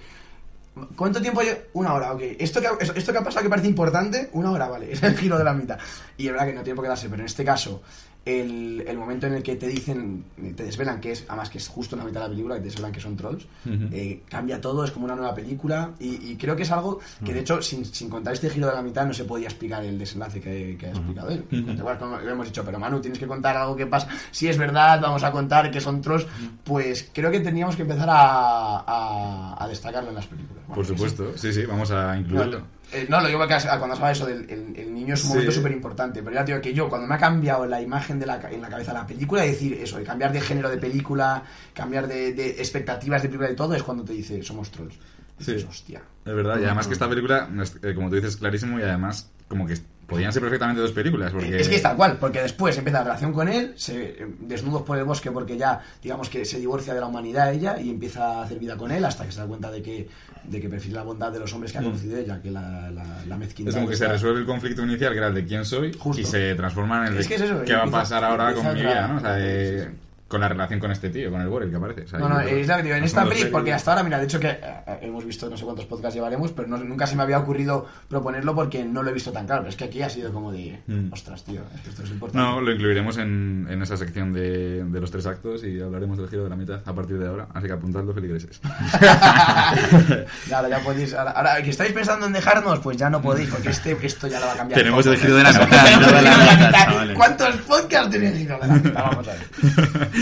[0.96, 1.50] ¿Cuánto tiempo hay?
[1.74, 2.22] Una hora, ok.
[2.40, 4.92] Esto que, esto que ha pasado que parece importante, una hora, vale.
[4.98, 5.78] Es el giro de la mitad.
[6.18, 7.82] Y es verdad que no tiene por qué darse, pero en este caso,
[8.28, 10.26] el, el momento en el que te dicen,
[10.56, 12.62] te desvelan que es, además que es justo en la mitad de la película, que
[12.62, 13.46] te desvelan que son trolls,
[13.92, 15.92] eh, cambia todo, es como una nueva película.
[16.00, 18.74] Y, y creo que es algo que, de hecho, sin, sin contar este giro de
[18.74, 21.46] la mitad, no se podía explicar el desenlace que, que ha explicado él.
[21.52, 24.08] Igual, como lo hemos dicho, pero Manu, tienes que contar algo que pasa.
[24.32, 26.28] Si es verdad, vamos a contar que son trolls.
[26.64, 30.64] Pues creo que teníamos que empezar a, a, a destacarlo en las películas.
[30.68, 32.77] Bueno, Por supuesto, sí, sí, vamos a incluirlo.
[32.94, 35.24] Eh, no, lo digo que a- cuando se habla eso del el, el niño es
[35.24, 37.82] un momento súper importante, pero ya te digo que yo, cuando me ha cambiado la
[37.82, 40.78] imagen de la, en la cabeza la película, decir eso, de cambiar de género de
[40.78, 44.96] película, cambiar de, de expectativas de película y todo, es cuando te dice, somos trolls.
[45.40, 45.54] Y Sí.
[45.54, 46.02] dices, hostia.
[46.26, 47.48] Es verdad, y además que esta película,
[47.84, 49.76] eh, como tú dices, es clarísimo y además como que
[50.08, 51.32] podían ser perfectamente dos películas.
[51.32, 51.60] Porque...
[51.60, 54.84] Es que es tal cual, porque después empieza la relación con él, se eh, desnudos
[54.84, 58.40] por el bosque porque ya, digamos que se divorcia de la humanidad ella y empieza
[58.40, 60.08] a hacer vida con él hasta que se da cuenta de que,
[60.46, 63.06] de que prefiere la bondad de los hombres que ha conocido ella que la, la,
[63.28, 63.74] la mezquindad.
[63.74, 63.76] Mm.
[63.76, 66.22] Es como que se resuelve el conflicto inicial, que era el de quién soy, Justo.
[66.22, 68.54] y se transforma en el de Es que es eso, qué va a pasar ahora
[68.54, 69.18] con mi vida, ¿no?
[69.18, 70.07] O sea, de-.
[70.28, 72.02] Con la relación con este tío, con el Borel que aparece.
[72.04, 74.18] O sea, No, no, es la que digo, en esta peli, porque hasta ahora, mira,
[74.20, 74.60] de hecho que eh,
[75.02, 78.54] hemos visto no sé cuántos podcasts llevaremos, pero no- nunca se me había ocurrido proponerlo
[78.56, 79.62] porque no lo he visto tan claro.
[79.62, 81.14] Pero es que aquí ha sido como de, Mm.
[81.14, 82.38] ostras, tío, esto es importante.
[82.46, 86.28] No, lo incluiremos en, en esa sección de, de los tres actos y hablaremos del
[86.30, 87.48] giro de la mitad a partir de ahora.
[87.54, 88.60] Así que apuntadlo, feligreses.
[89.02, 93.50] Ya, ahora ya podéis, ahora, ahora que estáis pensando en dejarnos, pues ya no podéis,
[93.50, 94.80] porque este, esto ya lo va a cambiar.
[94.80, 97.14] Tenemos el giro de la mitad.
[97.16, 98.94] ¿Cuántos podcasts tenéis el giro de la mitad?
[98.94, 100.08] Vamos a ver.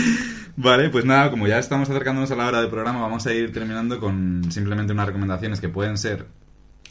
[0.56, 3.52] Vale, pues nada, como ya estamos acercándonos a la hora del programa, vamos a ir
[3.52, 6.26] terminando con simplemente unas recomendaciones que pueden ser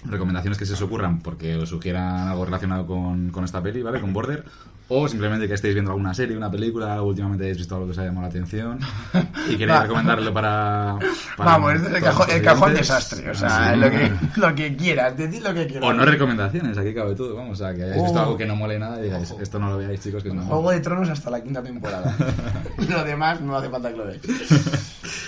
[0.04, 4.00] recomendaciones que se os ocurran porque os sugieran algo relacionado con, con esta peli, ¿vale?
[4.00, 4.44] Con Border.
[4.88, 7.98] O simplemente que estéis viendo alguna serie, una película, últimamente hayáis visto algo que os
[7.98, 8.80] haya llamado la atención
[9.50, 9.82] y queréis Va.
[9.82, 11.00] recomendarlo para,
[11.36, 13.30] para Vamos, es el los el cajón desastre.
[13.32, 13.80] O sea, Sí.
[13.80, 15.90] lo, que, lo que quieras, decid lo que quieras.
[15.90, 18.24] O no recomendaciones, aquí cabe todo, vamos, o sea, que hayáis visto Oh.
[18.24, 20.44] algo que no mole nada y digáis, esto no lo veáis, chicos, que es una
[20.44, 22.16] Juego de Tronos hasta la quinta temporada.
[22.88, 24.22] lo demás no hace falta que lo veáis.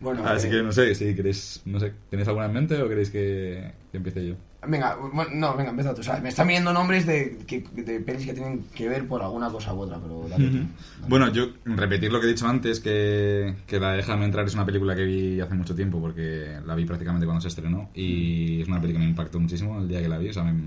[0.00, 2.88] Bueno, Así eh, que no sé, si queréis, no sé, ¿tenéis alguna en mente o
[2.88, 4.34] queréis que, que empiece yo?
[4.66, 6.00] Venga, bueno, no, venga, empieza tú.
[6.00, 9.22] O sea, me están viendo nombres de, que, de pelis que tienen que ver por
[9.22, 10.56] alguna cosa u otra, pero dale tú.
[10.56, 10.66] Dale.
[11.08, 14.66] Bueno, yo repetir lo que he dicho antes, que, que la Déjame entrar es una
[14.66, 18.68] película que vi hace mucho tiempo, porque la vi prácticamente cuando se estrenó, y es
[18.68, 20.60] una película que me impactó muchísimo el día que la vi, o sea, me,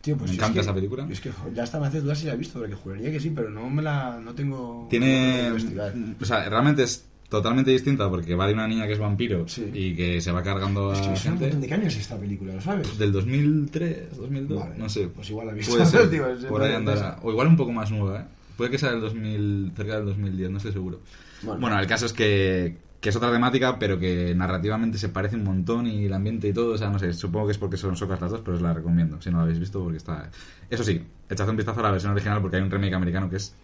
[0.00, 1.06] Tío, pues me es encanta que- esa película.
[1.08, 3.30] Es que ya hasta me hace dudar si la he visto, porque juraría que sí,
[3.30, 4.18] pero no me la.
[4.22, 4.86] No tengo.
[4.90, 5.50] Tiene...
[5.50, 6.14] no.
[6.20, 9.68] O sea, realmente es totalmente distinta, porque va de una niña que es vampiro Sí.
[9.74, 11.56] y que se va cargando Es que a me suena un gente.
[11.60, 12.98] de qué año es esta película, ¿lo sabes?
[12.98, 15.08] Del 2003, 2002, Vale, no sé.
[15.08, 15.72] pues igual la he visto.
[15.74, 17.18] Puede ser, Tío, es- por ahí es- andará.
[17.22, 18.24] O igual un poco más nueva, ¿eh?
[18.56, 21.00] Puede que sea del 2000, cerca del 2010, no estoy seguro.
[21.42, 21.60] Bueno.
[21.60, 25.44] Bueno, el caso es que, que es otra temática, pero que narrativamente se parece un
[25.44, 27.94] montón y el ambiente y todo, o sea, no sé, supongo que es porque son
[27.96, 30.30] socas las dos, pero os la recomiendo, si no la habéis visto, porque está...
[30.70, 33.36] Eso sí, echad un vistazo a la versión original porque hay un remake americano que
[33.36, 33.54] es...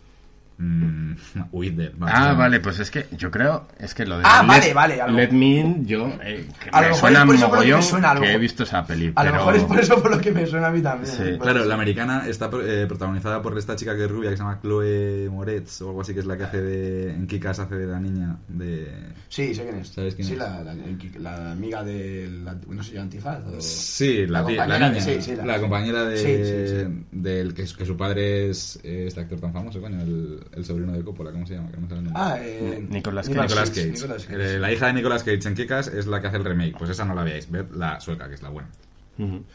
[1.52, 4.74] Vamos, Ah, vale, pues es que yo creo, es que lo de Ah, Let, vale,
[4.74, 7.24] vale, a lo- Let Me In, yo eh, que A lo me mejor suena es
[7.26, 9.24] por eso por lo que me suena, lo que he mejor- visto esa peli, A
[9.24, 11.12] lo mejor es por eso por lo que me suena a mí también.
[11.14, 11.22] Sí.
[11.24, 11.38] ¿eh?
[11.40, 14.60] Claro, la americana está eh, protagonizada por esta chica que es rubia, que se llama
[14.62, 17.10] Chloe Moretz, o algo así, que es la que hace de...
[17.12, 18.88] En Kikas hace de la niña de...
[19.28, 19.88] Sí, sé quién es.
[19.88, 20.38] ¿Sabes quién sí, es?
[20.38, 20.74] La, la,
[21.18, 22.28] la amiga de.
[22.44, 23.40] La, no sé, Antifaz.
[23.46, 23.60] O...
[23.60, 26.26] Sí, la, La tía- la compañera niña, de- sí, sí, la, la- compañera de, Sí,
[26.26, 27.06] sí, sí.
[27.12, 30.92] del que, que su padre es eh, este actor tan famoso, coño, el, el sobrino
[30.92, 31.70] de Coppola, ¿cómo se llama?
[31.70, 32.12] Que no el nombre.
[32.14, 33.86] Ah, eh, Nicolas Nicolas Cage.
[33.92, 34.54] Nicolas Cage.
[34.56, 36.90] Eh, la hija de Nicolas Cage en Kikas es la que hace el remake, pues
[36.90, 38.68] esa no la veáis, ved la sueca, que es la buena.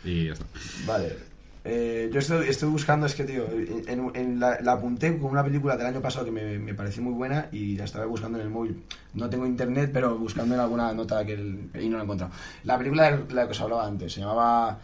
[0.03, 0.45] Y ya está.
[0.85, 1.13] Vale.
[1.69, 3.45] Eh, yo estoy, estoy buscando, es que, tío,
[3.87, 7.03] en, en la, la apunté con una película del año pasado que me, me pareció
[7.03, 8.81] muy buena y la estaba buscando en el móvil.
[9.15, 12.31] No tengo internet, pero buscando en alguna nota que el- y no la he encontrado.
[12.63, 14.79] La película de la que os hablaba antes se llamaba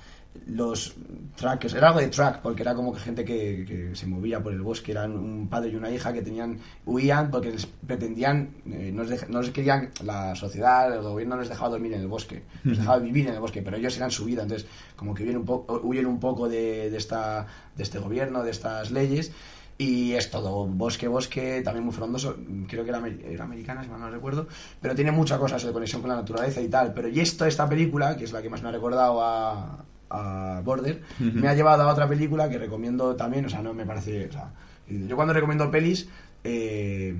[0.45, 0.95] los
[1.36, 4.53] trackers, era algo de track, porque era como que gente que, que se movía por
[4.53, 8.91] el bosque, eran un padre y una hija que tenían, huían porque les pretendían, eh,
[8.93, 12.07] no, les no les querían, la sociedad, el gobierno no les dejaba dormir en el
[12.07, 15.23] bosque, les dejaba vivir en el bosque, pero ellos eran su vida, entonces como que
[15.23, 19.31] huyen un poco, huyen un poco de, de esta, de este gobierno, de estas leyes,
[19.77, 22.38] y es todo bosque, bosque, también muy frondoso.
[22.67, 24.47] Creo que era, era americana, si mal no recuerdo.
[24.79, 26.93] Pero tiene muchas cosas de conexión con la naturaleza y tal.
[26.93, 29.84] Pero y esto, esta película, que es la que más me ha recordado a,
[30.14, 33.45] a Border, me ha llevado a otra película que recomiendo también.
[33.45, 34.28] O sea, no me parece.
[34.28, 34.51] O sea,
[34.88, 36.07] yo cuando recomiendo pelis,
[36.43, 37.16] eh,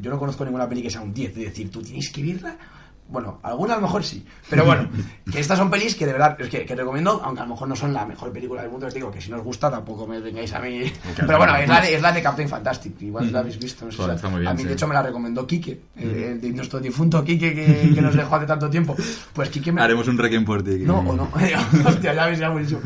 [0.00, 1.34] yo no conozco ninguna peli que sea un 10.
[1.34, 2.56] De decir, tú tienes que verla.
[3.06, 4.24] Bueno, alguna a lo mejor sí.
[4.48, 4.88] Pero bueno,
[5.30, 7.68] que estas son pelis que de verdad es que, que recomiendo, aunque a lo mejor
[7.68, 8.86] no son la mejor película del mundo.
[8.86, 10.90] Os digo que si no os gusta, tampoco me vengáis a mí.
[11.16, 13.00] Pero bueno, es la de, es la de Captain Fantastic.
[13.02, 13.84] Igual la habéis visto.
[13.84, 14.68] No sé la- está muy bien, a mí, sí.
[14.68, 18.14] de hecho, me la recomendó Quique, el, el de nuestro difunto Quique que, que nos
[18.16, 18.96] dejó hace tanto tiempo.
[19.32, 19.82] Pues Quique me.
[19.82, 20.78] Haremos un requiem por ti.
[20.78, 21.28] No, o no.
[21.86, 22.80] Hostia, ya ves, ya buenísimo.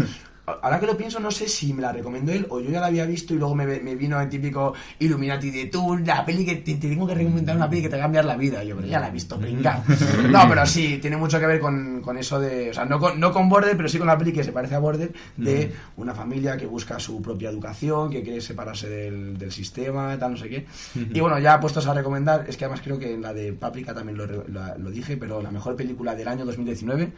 [0.62, 2.86] Ahora que lo pienso, no sé si me la recomendó él o yo ya la
[2.86, 6.56] había visto y luego me, me vino el típico Illuminati de tú, la peli que
[6.56, 8.62] te, te tengo que recomendar una peli que te va a cambiar la vida.
[8.64, 9.82] Yo, pero ya la he visto, venga.
[10.30, 12.70] No, pero sí, tiene mucho que ver con, con eso de.
[12.70, 14.74] O sea, no con, no con Border, pero sí con la peli que se parece
[14.74, 19.52] a Border, de una familia que busca su propia educación, que quiere separarse del, del
[19.52, 20.66] sistema, tal, no sé qué.
[21.14, 23.94] Y bueno, ya puestos a recomendar, es que además creo que en la de Paprika
[23.94, 24.44] también lo, lo-
[24.78, 27.12] lo dije, pero la mejor película del año 2019.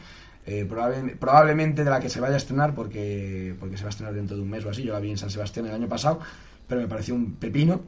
[0.47, 3.91] Eh, probable- probablemente de la que se vaya a estrenar porque, porque se va a
[3.91, 4.83] estrenar dentro de un mes o así.
[4.83, 6.21] Yo la vi en San Sebastián el año pasado,
[6.67, 7.81] pero me pareció un pepino.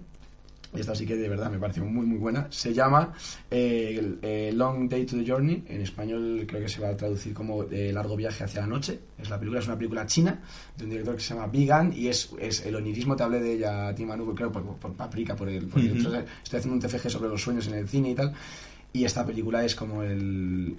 [0.75, 2.47] Y esta sí que de verdad me pareció muy muy buena.
[2.49, 3.13] Se llama
[3.51, 5.65] eh, el- eh, Long Day to the Journey.
[5.69, 8.99] En español creo que se va a traducir como eh, Largo viaje hacia la noche.
[9.19, 10.41] Es la película, es una película china
[10.79, 13.53] de un director que se llama Bigan y es, es el onirismo, te hablé de
[13.53, 17.11] ella a ti Manu, creo por, por Paprika, por el, estoy estoy haciendo un TFG
[17.11, 18.33] sobre los sueños en el cine y tal.
[18.95, 20.77] Y esta película es como el.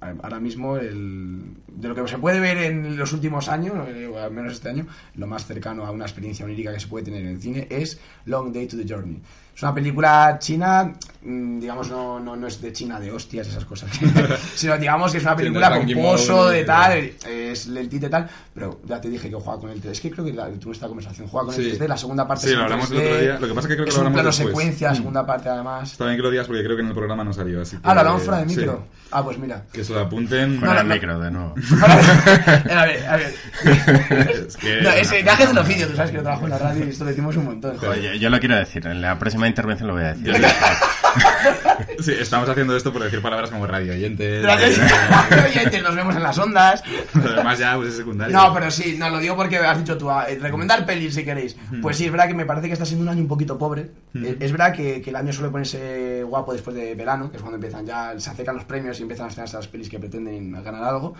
[0.00, 1.56] Ahora mismo, el.
[1.68, 4.68] De lo que se puede ver en los últimos años, eh, o al menos este
[4.68, 7.68] año, lo más cercano a una experiencia onírica que se puede tener en el cine
[7.70, 9.20] es Long Day to the Journey.
[9.54, 10.92] Es una película china,
[11.24, 13.88] digamos, no, no, no es de China de hostias, esas cosas,
[14.56, 18.80] sino digamos que es una película con pozo, de tal, es lentita y tal, pero
[18.84, 19.90] ya te dije que juega con el 3D.
[19.92, 21.62] Es que creo que la, tuve esta conversación, juega con Sí.
[21.70, 23.38] el 3D, la segunda parte Sí, es lo hablamos el 3D, otro día.
[23.38, 24.48] Lo que pasa es que creo que es lo un hablamos plano después.
[24.64, 24.96] secuencia, Mm.
[24.96, 25.92] segunda parte además.
[25.92, 27.62] Está bien que lo digas porque creo que en el programa no salió.
[27.62, 28.56] Así que, Ah, lo hablamos fuera de sí.
[28.56, 28.86] micro.
[29.12, 29.62] Ah, pues mira.
[29.72, 30.58] Que se lo apunten.
[30.58, 31.54] Fuera No, el no, micro, de nuevo.
[31.84, 33.34] a ver, a ver.
[34.48, 36.84] Es que- No, ese viaje del oficio, tú sabes que yo trabajo en la radio
[36.84, 37.76] y esto lo decimos un montón.
[37.88, 40.34] Oye, yo lo quiero decir, en la próxima intervención lo voy a decir.
[42.00, 44.42] Sí, estamos haciendo esto por decir palabras como radio oyentes.
[44.42, 44.78] Gracias.
[45.44, 46.82] Oyentes, nos vemos en las ondas.
[47.14, 48.36] Además ya pues es secundario.
[48.36, 51.56] No, pero sí, no, lo digo porque has dicho tú, eh, recomendar pelis si queréis.
[51.80, 53.90] Pues sí, es verdad que me parece que está siendo un año un poquito pobre.
[54.14, 57.42] Eh, Es verdad que, que el año suele ponerse guapo después de verano, que es
[57.42, 60.52] cuando empiezan ya, se acercan los premios y empiezan a estrenarse las pelis que pretenden
[60.64, 61.14] ganar algo.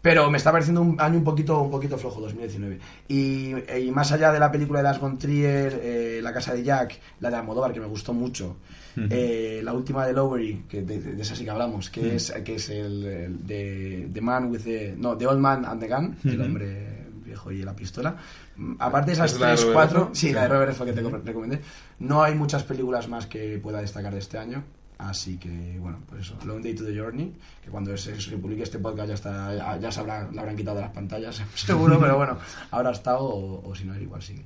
[0.00, 2.78] Pero me está pareciendo un año un poquito, un poquito flojo, 2019.
[3.06, 6.64] Y, y más allá de la película de Las von Trier, eh, La casa de
[6.64, 8.56] Jack, la de Almodóvar, que me gustó mucho,
[8.96, 12.56] eh, la última de Lowery, que de, de esa sí que hablamos, que es, que
[12.56, 14.94] es el, el de The Man with the...
[14.96, 18.16] No, The Old Man and the Gun, el hombre viejo y la pistola.
[18.56, 19.98] Mm, Aparte de esas ¿Es de tres, Robert cuatro...
[20.00, 20.14] Redford?
[20.16, 21.60] Sí, la de Robert Redford que te recomendé.
[22.00, 24.62] No hay muchas películas más que pueda destacar de este año.
[24.98, 27.34] Así que, bueno, pues eso, Long Day to the Journey,
[27.64, 30.54] que cuando se, se publique este podcast ya está, ya, ya se habrá, la habrán
[30.54, 32.38] quitado de las pantallas, seguro, pero bueno,
[32.70, 34.44] habrá estado o, o si no, igual sigue.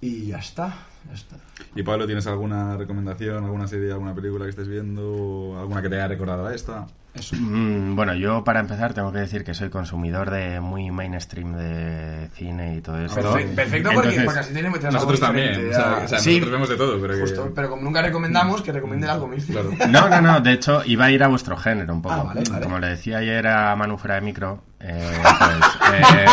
[0.00, 0.74] Y ya está,
[1.08, 1.36] ya está.
[1.74, 5.56] Y Pablo, ¿tienes alguna recomendación, alguna serie, alguna película que estés viendo?
[5.58, 6.86] ¿Alguna que te haya recordado a esta?
[7.14, 7.34] Eso.
[7.38, 12.28] Mm, Bueno, yo para empezar tengo que decir que soy consumidor de muy mainstream de
[12.34, 13.22] cine y todo esto.
[13.22, 15.70] Perfecto, perfecto porque, Entonces, porque así tenemos Nosotros algo también.
[15.70, 17.20] O sea, o sea, Sí, nosotros vemos de todo, pero que...
[17.20, 19.54] justo, pero como nunca recomendamos, que recomienden algo mismo.
[19.54, 19.70] Claro.
[19.88, 22.14] No, no, no, de hecho iba a ir a vuestro género un poco.
[22.16, 22.62] Ah, vale, vale.
[22.62, 25.18] Como le decía ayer a Manu fuera de micro, eh,
[25.78, 26.26] pues, eh,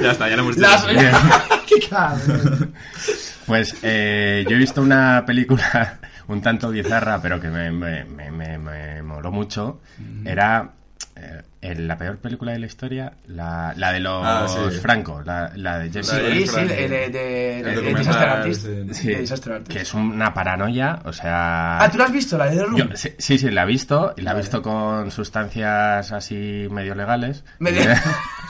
[0.02, 0.68] ya está, ya lo hemos dicho.
[3.46, 5.98] Pues eh, yo he visto una película
[6.28, 9.80] un tanto bizarra, pero que me, me, me, me- me moló mucho.
[10.24, 10.70] Era
[11.60, 14.78] eh, la peor película de la historia, la, la de los Ah, sí.
[14.80, 16.72] Franco, la, la de La de Sí, sí, Franco.
[16.72, 18.62] de, de, Disaster Artist.
[18.66, 18.94] sí.
[18.94, 19.72] Sí, De Disaster Artist.
[19.72, 21.78] que es una paranoia, o sea...
[21.82, 22.76] Ah, ¿tú lo has visto, la de The Room?
[22.78, 24.42] Yo- sí, sí, sí, la he visto, y la he Vale.
[24.42, 27.44] visto con sustancias así medio legales.
[27.58, 27.82] Medio-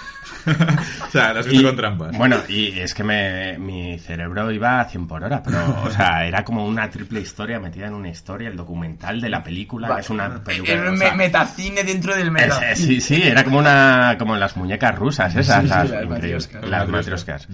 [1.09, 2.17] o sea, lo has visto Y, con trampas.
[2.17, 6.25] Bueno, y es que me, mi cerebro iba a 100 por hora, pero, o sea,
[6.27, 10.11] era como una triple historia metida en una historia, el documental de la película, es
[10.11, 10.73] una película...
[10.73, 12.71] Era o un sea, me- metacine dentro del es- meta.
[12.73, 16.07] es- sí, sí, era como una como las muñecas rusas esas, Sí, sí, las, las
[16.09, 16.69] matrioscas.
[16.69, 17.49] las matrioscas.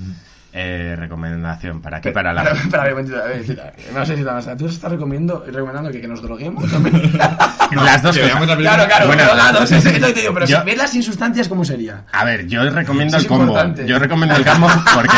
[0.52, 2.10] Eh, recomendación, ¿para qué?
[2.10, 2.42] Para la...
[2.50, 3.72] Para, para ver, mentira, a ver, mentira.
[3.94, 6.64] No sé si te vas a- ¿Tú estás recomendando, recomendando que, que nos droguemos?
[6.72, 8.40] Las dos la cosas.
[8.40, 8.56] película.
[8.56, 11.48] claro, claro, Bueno, drogados, eso es que te digo, pero yo- si verlas sin sustancias,
[11.48, 12.02] ¿cómo sería?
[12.10, 13.44] A ver, yo recomiendo el combo.
[13.44, 13.86] importante.
[13.86, 15.16] Yo recomiendo el combo porque,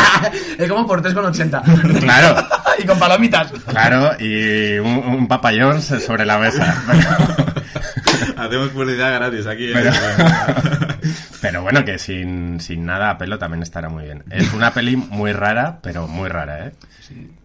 [0.58, 2.00] es como por 3,80.
[2.00, 2.46] Claro.
[2.78, 3.50] y con palomitas.
[3.68, 6.76] claro, y un, un Papa John's sobre la mesa.
[8.36, 9.70] Hacemos publicidad gratis aquí.
[9.70, 9.72] ¿eh?
[9.72, 9.92] Pero,
[11.40, 14.22] pero bueno, que sin, sin nada a pelo también estará muy bien.
[14.30, 16.72] Es una peli muy rara, pero muy rara, ¿eh?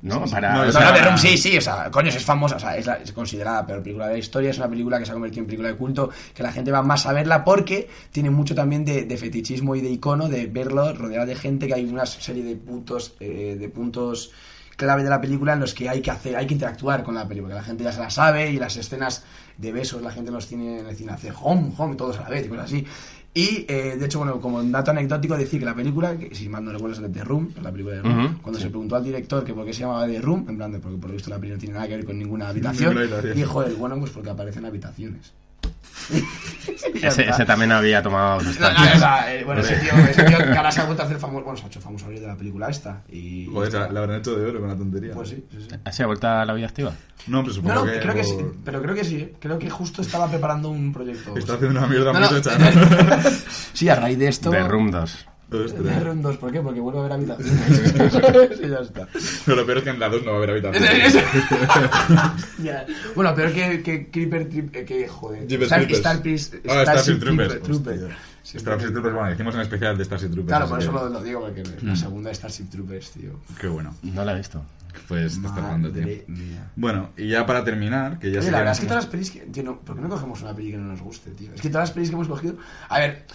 [0.02, 0.24] ¿No?
[0.26, 2.56] Para, No, o sea, No, no, para- Room, sí, sí, o sea, coño, es famosa,
[2.56, 4.98] o sea, es, la- es considerada la peor película de la historia, es una película
[5.00, 7.44] que se ha convertido en película de culto, que la gente va más a verla
[7.44, 11.68] porque tiene mucho también de, de fetichismo y de icono, de verlo rodeado de gente,
[11.68, 14.32] que hay una serie de puntos, eh, de puntos
[14.78, 17.28] clave de la película en los que hay que hacer, hay que interactuar con la
[17.28, 19.24] película, que la gente ya se la sabe y las escenas
[19.58, 22.30] de besos la gente los tiene en el cine, hace home, home, todos a la
[22.30, 22.86] vez y cosas así.
[23.38, 26.50] Y eh, de hecho, bueno, como un dato anecdótico, decir que la película, que si
[26.50, 29.04] mal no recuerdo es de The Room, la película de Room, cuando se preguntó al
[29.04, 31.30] director que por qué se llamaba The Room, en plan de porque por lo visto
[31.30, 33.36] la película no tiene nada que ver con ninguna habitación, Ninguna habitación.
[33.38, 35.34] dijo él, bueno, pues porque aparecen habitaciones.
[37.02, 40.82] Ese, también había tomado No, no, eh, bueno, ese tío, ese tío que ahora se
[40.82, 43.04] ha vuelto a hacer famoso, bueno, se ha hecho famoso a de la película esta.
[43.10, 45.14] Y, Joder, la la habrán hecho de oro con la tontería.
[45.14, 45.76] Pues sí, sí, sí.
[45.84, 46.94] ¿Así ha vuelto a la vida activa?
[47.28, 48.00] No, pero supongo que.
[48.00, 49.36] creo que sí, por- pero creo que sí, eh.
[49.40, 51.36] creo que justo estaba preparando un proyecto.
[51.38, 53.30] Está haciendo una mierda No, muy no, tocha, ¿no?
[53.74, 54.50] sí, a raíz de esto.
[54.50, 55.28] De Room 2.
[55.50, 55.84] Ostras.
[55.84, 56.60] De Room 2, ¿por qué?
[56.62, 57.54] Porque vuelvo a ver habitaciones.
[58.58, 59.08] sí, ya está.
[59.46, 60.84] Pero lo peor es que en la 2 no va a haber habitación.
[62.64, 62.86] Ya.
[63.16, 65.44] Bueno, pero que, que Creeper Trip, eh, que joder.
[65.64, 65.98] Star, Creepers.
[66.00, 67.64] Star, Pris- Ah, Starship Trooper- Troopers.
[67.64, 67.94] Trooper.
[68.04, 68.18] Hostia.
[68.44, 70.48] Sí, Starship Troopers, bueno, hicimos un especial de Starship Troopers.
[70.48, 73.32] Claro, por eso lo, lo digo, porque la segunda es Starship Troopers, tío.
[73.60, 73.94] Qué bueno.
[74.04, 74.64] No la he visto.
[75.08, 76.04] Pues te está jugando, tío.
[76.28, 76.72] Mía.
[76.76, 79.12] Bueno, y ya para terminar, que ya Oye, la que- verdad es que todas las
[79.12, 79.40] pelis que.
[79.42, 81.54] Tío, no, ¿por qué no cogemos una peli que no nos guste, tío?
[81.54, 82.56] Es que todas las pelis que hemos cogido.
[82.90, 83.26] A ver.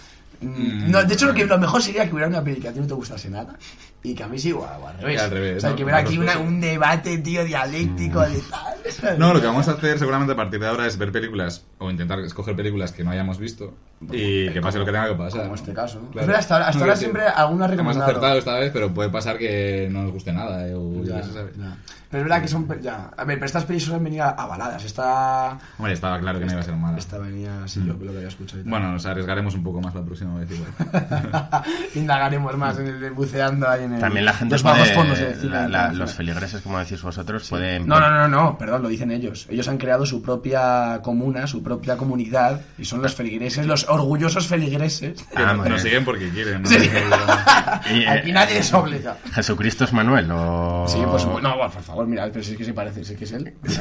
[0.43, 2.67] Mm, Mm, no, de hecho, lo, que, lo mejor sería que hubiera una peli que
[2.67, 3.55] a ti no te gustase nada
[4.03, 5.21] y que a mí sí, o, al revés.
[5.21, 5.75] al revés, o sea, ¿no?
[5.77, 9.17] que hubiera aquí una- un debate, tío, dialéctico de tal.
[9.17, 11.89] No, lo que vamos a hacer seguramente a partir de ahora es ver películas o
[11.89, 13.73] intentar escoger películas que no hayamos visto
[14.11, 15.43] y que pase lo que tenga que pasar.
[15.43, 16.09] Como este caso, ¿no?
[16.11, 16.35] Claro.
[16.35, 18.03] Hasta ahora, hasta No, ahora siempre alguna Hemos recomendado.
[18.11, 20.67] acertado esta vez, pero puede pasar que no nos guste nada.
[20.67, 21.51] eh, o Ya, ya se sabe.
[21.57, 21.77] ya.
[22.13, 22.67] Pero es verdad que son.
[22.79, 23.09] Ya.
[23.17, 24.85] A ver, pero estas pelis suelen venir avaladas.
[24.85, 25.57] Esta.
[25.79, 26.95] Hombre, estaba claro que no iba a ser mala.
[26.99, 28.59] Esta venía así, yo lo que había escuchado.
[28.59, 28.69] y tal.
[28.69, 30.69] Bueno, nos arriesgaremos un poco más la próxima vez igual.
[31.95, 33.99] Indagaremos más en el de buceando ahí en el.
[33.99, 37.87] También la gente los bajos fondos de cine la- los feligreses, como decís vosotros, pueden...
[37.87, 39.47] No, no, no, no, perdón, lo dicen ellos.
[39.49, 44.47] Ellos han creado su propia comuna, su propia comunidad, y son los feligreses, los orgullosos
[44.47, 45.25] feligreses.
[45.35, 46.61] Ah, no- muy nos siguen porque quieren.
[46.61, 46.69] ¿no?
[46.69, 46.77] Sí.
[46.77, 49.17] Y, eh, Aquí nadie les obliga.
[49.33, 50.85] ¿Jesucristo es Manuel o...?
[50.87, 53.25] Sí, pues no, por favor, mira, pero si es que se parece, si es que
[53.25, 53.53] es él.
[53.67, 53.77] Sí.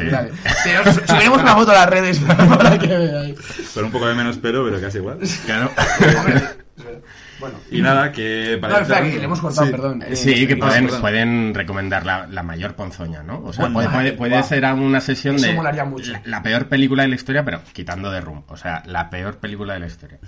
[0.65, 2.19] Te- subiremos una foto a las redes
[2.59, 3.37] para que veáis.
[3.75, 5.19] Con un poco de menos pelo, pero casi igual.
[5.47, 5.71] Claro.
[6.19, 6.43] Hombre,
[7.43, 7.57] bueno.
[7.71, 10.03] Y nada, que No, para espera, que le hemos cortado, perdón.
[10.03, 11.01] Eh, Sí, que pueden, perdón.
[11.01, 13.43] pueden recomendar la, la mayor ponzoña, ¿no?
[13.45, 14.45] O sea, Bueno, puede, puede, puede guau.
[14.45, 16.13] ser una sesión Eso de molaría mucho.
[16.13, 18.45] La, la peor película de la historia, pero quitando de Room.
[18.49, 20.19] O sea, la peor película de la historia.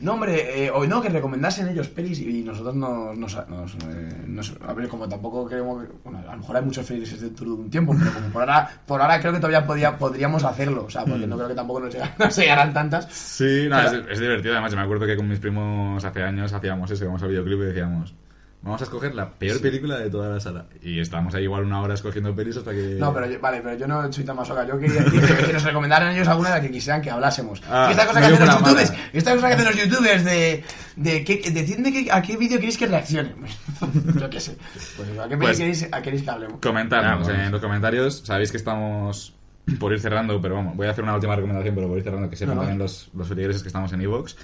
[0.00, 3.16] No, hombre, eh, o no, que recomendasen ellos pelis y nosotros nos...
[3.18, 5.84] nos, nos, eh, nos- a ver, como tampoco queremos...
[5.84, 8.42] que- Bueno, a lo mejor hay muchos feligreses dentro de un tiempo, pero como por
[8.42, 11.54] ahora, por ahora creo que todavía podía, podríamos hacerlo, o sea, porque no creo que
[11.54, 13.06] tampoco nos, llegan- nos llegarán tantas.
[13.12, 14.52] Sí, no, es, es divertido.
[14.54, 17.58] Además, yo me acuerdo que con mis primos hace años hacíamos eso, íbamos al videoclip
[17.60, 18.14] y decíamos,
[18.62, 20.66] vamos a escoger la peor película de toda la sala.
[20.82, 22.96] Y estábamos ahí igual una hora escogiendo pelis hasta que...
[22.98, 24.66] No, pero yo, vale, pero yo no soy tan masoca.
[24.66, 27.62] Yo quería decir que, que nos recomendaran ellos alguna de la que quisieran que hablásemos.
[27.70, 30.64] Ah, esta cosa que hacen los youtubers, esta cosa que hacen los youtubers de,
[30.96, 33.34] de que, decidme que- a qué vídeo queréis que reaccione.
[34.20, 34.56] yo qué sé.
[34.96, 36.60] Pues ¿a qué Pues- queréis, a queréis que hablemos?
[36.60, 37.46] Comentarnos Ah, vamos.
[37.46, 38.22] en los comentarios.
[38.26, 39.34] Sabéis que estamos
[39.78, 42.28] por ir cerrando, pero vamos, voy a hacer una última recomendación, pero por ir cerrando,
[42.28, 42.66] que sepan No, no.
[42.68, 44.34] también los, los feligreses que estamos en iVoox,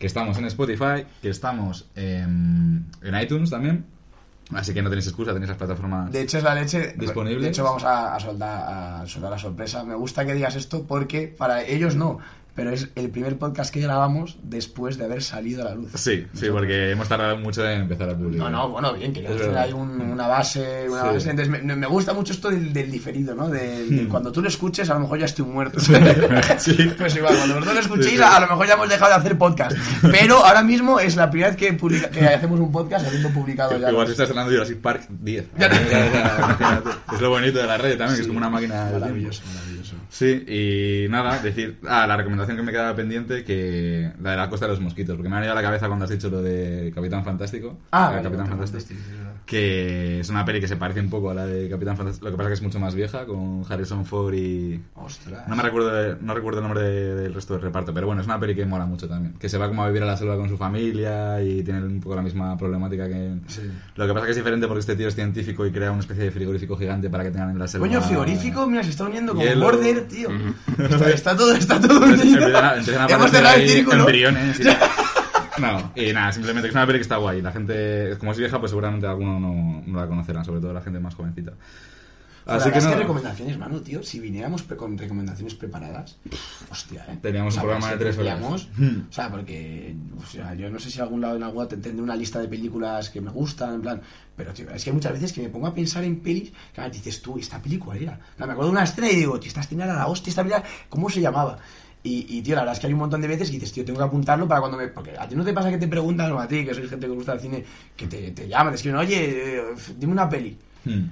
[0.00, 3.84] que estamos en Spotify, que estamos en, en iTunes también.
[4.52, 6.10] Así que no tenéis excusa, tenéis las plataformas.
[6.10, 6.94] De hecho, es la leche.
[6.96, 7.42] ¿Disponibles?
[7.42, 9.84] De hecho, vamos a, a soltar, a soltar la sorpresa.
[9.84, 12.18] Me gusta que digas esto porque para ellos no.
[12.60, 15.92] Pero es el primer podcast que grabamos después de haber salido a la luz.
[15.94, 18.50] Sí, sí, porque hemos tardado mucho en empezar a publicar.
[18.50, 19.62] No, no, bueno, bien, verdad.
[19.62, 21.06] ahí un- una base, una Sí.
[21.14, 21.30] base.
[21.30, 23.48] Entonces, me, me gusta mucho esto del, del diferido, ¿no?
[23.48, 25.78] De, de cuando tú lo escuches, a lo mejor ya estoy muerto.
[26.98, 28.22] Pues igual, cuando vosotros lo escuchéis, Sí, sí.
[28.22, 29.76] a lo mejor ya hemos dejado de hacer podcast.
[30.10, 33.72] Pero ahora mismo es la primera vez que, publica- que hacemos un podcast habiendo publicado
[33.78, 33.88] ya.
[33.90, 35.46] Igual los- se está estrenando Jurassic Park 10.
[35.58, 35.66] Ya.
[35.66, 36.90] Imagínate.
[37.14, 39.00] es lo bonito de la red también, que es como una máquina tiempo.
[39.00, 39.42] maravilloso.
[40.10, 40.44] Sí,
[41.06, 44.66] y nada, decir, ah, la recomendación que me quedaba pendiente, que la de la costa
[44.66, 46.90] de los mosquitos, porque me ha venido a la cabeza cuando has dicho lo de
[46.92, 47.78] Capitán Fantástico.
[47.92, 49.00] Ah, Eh, vale, Capitán Fantástico.
[49.50, 52.30] Que es una peli que se parece un poco a la de Capitán Fantástico, lo
[52.30, 54.80] que pasa que es mucho más vieja, con Harrison Ford y...
[54.94, 55.48] Ostras.
[55.48, 58.28] No me recuerdo, no recuerdo el nombre de- del resto del reparto, pero bueno, es
[58.28, 59.34] una peli que mola mucho también.
[59.40, 62.00] Que se va como a vivir a la selva con su familia y tiene un
[62.00, 63.32] poco la misma problemática que...
[63.96, 66.22] Lo que pasa que es diferente porque este tío es científico y crea una especie
[66.22, 67.88] de frigorífico gigante para que tengan en la selva...
[67.88, 69.64] Coño, frigorífico, mira, se está uniendo como Hielo.
[69.64, 70.28] border, tío.
[70.78, 72.20] está, está todo, está todo unido.
[72.22, 73.98] empiezan a, empiezan a Hemos cerrado el círculo.
[74.02, 74.62] embriones y-
[75.60, 77.42] No, y nada, simplemente que es una peli que está guay.
[77.42, 80.80] La gente, como es vieja, pues seguramente alguno no, no la conocerán, sobre todo la
[80.82, 81.52] gente más jovencita.
[82.46, 84.02] La Así verdad que es que recomendaciones, Manu, tío.
[84.02, 86.16] Si viniéramos pre- con recomendaciones preparadas,
[86.70, 87.18] hostia, ¿eh?
[87.20, 88.34] Teníamos un programa de tres horas.
[88.40, 88.68] teníamos-
[89.10, 91.68] O sea, porque, o sea, yo no sé si a algún lado en algún lado
[91.68, 94.00] te tendré una lista de películas que me gustan, en plan.
[94.36, 96.90] Pero, tío, es que hay muchas veces que me pongo a pensar en pelis ver,
[96.90, 98.18] dices tú, ¿esta película era?
[98.34, 100.30] O sea, me acuerdo de una escena y digo, tío, esta escena era la hostia,
[100.30, 101.58] esta película, ¿cómo se llamaba?
[102.02, 103.84] Y, y, tío, la verdad es que hay un montón de veces que dices, tío,
[103.84, 104.88] tengo que apuntarlo para cuando me.
[104.88, 107.06] Porque a ti no te pasa que te preguntan, o a ti, que sois gente
[107.06, 107.62] que gusta el cine,
[107.96, 109.62] que te, te llaman, te escriben, oye, eh,
[109.98, 110.56] dime una peli.
[110.82, 111.10] Hmm.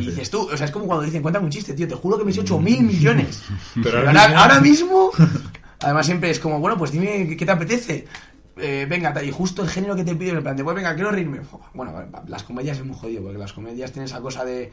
[0.00, 2.16] Y dices tú, o sea, es como cuando dicen, cuéntame un chiste, tío, te juro
[2.16, 3.42] que me hice 8 mil millones.
[3.82, 5.38] Pero ahora ahora, mismo- ahora mismo,
[5.80, 8.06] además siempre es como, bueno, pues dime qué te apetece.
[8.56, 11.10] Eh, venga, y justo el género que te piden, en plan, de, pues venga, quiero
[11.10, 11.40] reírme.
[11.74, 11.92] Bueno,
[12.26, 14.70] las comedias es muy jodido, porque las comedias tienen esa cosa de...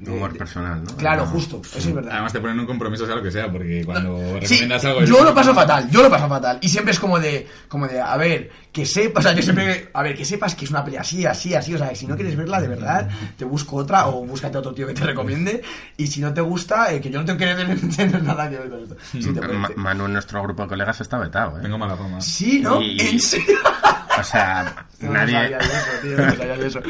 [0.00, 0.96] de- Humor de- personal, ¿no?
[0.96, 2.12] Claro, Ah, justo, eso es verdad.
[2.12, 5.04] Además te ponen un compromiso sea lo que sea, porque cuando Sí, recomiendas algo...
[5.04, 6.58] yo lo paso fatal, yo lo paso fatal.
[6.62, 9.90] Y siempre es como de, como de, a ver, que sepas, o sea, yo siempre,
[9.92, 12.14] a ver, que sepas que es una pelea así, así, así, o sea, si no
[12.16, 15.62] quieres verla de verdad, te busco otra o búscate a otro tío que te recomiende.
[15.96, 17.46] Y si no te gusta, eh, que yo no tengo que
[17.96, 18.96] tener nada que ver con esto.
[19.34, 21.62] Puede- Manu en nuestro grupo de colegas está vetado, ¿eh?
[21.62, 22.20] Tengo mala fama.
[22.20, 22.80] Sí, ¿no?
[22.80, 23.58] Y- ¿En serio?
[24.18, 25.34] O sea, No, nadie...
[25.34, 26.80] No sabía de eso, tío, no sabía de eso.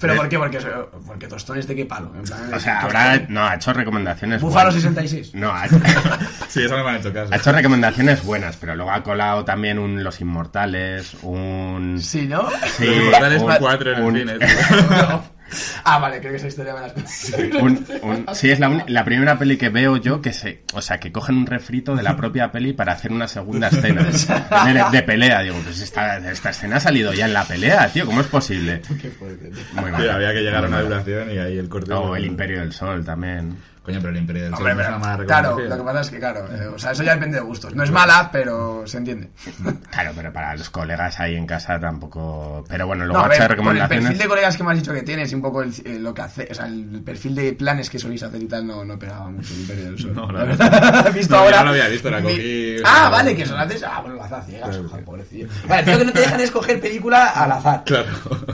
[0.00, 0.38] ¿Pero por qué?
[0.38, 0.58] Porque,
[1.06, 2.12] porque Tostón es de qué palo.
[2.16, 3.18] En plan, O sea, habrá...
[3.28, 4.82] No, ha hecho recomendaciones Búfalo buenas.
[4.82, 5.34] 66.
[5.34, 5.66] No, ha,
[6.48, 7.32] Sí, eso no me han hecho caso.
[7.32, 11.98] ha hecho recomendaciones buenas, pero luego ha colado también un Los Inmortales, un...
[12.00, 12.48] Sí, ¿no?
[12.76, 14.46] Sí, Los Inmortales un- cuatro en el cine.
[15.84, 17.64] Ah, vale, creo que esa historia me la contado.
[17.64, 20.62] un- un- sí, es la, primera peli que veo yo que se...
[20.74, 24.02] O sea, que cogen un refrito de la propia peli para hacer una segunda escena
[24.04, 25.40] de, de pelea.
[25.42, 28.82] Digo, pues esta, esta escena ha salido ya en la pelea, tío, ¿cómo es posible?
[28.90, 30.10] Muy Sí, mal.
[30.10, 31.92] había que llegar a Muy una duración y ahí el corte...
[31.92, 33.56] O El Imperio del Sol también.
[33.88, 36.00] Coño, pero el Imperio del Sol Hombre, no es una mala claro, lo que pasa
[36.02, 37.74] es que, claro, eh, o sea, eso ya depende de gustos.
[37.74, 39.30] No es mala, pero se entiende.
[39.90, 42.64] Claro, pero para los colegas ahí en casa tampoco...
[42.68, 44.04] Pero bueno, No, luego a ha hecho ver, con el recomendaciones...
[44.04, 46.14] perfil de colegas que me has dicho que tienes y un poco el, eh, lo
[46.14, 48.98] que hace, o sea, el perfil de planes que soléis hacer y tal, no, no
[48.98, 50.14] pegaba mucho el Imperio del Sol.
[50.14, 51.12] No, la la verdad.
[51.14, 51.58] visto No, yo ahora.
[51.58, 53.82] no lo había visto, la cogí, Ah, vale, que son haces.
[53.82, 55.04] Ah, bueno, lo haces a ciegas, joder, sí.
[55.04, 55.48] pobrecillo.
[55.66, 57.82] Vale, tío, que no te dejan escoger película al azar.
[57.86, 58.06] Claro.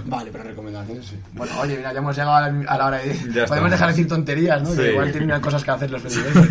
[0.07, 1.21] Vale, pero recomendaciones sí.
[1.33, 3.09] Bueno, oye, mira, ya hemos llegado a la, a la hora de.
[3.09, 3.71] Ya Podemos estamos.
[3.71, 4.71] dejar de decir tonterías, ¿no?
[4.71, 4.77] Sí.
[4.77, 6.49] Que igual tienen cosas que hacer los feligreses.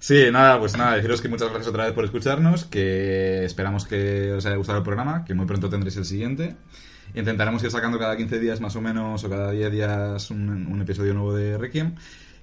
[0.00, 4.32] Sí, nada, pues nada, deciros que muchas gracias otra vez por escucharnos, que esperamos que
[4.32, 6.54] os haya gustado el programa, que muy pronto tendréis el siguiente.
[7.14, 10.80] Intentaremos ir sacando cada 15 días más o menos, o cada 10 días un, un
[10.82, 11.94] episodio nuevo de Requiem,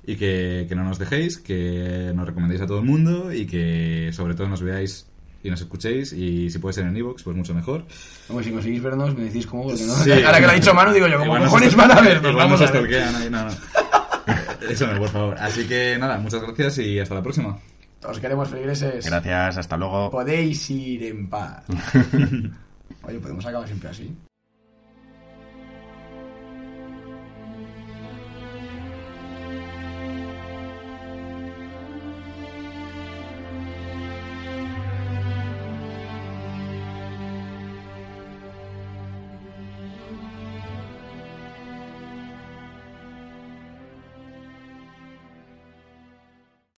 [0.05, 4.09] y que, que no nos dejéis, que nos recomendéis a todo el mundo, y que
[4.11, 5.07] sobre todo nos veáis
[5.41, 7.85] y nos escuchéis, y si puede ser en Evox, pues mucho mejor.
[8.27, 9.93] Como si conseguís vernos, me decís cómo, porque no.
[9.95, 10.11] Sí.
[10.25, 12.31] Ahora que lo ha dicho Manu, digo yo, ¿cómo Igual nos cojones van a vernos?
[12.31, 12.75] igual Vamos a ver.
[12.75, 13.51] estorquean ahí, no, no.
[14.69, 15.35] Eso no, por favor.
[15.39, 17.57] Así que nada, muchas gracias y hasta la próxima.
[18.03, 19.05] Os queremos, feligreses.
[19.05, 20.11] Gracias, hasta luego.
[20.11, 21.63] Podéis ir en paz.
[23.03, 24.15] Oye, podemos acabar siempre así.